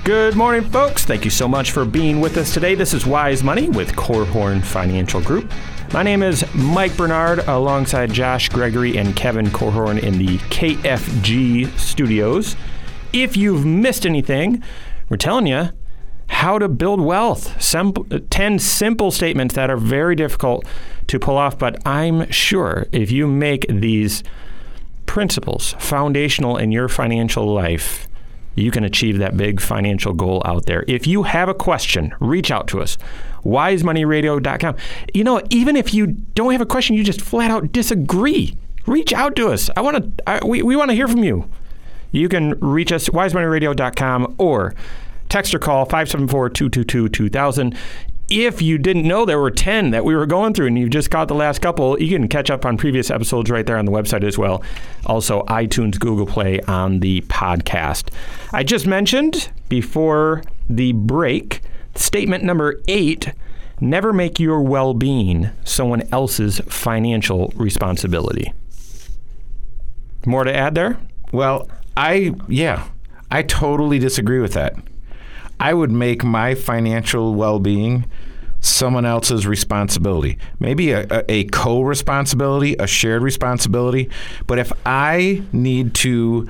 Good 0.03 0.35
morning, 0.35 0.69
folks. 0.69 1.03
Thank 1.03 1.25
you 1.25 1.31
so 1.31 1.47
much 1.47 1.71
for 1.71 1.83
being 1.83 2.21
with 2.21 2.37
us 2.37 2.53
today. 2.53 2.75
This 2.75 2.93
is 2.93 3.07
Wise 3.07 3.43
Money 3.43 3.69
with 3.69 3.93
Korhorn 3.93 4.63
Financial 4.63 5.19
Group. 5.19 5.51
My 5.93 6.03
name 6.03 6.21
is 6.21 6.45
Mike 6.53 6.95
Bernard 6.95 7.39
alongside 7.47 8.13
Josh 8.13 8.49
Gregory 8.49 8.99
and 8.99 9.15
Kevin 9.15 9.47
Korhorn 9.47 9.97
in 10.03 10.19
the 10.19 10.37
KFG 10.37 11.75
studios. 11.79 12.55
If 13.13 13.37
you've 13.37 13.65
missed 13.65 14.05
anything, 14.05 14.63
we're 15.09 15.17
telling 15.17 15.47
you 15.47 15.69
how 16.29 16.59
to 16.59 16.67
build 16.67 17.01
wealth. 17.01 17.61
Sem- 17.61 17.93
uh, 18.11 18.19
10 18.29 18.59
simple 18.59 19.11
statements 19.11 19.55
that 19.55 19.69
are 19.69 19.77
very 19.77 20.15
difficult 20.15 20.65
to 21.07 21.19
pull 21.19 21.37
off, 21.37 21.57
but 21.57 21.85
I'm 21.87 22.29
sure 22.31 22.87
if 22.91 23.11
you 23.11 23.27
make 23.27 23.65
these 23.69 24.23
principles 25.05 25.73
foundational 25.79 26.57
in 26.57 26.71
your 26.71 26.89
financial 26.89 27.45
life, 27.45 28.07
you 28.55 28.71
can 28.71 28.83
achieve 28.83 29.19
that 29.19 29.37
big 29.37 29.61
financial 29.61 30.13
goal 30.13 30.41
out 30.43 30.65
there. 30.65 30.83
If 30.87 31.07
you 31.07 31.23
have 31.23 31.47
a 31.47 31.53
question, 31.53 32.13
reach 32.19 32.51
out 32.51 32.67
to 32.69 32.81
us. 32.81 32.97
wisemoneyradio.com. 33.43 34.75
You 35.13 35.23
know, 35.23 35.41
even 35.49 35.75
if 35.75 35.93
you 35.93 36.07
don't 36.07 36.51
have 36.51 36.61
a 36.61 36.65
question, 36.65 36.95
you 36.95 37.03
just 37.03 37.21
flat 37.21 37.51
out 37.51 37.71
disagree. 37.71 38.57
Reach 38.85 39.13
out 39.13 39.35
to 39.35 39.49
us. 39.49 39.69
I 39.77 39.81
want 39.81 40.17
to 40.25 40.39
we, 40.45 40.63
we 40.63 40.75
want 40.75 40.89
to 40.89 40.95
hear 40.95 41.07
from 41.07 41.23
you 41.23 41.49
you 42.11 42.29
can 42.29 42.59
reach 42.59 42.91
us 42.91 43.07
at 43.07 43.13
wisemoneyradio.com 43.13 44.35
or 44.37 44.73
text 45.29 45.53
or 45.53 45.59
call 45.59 45.85
574-222-2000. 45.85 47.77
If 48.29 48.61
you 48.61 48.77
didn't 48.77 49.07
know 49.07 49.23
there 49.25 49.39
were 49.39 49.51
10 49.51 49.91
that 49.91 50.03
we 50.03 50.13
were 50.13 50.25
going 50.25 50.53
through 50.53 50.67
and 50.67 50.77
you 50.77 50.89
just 50.89 51.09
caught 51.09 51.29
the 51.29 51.35
last 51.35 51.61
couple, 51.61 51.97
you 52.01 52.09
can 52.09 52.27
catch 52.27 52.49
up 52.49 52.65
on 52.65 52.75
previous 52.77 53.09
episodes 53.09 53.49
right 53.49 53.65
there 53.65 53.77
on 53.77 53.85
the 53.85 53.91
website 53.91 54.25
as 54.25 54.37
well. 54.37 54.61
Also, 55.05 55.43
iTunes, 55.43 55.97
Google 55.97 56.25
Play 56.25 56.59
on 56.61 56.99
the 56.99 57.21
podcast. 57.21 58.09
I 58.51 58.63
just 58.63 58.85
mentioned 58.85 59.49
before 59.69 60.43
the 60.69 60.91
break, 60.91 61.61
statement 61.95 62.43
number 62.43 62.81
eight 62.89 63.31
never 63.79 64.11
make 64.11 64.39
your 64.39 64.61
well 64.61 64.93
being 64.93 65.49
someone 65.63 66.01
else's 66.11 66.59
financial 66.67 67.53
responsibility. 67.55 68.51
More 70.25 70.43
to 70.43 70.53
add 70.53 70.75
there? 70.75 70.99
Well, 71.31 71.69
I 71.97 72.35
yeah, 72.47 72.87
I 73.31 73.41
totally 73.41 73.97
disagree 73.97 74.39
with 74.39 74.53
that. 74.53 74.75
I 75.59 75.73
would 75.73 75.91
make 75.91 76.23
my 76.23 76.53
financial 76.53 77.33
well-being 77.33 78.05
someone 78.59 79.05
else's 79.05 79.47
responsibility. 79.47 80.37
Maybe 80.59 80.91
a, 80.91 81.07
a, 81.09 81.31
a 81.31 81.43
co 81.45 81.81
responsibility, 81.81 82.75
a 82.77 82.85
shared 82.85 83.23
responsibility. 83.23 84.11
But 84.45 84.59
if 84.59 84.71
I 84.85 85.41
need 85.51 85.95
to 85.95 86.47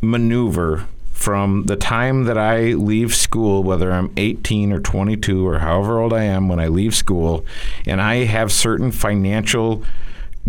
maneuver 0.00 0.86
from 1.10 1.64
the 1.64 1.74
time 1.74 2.24
that 2.24 2.38
I 2.38 2.74
leave 2.74 3.12
school, 3.12 3.64
whether 3.64 3.90
I'm 3.90 4.12
18 4.16 4.72
or 4.72 4.78
22 4.78 5.48
or 5.48 5.58
however 5.58 5.98
old 5.98 6.12
I 6.12 6.22
am 6.22 6.48
when 6.48 6.60
I 6.60 6.68
leave 6.68 6.94
school, 6.94 7.44
and 7.86 8.00
I 8.00 8.24
have 8.24 8.52
certain 8.52 8.92
financial 8.92 9.82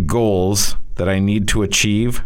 goals 0.06 0.76
that 0.96 1.10
I 1.10 1.18
need 1.18 1.48
to 1.48 1.64
achieve, 1.64 2.22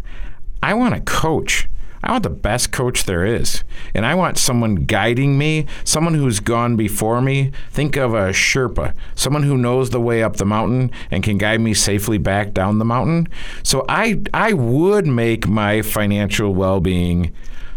I 0.62 0.74
want 0.74 0.94
a 0.94 1.00
coach. 1.00 1.68
I 2.02 2.10
want 2.10 2.24
the 2.24 2.30
best 2.30 2.72
coach 2.72 3.04
there 3.04 3.24
is. 3.24 3.62
And 3.94 4.04
I 4.04 4.14
want 4.14 4.38
someone 4.38 4.86
guiding 4.86 5.38
me, 5.38 5.66
someone 5.84 6.14
who's 6.14 6.40
gone 6.40 6.76
before 6.76 7.20
me. 7.20 7.52
Think 7.70 7.96
of 7.96 8.12
a 8.14 8.30
Sherpa, 8.30 8.94
someone 9.14 9.44
who 9.44 9.56
knows 9.56 9.90
the 9.90 10.00
way 10.00 10.22
up 10.22 10.36
the 10.36 10.44
mountain 10.44 10.90
and 11.10 11.22
can 11.22 11.38
guide 11.38 11.60
me 11.60 11.74
safely 11.74 12.18
back 12.18 12.52
down 12.52 12.78
the 12.78 12.84
mountain. 12.84 13.28
So 13.62 13.84
I 13.88 14.20
I 14.34 14.52
would 14.52 15.06
make 15.06 15.46
my 15.46 15.82
financial 15.82 16.54
well-being 16.54 17.32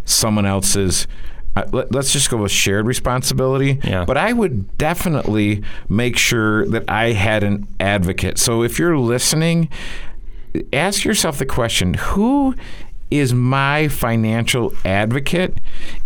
someone 0.05 0.45
else's 0.45 1.07
uh, 1.55 1.63
let, 1.71 1.95
us 1.95 2.11
just 2.11 2.29
go 2.29 2.37
with 2.37 2.51
shared 2.51 2.85
responsibility. 2.85 3.79
Yeah. 3.83 4.03
But 4.03 4.17
I 4.17 4.33
would 4.33 4.77
definitely 4.77 5.63
make 5.87 6.17
sure 6.17 6.65
that 6.67 6.89
I 6.89 7.13
had 7.13 7.43
an 7.43 7.67
advocate. 7.79 8.37
So 8.37 8.61
if 8.61 8.77
you're 8.77 8.97
listening, 8.97 9.69
ask 10.73 11.05
yourself 11.05 11.37
the 11.37 11.45
question 11.45 11.93
who 11.93 12.55
is 13.11 13.33
my 13.33 13.87
financial 13.87 14.73
advocate. 14.83 15.59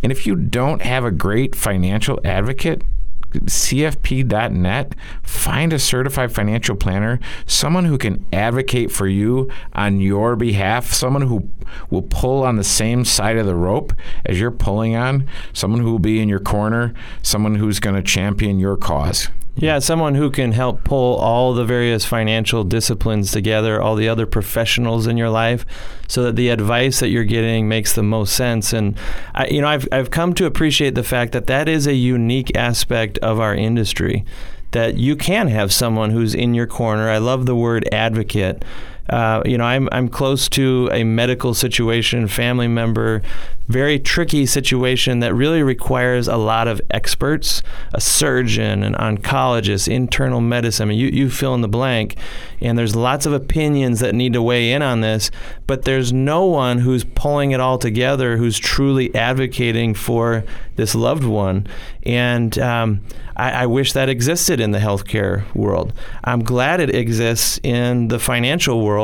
And 0.03 0.11
if 0.11 0.27
you 0.27 0.35
don't 0.35 0.81
have 0.81 1.03
a 1.03 1.11
great 1.11 1.55
financial 1.55 2.19
advocate, 2.23 2.83
CFP.net, 3.31 4.95
find 5.21 5.71
a 5.71 5.79
certified 5.79 6.31
financial 6.31 6.75
planner, 6.75 7.19
someone 7.45 7.85
who 7.85 7.97
can 7.97 8.25
advocate 8.33 8.91
for 8.91 9.07
you 9.07 9.49
on 9.73 9.99
your 9.99 10.35
behalf, 10.35 10.91
someone 10.93 11.21
who 11.23 11.49
will 11.89 12.01
pull 12.01 12.43
on 12.43 12.55
the 12.55 12.63
same 12.63 13.05
side 13.05 13.37
of 13.37 13.45
the 13.45 13.55
rope 13.55 13.93
as 14.25 14.39
you're 14.39 14.51
pulling 14.51 14.95
on, 14.95 15.27
someone 15.53 15.81
who 15.81 15.91
will 15.91 15.99
be 15.99 16.19
in 16.19 16.29
your 16.29 16.39
corner, 16.39 16.93
someone 17.21 17.55
who's 17.55 17.79
going 17.79 17.95
to 17.95 18.01
champion 18.01 18.59
your 18.59 18.77
cause. 18.77 19.29
Yeah, 19.59 19.79
someone 19.79 20.15
who 20.15 20.31
can 20.31 20.53
help 20.53 20.85
pull 20.85 21.17
all 21.17 21.53
the 21.53 21.65
various 21.65 22.05
financial 22.05 22.63
disciplines 22.63 23.33
together, 23.33 23.81
all 23.81 23.95
the 23.95 24.07
other 24.07 24.25
professionals 24.25 25.05
in 25.05 25.17
your 25.17 25.29
life, 25.29 25.65
so 26.07 26.23
that 26.23 26.37
the 26.37 26.47
advice 26.47 27.01
that 27.01 27.09
you're 27.09 27.25
getting 27.25 27.67
makes 27.67 27.93
the 27.93 28.03
most 28.03 28.33
sense. 28.33 28.71
And 28.71 28.97
I, 29.35 29.47
you 29.47 29.61
know, 29.61 29.67
I've 29.67 29.85
I've 29.91 30.11
come 30.11 30.33
to 30.35 30.45
appreciate 30.45 30.95
the 30.95 31.03
fact 31.03 31.33
that 31.33 31.47
that 31.47 31.67
is 31.67 31.87
a 31.87 31.93
unique 31.93 32.55
aspect 32.55 33.17
of 33.17 33.41
our 33.41 33.53
industry. 33.53 34.23
That 34.71 34.95
you 34.95 35.17
can 35.17 35.49
have 35.49 35.73
someone 35.73 36.11
who's 36.11 36.33
in 36.33 36.53
your 36.53 36.67
corner. 36.67 37.09
I 37.09 37.17
love 37.17 37.45
the 37.45 37.55
word 37.55 37.89
advocate. 37.91 38.63
Uh, 39.09 39.41
you 39.45 39.57
know, 39.57 39.63
I'm 39.63 39.89
I'm 39.91 40.07
close 40.07 40.47
to 40.49 40.89
a 40.91 41.03
medical 41.03 41.53
situation, 41.53 42.27
family 42.27 42.67
member, 42.67 43.21
very 43.67 43.99
tricky 43.99 44.45
situation 44.45 45.19
that 45.19 45.33
really 45.33 45.63
requires 45.63 46.27
a 46.27 46.37
lot 46.37 46.67
of 46.67 46.81
experts, 46.91 47.63
a 47.93 48.01
surgeon, 48.01 48.83
an 48.83 48.95
oncologist, 48.95 49.87
internal 49.87 50.41
medicine. 50.41 50.87
I 50.87 50.89
mean, 50.89 50.99
you 50.99 51.07
you 51.07 51.29
fill 51.29 51.55
in 51.55 51.61
the 51.61 51.67
blank, 51.67 52.17
and 52.61 52.77
there's 52.77 52.95
lots 52.95 53.25
of 53.25 53.33
opinions 53.33 53.99
that 53.99 54.13
need 54.13 54.33
to 54.33 54.41
weigh 54.41 54.71
in 54.71 54.81
on 54.81 55.01
this, 55.01 55.31
but 55.65 55.85
there's 55.85 56.13
no 56.13 56.45
one 56.45 56.79
who's 56.79 57.03
pulling 57.03 57.51
it 57.51 57.59
all 57.59 57.77
together, 57.77 58.37
who's 58.37 58.59
truly 58.59 59.13
advocating 59.15 59.93
for 59.93 60.43
this 60.75 60.95
loved 60.95 61.23
one, 61.23 61.67
and 62.03 62.57
um, 62.59 63.01
I, 63.35 63.51
I 63.51 63.65
wish 63.67 63.93
that 63.93 64.09
existed 64.09 64.59
in 64.59 64.71
the 64.71 64.79
healthcare 64.79 65.43
world. 65.55 65.93
I'm 66.23 66.43
glad 66.43 66.79
it 66.79 66.93
exists 66.93 67.59
in 67.63 68.09
the 68.09 68.19
financial 68.19 68.83
world. 68.83 68.98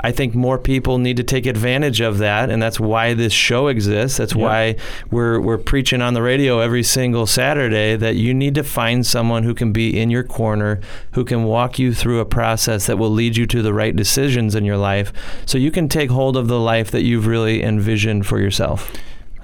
I 0.00 0.12
think 0.12 0.34
more 0.34 0.58
people 0.58 0.98
need 0.98 1.16
to 1.16 1.24
take 1.24 1.46
advantage 1.46 2.00
of 2.00 2.18
that, 2.18 2.50
and 2.50 2.62
that's 2.62 2.80
why 2.80 3.14
this 3.14 3.32
show 3.32 3.68
exists. 3.68 4.18
That's 4.18 4.34
why 4.34 4.76
we're 5.10 5.40
we're 5.40 5.58
preaching 5.58 6.02
on 6.02 6.14
the 6.14 6.22
radio 6.22 6.60
every 6.60 6.82
single 6.82 7.26
Saturday 7.26 7.96
that 7.96 8.16
you 8.16 8.34
need 8.34 8.54
to 8.56 8.64
find 8.64 9.06
someone 9.06 9.44
who 9.44 9.54
can 9.54 9.72
be 9.72 9.98
in 9.98 10.10
your 10.10 10.24
corner, 10.24 10.80
who 11.12 11.24
can 11.24 11.44
walk 11.44 11.78
you 11.78 11.94
through 11.94 12.20
a 12.20 12.24
process 12.24 12.86
that 12.86 12.98
will 12.98 13.10
lead 13.10 13.36
you 13.36 13.46
to 13.46 13.62
the 13.62 13.72
right 13.72 13.94
decisions 13.94 14.54
in 14.54 14.64
your 14.64 14.76
life, 14.76 15.12
so 15.46 15.58
you 15.58 15.70
can 15.70 15.88
take 15.88 16.10
hold 16.10 16.36
of 16.36 16.48
the 16.48 16.60
life 16.60 16.90
that 16.90 17.02
you've 17.02 17.26
really 17.26 17.62
envisioned 17.62 18.26
for 18.26 18.38
yourself. 18.38 18.92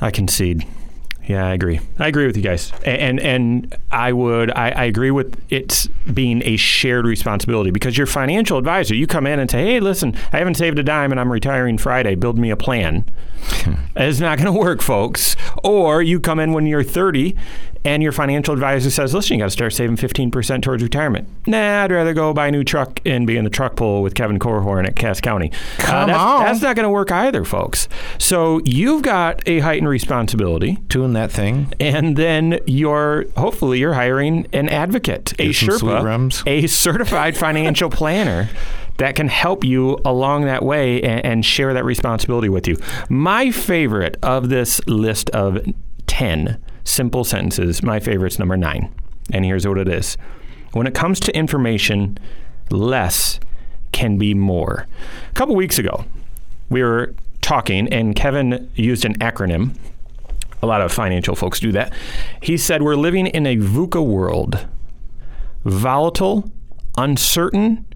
I 0.00 0.10
concede. 0.10 0.66
Yeah, 1.26 1.46
I 1.46 1.52
agree. 1.52 1.80
I 1.98 2.08
agree 2.08 2.26
with 2.26 2.36
you 2.36 2.42
guys, 2.42 2.72
and 2.84 3.20
and 3.20 3.76
I 3.92 4.12
would 4.12 4.50
I, 4.50 4.70
I 4.70 4.84
agree 4.84 5.12
with 5.12 5.40
it 5.50 5.86
being 6.12 6.42
a 6.44 6.56
shared 6.56 7.06
responsibility 7.06 7.70
because 7.70 7.96
your 7.96 8.08
financial 8.08 8.58
advisor, 8.58 8.94
you 8.94 9.06
come 9.06 9.26
in 9.26 9.38
and 9.38 9.48
say, 9.48 9.64
hey, 9.64 9.80
listen, 9.80 10.16
I 10.32 10.38
haven't 10.38 10.56
saved 10.56 10.80
a 10.80 10.82
dime 10.82 11.12
and 11.12 11.20
I'm 11.20 11.30
retiring 11.30 11.78
Friday. 11.78 12.16
Build 12.16 12.38
me 12.38 12.50
a 12.50 12.56
plan. 12.56 13.04
it's 13.96 14.18
not 14.18 14.38
going 14.38 14.52
to 14.52 14.58
work, 14.58 14.82
folks. 14.82 15.36
Or 15.62 16.02
you 16.02 16.18
come 16.18 16.40
in 16.40 16.52
when 16.52 16.66
you're 16.66 16.82
30 16.82 17.36
and 17.84 18.02
your 18.02 18.12
financial 18.12 18.54
advisor 18.54 18.90
says, 18.90 19.14
listen, 19.14 19.34
you 19.34 19.42
got 19.42 19.46
to 19.46 19.50
start 19.50 19.72
saving 19.72 19.96
15% 19.96 20.62
towards 20.62 20.82
retirement. 20.82 21.28
Nah, 21.46 21.84
I'd 21.84 21.92
rather 21.92 22.14
go 22.14 22.32
buy 22.32 22.48
a 22.48 22.50
new 22.50 22.64
truck 22.64 23.00
and 23.04 23.26
be 23.26 23.36
in 23.36 23.44
the 23.44 23.50
truck 23.50 23.76
pool 23.76 24.02
with 24.02 24.14
Kevin 24.14 24.38
Korhorn 24.38 24.86
at 24.86 24.96
Cass 24.96 25.20
County. 25.20 25.50
Uh, 25.78 25.82
Come 25.82 26.08
that's, 26.08 26.18
on. 26.18 26.44
That's 26.44 26.62
not 26.62 26.76
going 26.76 26.84
to 26.84 26.90
work 26.90 27.10
either, 27.10 27.44
folks. 27.44 27.88
So 28.18 28.60
you've 28.64 29.02
got 29.02 29.42
a 29.46 29.60
heightened 29.60 29.88
responsibility. 29.88 30.74
Doing 30.88 31.12
that 31.14 31.32
thing. 31.32 31.72
And 31.80 32.16
then 32.16 32.60
you're 32.66 33.26
hopefully 33.36 33.78
you're 33.80 33.94
hiring 33.94 34.46
an 34.52 34.68
advocate, 34.68 35.32
a 35.40 35.48
Get 35.48 35.56
sweet 35.56 35.80
Sherpa, 35.80 36.46
a 36.46 36.66
certified 36.68 37.36
financial 37.36 37.90
planner 38.02 38.48
that 38.98 39.16
can 39.16 39.28
help 39.28 39.64
you 39.64 39.98
along 40.04 40.44
that 40.44 40.62
way 40.62 41.02
and, 41.02 41.24
and 41.24 41.44
share 41.44 41.74
that 41.74 41.84
responsibility 41.84 42.48
with 42.48 42.68
you. 42.68 42.76
My 43.08 43.50
favorite 43.50 44.16
of 44.22 44.48
this 44.48 44.86
list 44.86 45.30
of 45.30 45.64
10 46.06 46.62
simple 46.84 47.24
sentences, 47.24 47.82
my 47.82 48.00
favorite's 48.00 48.38
number 48.38 48.56
nine. 48.56 48.92
And 49.32 49.44
here's 49.44 49.66
what 49.66 49.78
it 49.78 49.88
is 49.88 50.16
When 50.72 50.86
it 50.86 50.94
comes 50.94 51.20
to 51.20 51.36
information, 51.36 52.18
less 52.70 53.40
can 53.92 54.18
be 54.18 54.34
more. 54.34 54.86
A 55.30 55.34
couple 55.34 55.54
weeks 55.54 55.78
ago, 55.78 56.04
we 56.70 56.82
were 56.82 57.14
talking, 57.40 57.92
and 57.92 58.16
Kevin 58.16 58.70
used 58.74 59.04
an 59.04 59.14
acronym. 59.18 59.76
A 60.62 60.66
lot 60.66 60.80
of 60.80 60.92
financial 60.92 61.34
folks 61.34 61.60
do 61.60 61.72
that. 61.72 61.92
He 62.40 62.56
said, 62.56 62.82
We're 62.82 62.96
living 62.96 63.26
in 63.26 63.46
a 63.46 63.56
VUCA 63.56 64.04
world 64.04 64.66
volatile, 65.64 66.50
uncertain, 66.96 67.86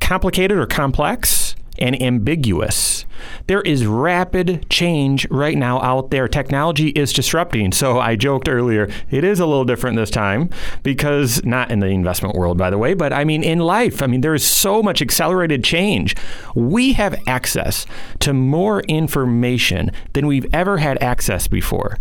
complicated 0.00 0.58
or 0.58 0.66
complex, 0.66 1.54
and 1.80 2.00
ambiguous. 2.00 3.04
There 3.46 3.60
is 3.62 3.86
rapid 3.86 4.68
change 4.70 5.28
right 5.30 5.56
now 5.56 5.80
out 5.82 6.10
there. 6.10 6.28
Technology 6.28 6.88
is 6.90 7.12
disrupting. 7.12 7.72
So 7.72 7.98
I 8.00 8.16
joked 8.16 8.48
earlier, 8.48 8.88
it 9.10 9.24
is 9.24 9.40
a 9.40 9.46
little 9.46 9.64
different 9.64 9.96
this 9.96 10.10
time 10.10 10.50
because 10.82 11.44
not 11.44 11.70
in 11.70 11.80
the 11.80 11.86
investment 11.86 12.34
world, 12.34 12.56
by 12.56 12.70
the 12.70 12.78
way, 12.78 12.94
but 12.94 13.12
I 13.12 13.24
mean 13.24 13.42
in 13.42 13.58
life. 13.58 14.02
I 14.02 14.06
mean, 14.06 14.20
there 14.22 14.34
is 14.34 14.44
so 14.46 14.82
much 14.82 15.02
accelerated 15.02 15.62
change. 15.64 16.14
We 16.54 16.94
have 16.94 17.20
access 17.26 17.86
to 18.20 18.32
more 18.32 18.80
information 18.82 19.90
than 20.12 20.26
we've 20.26 20.46
ever 20.52 20.78
had 20.78 21.02
access 21.02 21.46
before. 21.48 21.98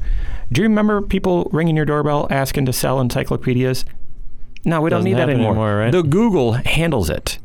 Do 0.52 0.62
you 0.62 0.68
remember 0.68 1.02
people 1.02 1.50
ringing 1.52 1.76
your 1.76 1.86
doorbell 1.86 2.28
asking 2.30 2.66
to 2.66 2.74
sell 2.74 3.00
encyclopedias? 3.00 3.86
No, 4.66 4.82
we 4.82 4.90
don't 4.90 5.00
Doesn't 5.00 5.12
need 5.12 5.18
that 5.18 5.30
anymore. 5.30 5.52
anymore, 5.52 5.76
right? 5.78 5.92
The 5.92 6.04
Google 6.04 6.54
handles 6.54 7.10
it. 7.10 7.40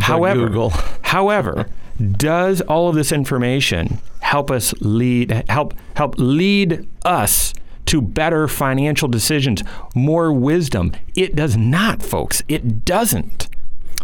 However, 0.00 0.46
Google. 0.48 0.70
however, 1.02 1.68
does 2.12 2.60
all 2.62 2.88
of 2.88 2.94
this 2.94 3.12
information 3.12 3.98
help 4.20 4.50
us 4.50 4.74
lead 4.80 5.44
help 5.48 5.74
help 5.96 6.14
lead 6.18 6.88
us 7.04 7.54
to 7.86 8.00
better 8.00 8.48
financial 8.48 9.08
decisions, 9.08 9.62
more 9.94 10.32
wisdom? 10.32 10.92
It 11.14 11.36
does 11.36 11.56
not, 11.56 12.02
folks. 12.02 12.42
It 12.48 12.84
doesn't. 12.84 13.48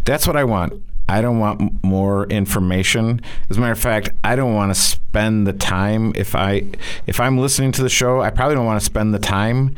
That's 0.05 0.25
what 0.25 0.35
I 0.35 0.43
want. 0.43 0.81
I 1.09 1.21
don't 1.21 1.39
want 1.39 1.83
more 1.83 2.25
information. 2.27 3.21
As 3.49 3.57
a 3.57 3.59
matter 3.59 3.73
of 3.73 3.79
fact, 3.79 4.11
I 4.23 4.37
don't 4.37 4.55
want 4.55 4.73
to 4.73 4.79
spend 4.79 5.45
the 5.45 5.53
time 5.53 6.13
if 6.15 6.35
I 6.35 6.63
if 7.05 7.19
I'm 7.19 7.37
listening 7.37 7.73
to 7.73 7.83
the 7.83 7.89
show, 7.89 8.21
I 8.21 8.29
probably 8.29 8.55
don't 8.55 8.65
want 8.65 8.79
to 8.79 8.85
spend 8.85 9.13
the 9.13 9.19
time 9.19 9.75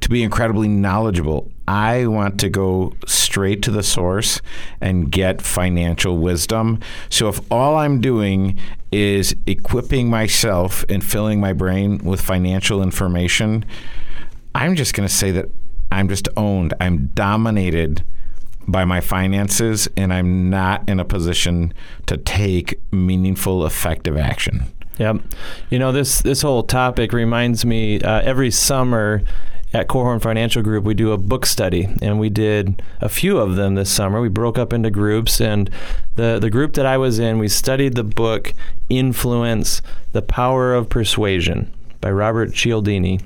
to 0.00 0.08
be 0.08 0.22
incredibly 0.22 0.68
knowledgeable. 0.68 1.50
I 1.68 2.06
want 2.06 2.40
to 2.40 2.48
go 2.48 2.94
straight 3.32 3.62
to 3.62 3.70
the 3.70 3.82
source 3.82 4.42
and 4.82 5.10
get 5.10 5.40
financial 5.40 6.18
wisdom. 6.18 6.78
So 7.08 7.30
if 7.30 7.40
all 7.50 7.76
I'm 7.76 7.98
doing 7.98 8.58
is 8.92 9.34
equipping 9.46 10.10
myself 10.10 10.84
and 10.90 11.02
filling 11.02 11.40
my 11.40 11.54
brain 11.54 11.96
with 12.04 12.20
financial 12.20 12.82
information, 12.82 13.64
I'm 14.54 14.76
just 14.76 14.92
going 14.92 15.08
to 15.08 15.14
say 15.14 15.30
that 15.30 15.46
I'm 15.90 16.10
just 16.10 16.28
owned. 16.36 16.74
I'm 16.78 17.06
dominated 17.14 18.04
by 18.68 18.84
my 18.84 19.00
finances 19.00 19.88
and 19.96 20.12
I'm 20.12 20.50
not 20.50 20.86
in 20.86 21.00
a 21.00 21.04
position 21.06 21.72
to 22.08 22.18
take 22.18 22.78
meaningful, 22.92 23.64
effective 23.64 24.18
action. 24.18 24.66
Yep. 24.98 25.22
You 25.70 25.78
know 25.78 25.90
this 25.90 26.20
this 26.20 26.42
whole 26.42 26.62
topic 26.62 27.14
reminds 27.14 27.64
me. 27.64 27.98
Uh, 28.02 28.20
every 28.20 28.50
summer 28.50 29.22
at 29.72 29.88
Korhorn 29.88 30.20
Financial 30.20 30.62
Group, 30.62 30.84
we 30.84 30.94
do 30.94 31.12
a 31.12 31.18
book 31.18 31.46
study, 31.46 31.88
and 32.02 32.20
we 32.20 32.28
did 32.28 32.82
a 33.00 33.08
few 33.08 33.38
of 33.38 33.56
them 33.56 33.74
this 33.74 33.90
summer. 33.90 34.20
We 34.20 34.28
broke 34.28 34.58
up 34.58 34.72
into 34.72 34.90
groups, 34.90 35.40
and 35.40 35.70
the 36.16 36.38
the 36.38 36.50
group 36.50 36.74
that 36.74 36.86
I 36.86 36.98
was 36.98 37.18
in, 37.18 37.38
we 37.38 37.48
studied 37.48 37.94
the 37.94 38.04
book 38.04 38.52
"Influence: 38.88 39.80
The 40.12 40.22
Power 40.22 40.74
of 40.74 40.88
Persuasion." 40.88 41.72
By 42.02 42.10
Robert 42.10 42.52
Cialdini, 42.52 43.20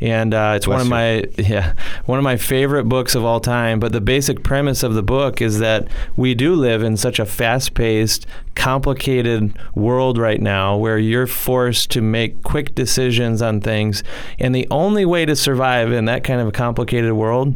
and 0.00 0.34
uh, 0.34 0.54
it's 0.56 0.66
one 0.66 0.86
Bless 0.86 0.86
of 0.86 0.90
my 0.90 1.24
yeah 1.48 1.74
one 2.06 2.18
of 2.18 2.24
my 2.24 2.36
favorite 2.36 2.84
books 2.84 3.14
of 3.14 3.24
all 3.24 3.40
time. 3.40 3.80
But 3.80 3.92
the 3.92 4.00
basic 4.00 4.42
premise 4.42 4.82
of 4.82 4.94
the 4.94 5.02
book 5.02 5.40
is 5.40 5.60
that 5.60 5.88
we 6.16 6.34
do 6.34 6.54
live 6.54 6.82
in 6.82 6.96
such 6.96 7.18
a 7.20 7.24
fast-paced, 7.24 8.26
complicated 8.56 9.56
world 9.74 10.18
right 10.18 10.40
now, 10.40 10.76
where 10.76 10.98
you're 10.98 11.28
forced 11.28 11.90
to 11.92 12.02
make 12.02 12.42
quick 12.42 12.74
decisions 12.74 13.40
on 13.40 13.60
things, 13.60 14.02
and 14.38 14.54
the 14.54 14.66
only 14.70 15.06
way 15.06 15.24
to 15.24 15.36
survive 15.36 15.92
in 15.92 16.06
that 16.06 16.24
kind 16.24 16.40
of 16.40 16.48
a 16.48 16.52
complicated 16.52 17.12
world 17.12 17.54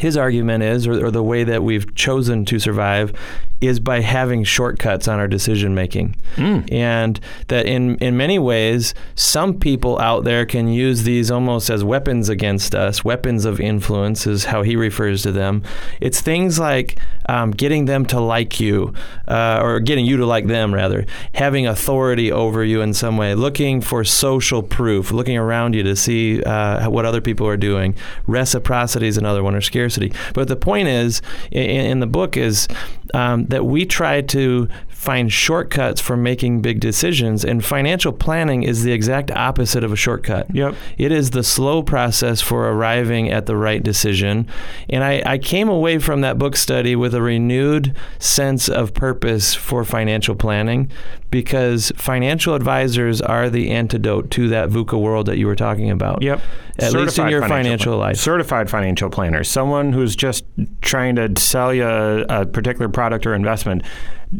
his 0.00 0.16
argument 0.16 0.62
is, 0.62 0.86
or, 0.86 1.06
or, 1.06 1.10
the 1.10 1.22
way 1.22 1.44
that 1.44 1.62
we've 1.62 1.94
chosen 1.94 2.44
to 2.46 2.58
survive, 2.58 3.12
is 3.60 3.78
by 3.78 4.00
having 4.00 4.42
shortcuts 4.42 5.06
on 5.06 5.18
our 5.18 5.28
decision 5.28 5.74
making. 5.74 6.16
Mm. 6.36 6.72
And 6.72 7.20
that 7.48 7.66
in, 7.66 7.96
in 7.96 8.16
many 8.16 8.38
ways, 8.38 8.94
some 9.14 9.58
people 9.58 9.98
out 9.98 10.24
there 10.24 10.46
can 10.46 10.68
use 10.68 11.02
these 11.02 11.30
almost 11.30 11.68
as 11.68 11.84
weapons 11.84 12.30
against 12.30 12.74
us, 12.74 13.04
weapons 13.04 13.44
of 13.44 13.60
influence, 13.60 14.26
is 14.26 14.46
how 14.46 14.62
he 14.62 14.76
refers 14.76 15.22
to 15.22 15.32
them. 15.32 15.62
It's 16.00 16.22
things 16.22 16.58
like 16.58 16.98
um, 17.30 17.52
getting 17.52 17.84
them 17.84 18.04
to 18.06 18.18
like 18.18 18.58
you, 18.58 18.92
uh, 19.28 19.60
or 19.62 19.78
getting 19.78 20.04
you 20.04 20.16
to 20.16 20.26
like 20.26 20.48
them, 20.48 20.74
rather, 20.74 21.06
having 21.32 21.64
authority 21.64 22.32
over 22.32 22.64
you 22.64 22.80
in 22.80 22.92
some 22.92 23.16
way, 23.16 23.36
looking 23.36 23.80
for 23.80 24.02
social 24.02 24.64
proof, 24.64 25.12
looking 25.12 25.38
around 25.38 25.74
you 25.74 25.84
to 25.84 25.94
see 25.94 26.42
uh, 26.42 26.90
what 26.90 27.06
other 27.06 27.20
people 27.20 27.46
are 27.46 27.56
doing. 27.56 27.94
Reciprocity 28.26 29.06
is 29.06 29.16
another 29.16 29.44
one, 29.44 29.54
or 29.54 29.60
scarcity. 29.60 30.12
But 30.34 30.48
the 30.48 30.56
point 30.56 30.88
is, 30.88 31.22
in, 31.52 31.62
in 31.62 32.00
the 32.00 32.08
book, 32.08 32.36
is 32.36 32.66
um, 33.14 33.46
that 33.46 33.64
we 33.64 33.86
try 33.86 34.22
to 34.22 34.68
find 35.00 35.32
shortcuts 35.32 35.98
for 35.98 36.14
making 36.14 36.60
big 36.60 36.78
decisions. 36.78 37.42
And 37.42 37.64
financial 37.64 38.12
planning 38.12 38.64
is 38.64 38.82
the 38.82 38.92
exact 38.92 39.30
opposite 39.30 39.82
of 39.82 39.94
a 39.94 39.96
shortcut. 39.96 40.54
Yep. 40.54 40.74
It 40.98 41.10
is 41.10 41.30
the 41.30 41.42
slow 41.42 41.82
process 41.82 42.42
for 42.42 42.68
arriving 42.68 43.30
at 43.30 43.46
the 43.46 43.56
right 43.56 43.82
decision. 43.82 44.46
And 44.90 45.02
I, 45.02 45.22
I 45.24 45.38
came 45.38 45.70
away 45.70 46.00
from 46.00 46.20
that 46.20 46.38
book 46.38 46.54
study 46.54 46.96
with 46.96 47.14
a 47.14 47.22
renewed 47.22 47.96
sense 48.18 48.68
of 48.68 48.92
purpose 48.92 49.54
for 49.54 49.86
financial 49.86 50.34
planning 50.34 50.90
because 51.30 51.90
financial 51.96 52.54
advisors 52.54 53.22
are 53.22 53.48
the 53.48 53.70
antidote 53.70 54.30
to 54.32 54.48
that 54.48 54.68
VUCA 54.68 55.00
world 55.00 55.24
that 55.26 55.38
you 55.38 55.46
were 55.46 55.56
talking 55.56 55.90
about. 55.90 56.20
Yep. 56.20 56.42
At 56.78 56.92
least 56.92 57.18
in 57.18 57.28
your 57.28 57.46
financial 57.48 57.92
plan- 57.92 58.00
life. 58.00 58.16
Certified 58.18 58.68
financial 58.68 59.08
planner, 59.08 59.44
someone 59.44 59.94
who's 59.94 60.14
just 60.14 60.44
trying 60.82 61.16
to 61.16 61.32
sell 61.40 61.72
you 61.72 61.86
a, 61.86 62.20
a 62.24 62.46
particular 62.46 62.90
product 62.90 63.26
or 63.26 63.34
investment, 63.34 63.82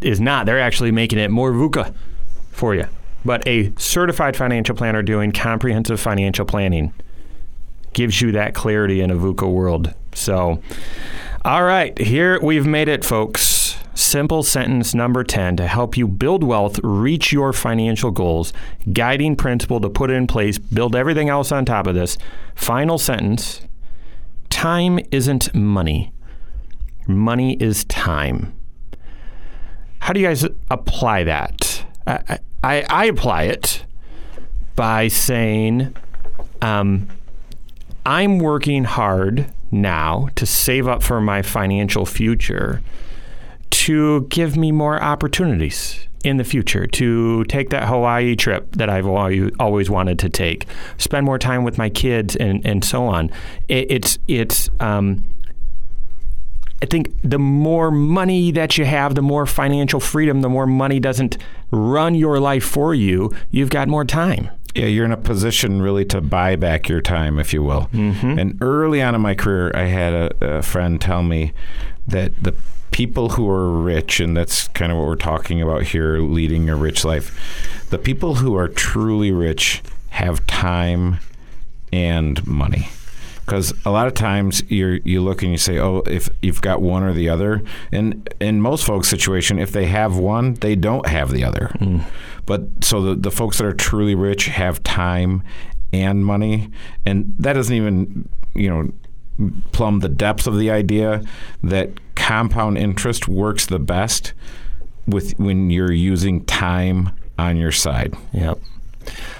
is 0.01 0.19
not. 0.19 0.45
They're 0.45 0.59
actually 0.59 0.91
making 0.91 1.19
it 1.19 1.31
more 1.31 1.51
VUCA 1.51 1.93
for 2.51 2.75
you. 2.75 2.87
But 3.23 3.47
a 3.47 3.71
certified 3.77 4.35
financial 4.35 4.75
planner 4.75 5.03
doing 5.03 5.31
comprehensive 5.31 5.99
financial 5.99 6.45
planning 6.45 6.93
gives 7.93 8.21
you 8.21 8.31
that 8.31 8.53
clarity 8.53 9.01
in 9.01 9.11
a 9.11 9.15
VUCA 9.15 9.51
world. 9.51 9.93
So, 10.13 10.61
all 11.43 11.63
right, 11.63 11.97
here 11.97 12.39
we've 12.41 12.65
made 12.65 12.87
it, 12.87 13.05
folks. 13.05 13.77
Simple 13.93 14.41
sentence 14.41 14.95
number 14.95 15.23
10 15.23 15.57
to 15.57 15.67
help 15.67 15.97
you 15.97 16.07
build 16.07 16.43
wealth, 16.43 16.79
reach 16.81 17.31
your 17.31 17.53
financial 17.53 18.09
goals, 18.09 18.53
guiding 18.93 19.35
principle 19.35 19.79
to 19.81 19.89
put 19.89 20.09
in 20.09 20.27
place, 20.27 20.57
build 20.57 20.95
everything 20.95 21.29
else 21.29 21.51
on 21.51 21.65
top 21.65 21.87
of 21.87 21.93
this. 21.93 22.17
Final 22.55 22.97
sentence 22.97 23.61
time 24.49 24.99
isn't 25.11 25.53
money, 25.53 26.13
money 27.05 27.53
is 27.55 27.83
time. 27.85 28.53
How 30.01 30.13
do 30.13 30.19
you 30.19 30.27
guys 30.27 30.43
apply 30.69 31.23
that? 31.25 31.85
I, 32.07 32.39
I, 32.63 32.85
I 32.89 33.05
apply 33.05 33.43
it 33.43 33.85
by 34.75 35.07
saying, 35.07 35.95
um, 36.61 37.07
I'm 38.05 38.39
working 38.39 38.83
hard 38.83 39.45
now 39.69 40.29
to 40.35 40.45
save 40.45 40.87
up 40.87 41.03
for 41.03 41.21
my 41.21 41.43
financial 41.43 42.05
future 42.05 42.81
to 43.69 44.21
give 44.29 44.57
me 44.57 44.71
more 44.71 45.01
opportunities 45.01 46.07
in 46.23 46.37
the 46.37 46.43
future 46.43 46.87
to 46.87 47.43
take 47.45 47.69
that 47.69 47.87
Hawaii 47.87 48.35
trip 48.35 48.75
that 48.75 48.89
I've 48.89 49.07
always 49.07 49.89
wanted 49.89 50.17
to 50.19 50.29
take, 50.29 50.65
spend 50.97 51.25
more 51.27 51.37
time 51.37 51.63
with 51.63 51.77
my 51.77 51.89
kids, 51.89 52.35
and, 52.35 52.65
and 52.65 52.83
so 52.83 53.05
on. 53.05 53.31
It, 53.67 53.89
it's 53.91 54.19
it's 54.27 54.69
um, 54.79 55.23
I 56.81 56.87
think 56.87 57.13
the 57.23 57.37
more 57.37 57.91
money 57.91 58.51
that 58.51 58.77
you 58.77 58.85
have, 58.85 59.13
the 59.13 59.21
more 59.21 59.45
financial 59.45 59.99
freedom, 59.99 60.41
the 60.41 60.49
more 60.49 60.65
money 60.65 60.99
doesn't 60.99 61.37
run 61.69 62.15
your 62.15 62.39
life 62.39 62.63
for 62.63 62.95
you, 62.95 63.31
you've 63.51 63.69
got 63.69 63.87
more 63.87 64.03
time. 64.03 64.49
Yeah, 64.73 64.85
you're 64.85 65.05
in 65.05 65.11
a 65.11 65.17
position 65.17 65.81
really 65.81 66.05
to 66.05 66.21
buy 66.21 66.55
back 66.55 66.89
your 66.89 67.01
time, 67.01 67.39
if 67.39 67.53
you 67.53 67.61
will. 67.61 67.87
Mm-hmm. 67.93 68.39
And 68.39 68.57
early 68.61 69.01
on 69.01 69.13
in 69.13 69.21
my 69.21 69.35
career, 69.35 69.71
I 69.75 69.83
had 69.83 70.13
a, 70.13 70.57
a 70.57 70.61
friend 70.61 70.99
tell 70.99 71.23
me 71.23 71.53
that 72.07 72.41
the 72.41 72.55
people 72.89 73.29
who 73.29 73.49
are 73.49 73.69
rich, 73.69 74.19
and 74.19 74.35
that's 74.35 74.67
kind 74.69 74.91
of 74.91 74.97
what 74.97 75.07
we're 75.07 75.15
talking 75.15 75.61
about 75.61 75.83
here, 75.83 76.19
leading 76.19 76.69
a 76.69 76.75
rich 76.75 77.05
life, 77.05 77.85
the 77.89 77.97
people 77.97 78.35
who 78.35 78.55
are 78.55 78.67
truly 78.67 79.31
rich 79.31 79.83
have 80.09 80.45
time 80.47 81.19
and 81.91 82.45
money 82.47 82.89
because 83.51 83.73
a 83.83 83.91
lot 83.91 84.07
of 84.07 84.13
times 84.13 84.63
you 84.71 85.01
you 85.03 85.19
look 85.19 85.41
and 85.41 85.51
you 85.51 85.57
say, 85.57 85.77
oh, 85.77 86.03
if 86.05 86.29
you've 86.41 86.61
got 86.61 86.81
one 86.81 87.03
or 87.03 87.11
the 87.11 87.27
other, 87.27 87.61
and 87.91 88.33
in 88.39 88.61
most 88.61 88.85
folks' 88.85 89.09
situation, 89.09 89.59
if 89.59 89.73
they 89.73 89.87
have 89.87 90.15
one, 90.15 90.53
they 90.53 90.73
don't 90.73 91.05
have 91.05 91.31
the 91.31 91.43
other. 91.43 91.69
Mm. 91.81 92.05
But 92.45 92.61
so 92.81 93.01
the 93.01 93.15
the 93.15 93.29
folks 93.29 93.57
that 93.57 93.65
are 93.65 93.73
truly 93.73 94.15
rich 94.15 94.45
have 94.45 94.81
time 94.83 95.43
and 95.91 96.25
money, 96.25 96.69
and 97.05 97.33
that 97.39 97.51
doesn't 97.51 97.75
even 97.75 98.29
you 98.55 98.69
know 98.69 99.51
plumb 99.73 99.99
the 99.99 100.07
depth 100.07 100.47
of 100.47 100.57
the 100.57 100.71
idea 100.71 101.21
that 101.61 101.89
compound 102.15 102.77
interest 102.77 103.27
works 103.27 103.65
the 103.65 103.79
best 103.79 104.31
with 105.07 105.37
when 105.37 105.69
you're 105.69 105.91
using 105.91 106.45
time 106.45 107.09
on 107.37 107.57
your 107.57 107.73
side. 107.73 108.13
Yep. 108.31 108.59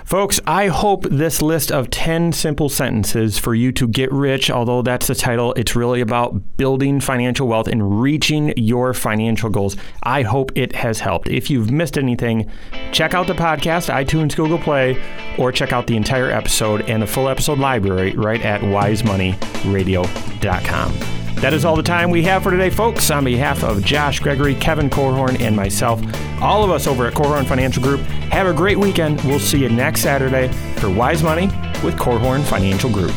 Folks, 0.06 0.40
I 0.46 0.68
hope 0.68 1.04
this 1.04 1.42
list 1.42 1.72
of 1.72 1.90
10 1.90 2.34
simple 2.34 2.70
sentences 2.70 3.38
for 3.38 3.56
you 3.56 3.72
to 3.74 3.88
get 3.88 4.12
rich, 4.12 4.52
although 4.52 4.82
that's 4.82 5.08
the 5.08 5.16
title, 5.16 5.54
it's 5.54 5.74
really 5.76 6.02
about 6.02 6.58
building 6.58 7.00
financial 7.00 7.48
wealth 7.48 7.68
and 7.68 8.02
reaching 8.02 8.54
your 8.58 8.94
financial 8.94 9.50
goals. 9.50 9.78
I 10.04 10.24
hope 10.24 10.52
it 10.56 10.74
has 10.74 11.00
helped. 11.00 11.30
If 11.30 11.50
you've 11.50 11.72
missed 11.72 11.98
anything, 11.98 12.52
check 12.92 13.14
out 13.14 13.28
the 13.28 13.34
podcast, 13.34 13.94
iTunes, 13.94 14.36
Google 14.36 14.60
Play, 14.60 15.02
or 15.38 15.52
check 15.52 15.72
out 15.72 15.86
the 15.88 15.96
entire 15.96 16.30
episode 16.30 16.82
and 16.90 17.02
the 17.02 17.08
full 17.08 17.30
episode 17.30 17.60
library 17.60 18.12
right 18.14 18.44
at 18.44 18.60
wisemoneyradio.com. 18.62 21.21
That 21.36 21.54
is 21.54 21.66
all 21.66 21.76
the 21.76 21.84
time 21.84 22.12
we 22.12 22.24
have 22.24 22.44
for 22.44 22.52
today, 22.52 22.70
folks. 22.70 23.10
On 23.10 23.24
behalf 23.24 23.64
of 23.64 23.84
Josh 23.84 24.20
Gregory, 24.20 24.56
Kevin 24.56 24.90
Korhorn, 24.90 25.40
and 25.42 25.56
myself, 25.56 26.02
all 26.42 26.64
of 26.64 26.70
us 26.70 26.86
over 26.86 27.08
at 27.08 27.14
Korhorn 27.14 27.48
Financial 27.48 27.82
Group, 27.82 28.02
have 28.32 28.48
a 28.48 28.54
great 28.54 28.78
weekend. 28.78 29.22
We'll 29.22 29.40
see 29.40 29.60
you 29.60 29.70
next 29.70 30.02
Saturday 30.02 30.50
for 30.78 30.90
Wise 30.90 31.24
Money 31.24 31.48
with 31.84 31.96
Korhorn 31.98 32.44
Financial 32.44 32.90
Group. 32.92 33.14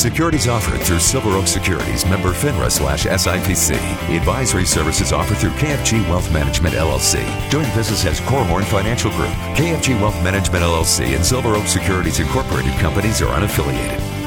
Securities 0.00 0.48
offered 0.48 0.80
through 0.80 0.98
Silver 0.98 1.28
Oak 1.30 1.46
Securities, 1.46 2.06
member 2.06 2.30
FINRA 2.30 2.70
slash 2.70 3.04
SIPC. 3.04 3.76
Advisory 4.16 4.64
services 4.64 5.12
offered 5.12 5.36
through 5.36 5.50
KFG 5.50 6.08
Wealth 6.08 6.32
Management 6.32 6.74
LLC. 6.74 7.20
Doing 7.50 7.66
business 7.74 8.06
as 8.06 8.18
Korhorn 8.22 8.64
Financial 8.64 9.10
Group. 9.10 9.28
KFG 9.56 10.00
Wealth 10.00 10.14
Management 10.24 10.64
LLC 10.64 11.14
and 11.14 11.22
Silver 11.24 11.54
Oak 11.54 11.66
Securities 11.66 12.18
Incorporated 12.18 12.72
companies 12.78 13.20
are 13.20 13.38
unaffiliated. 13.38 14.19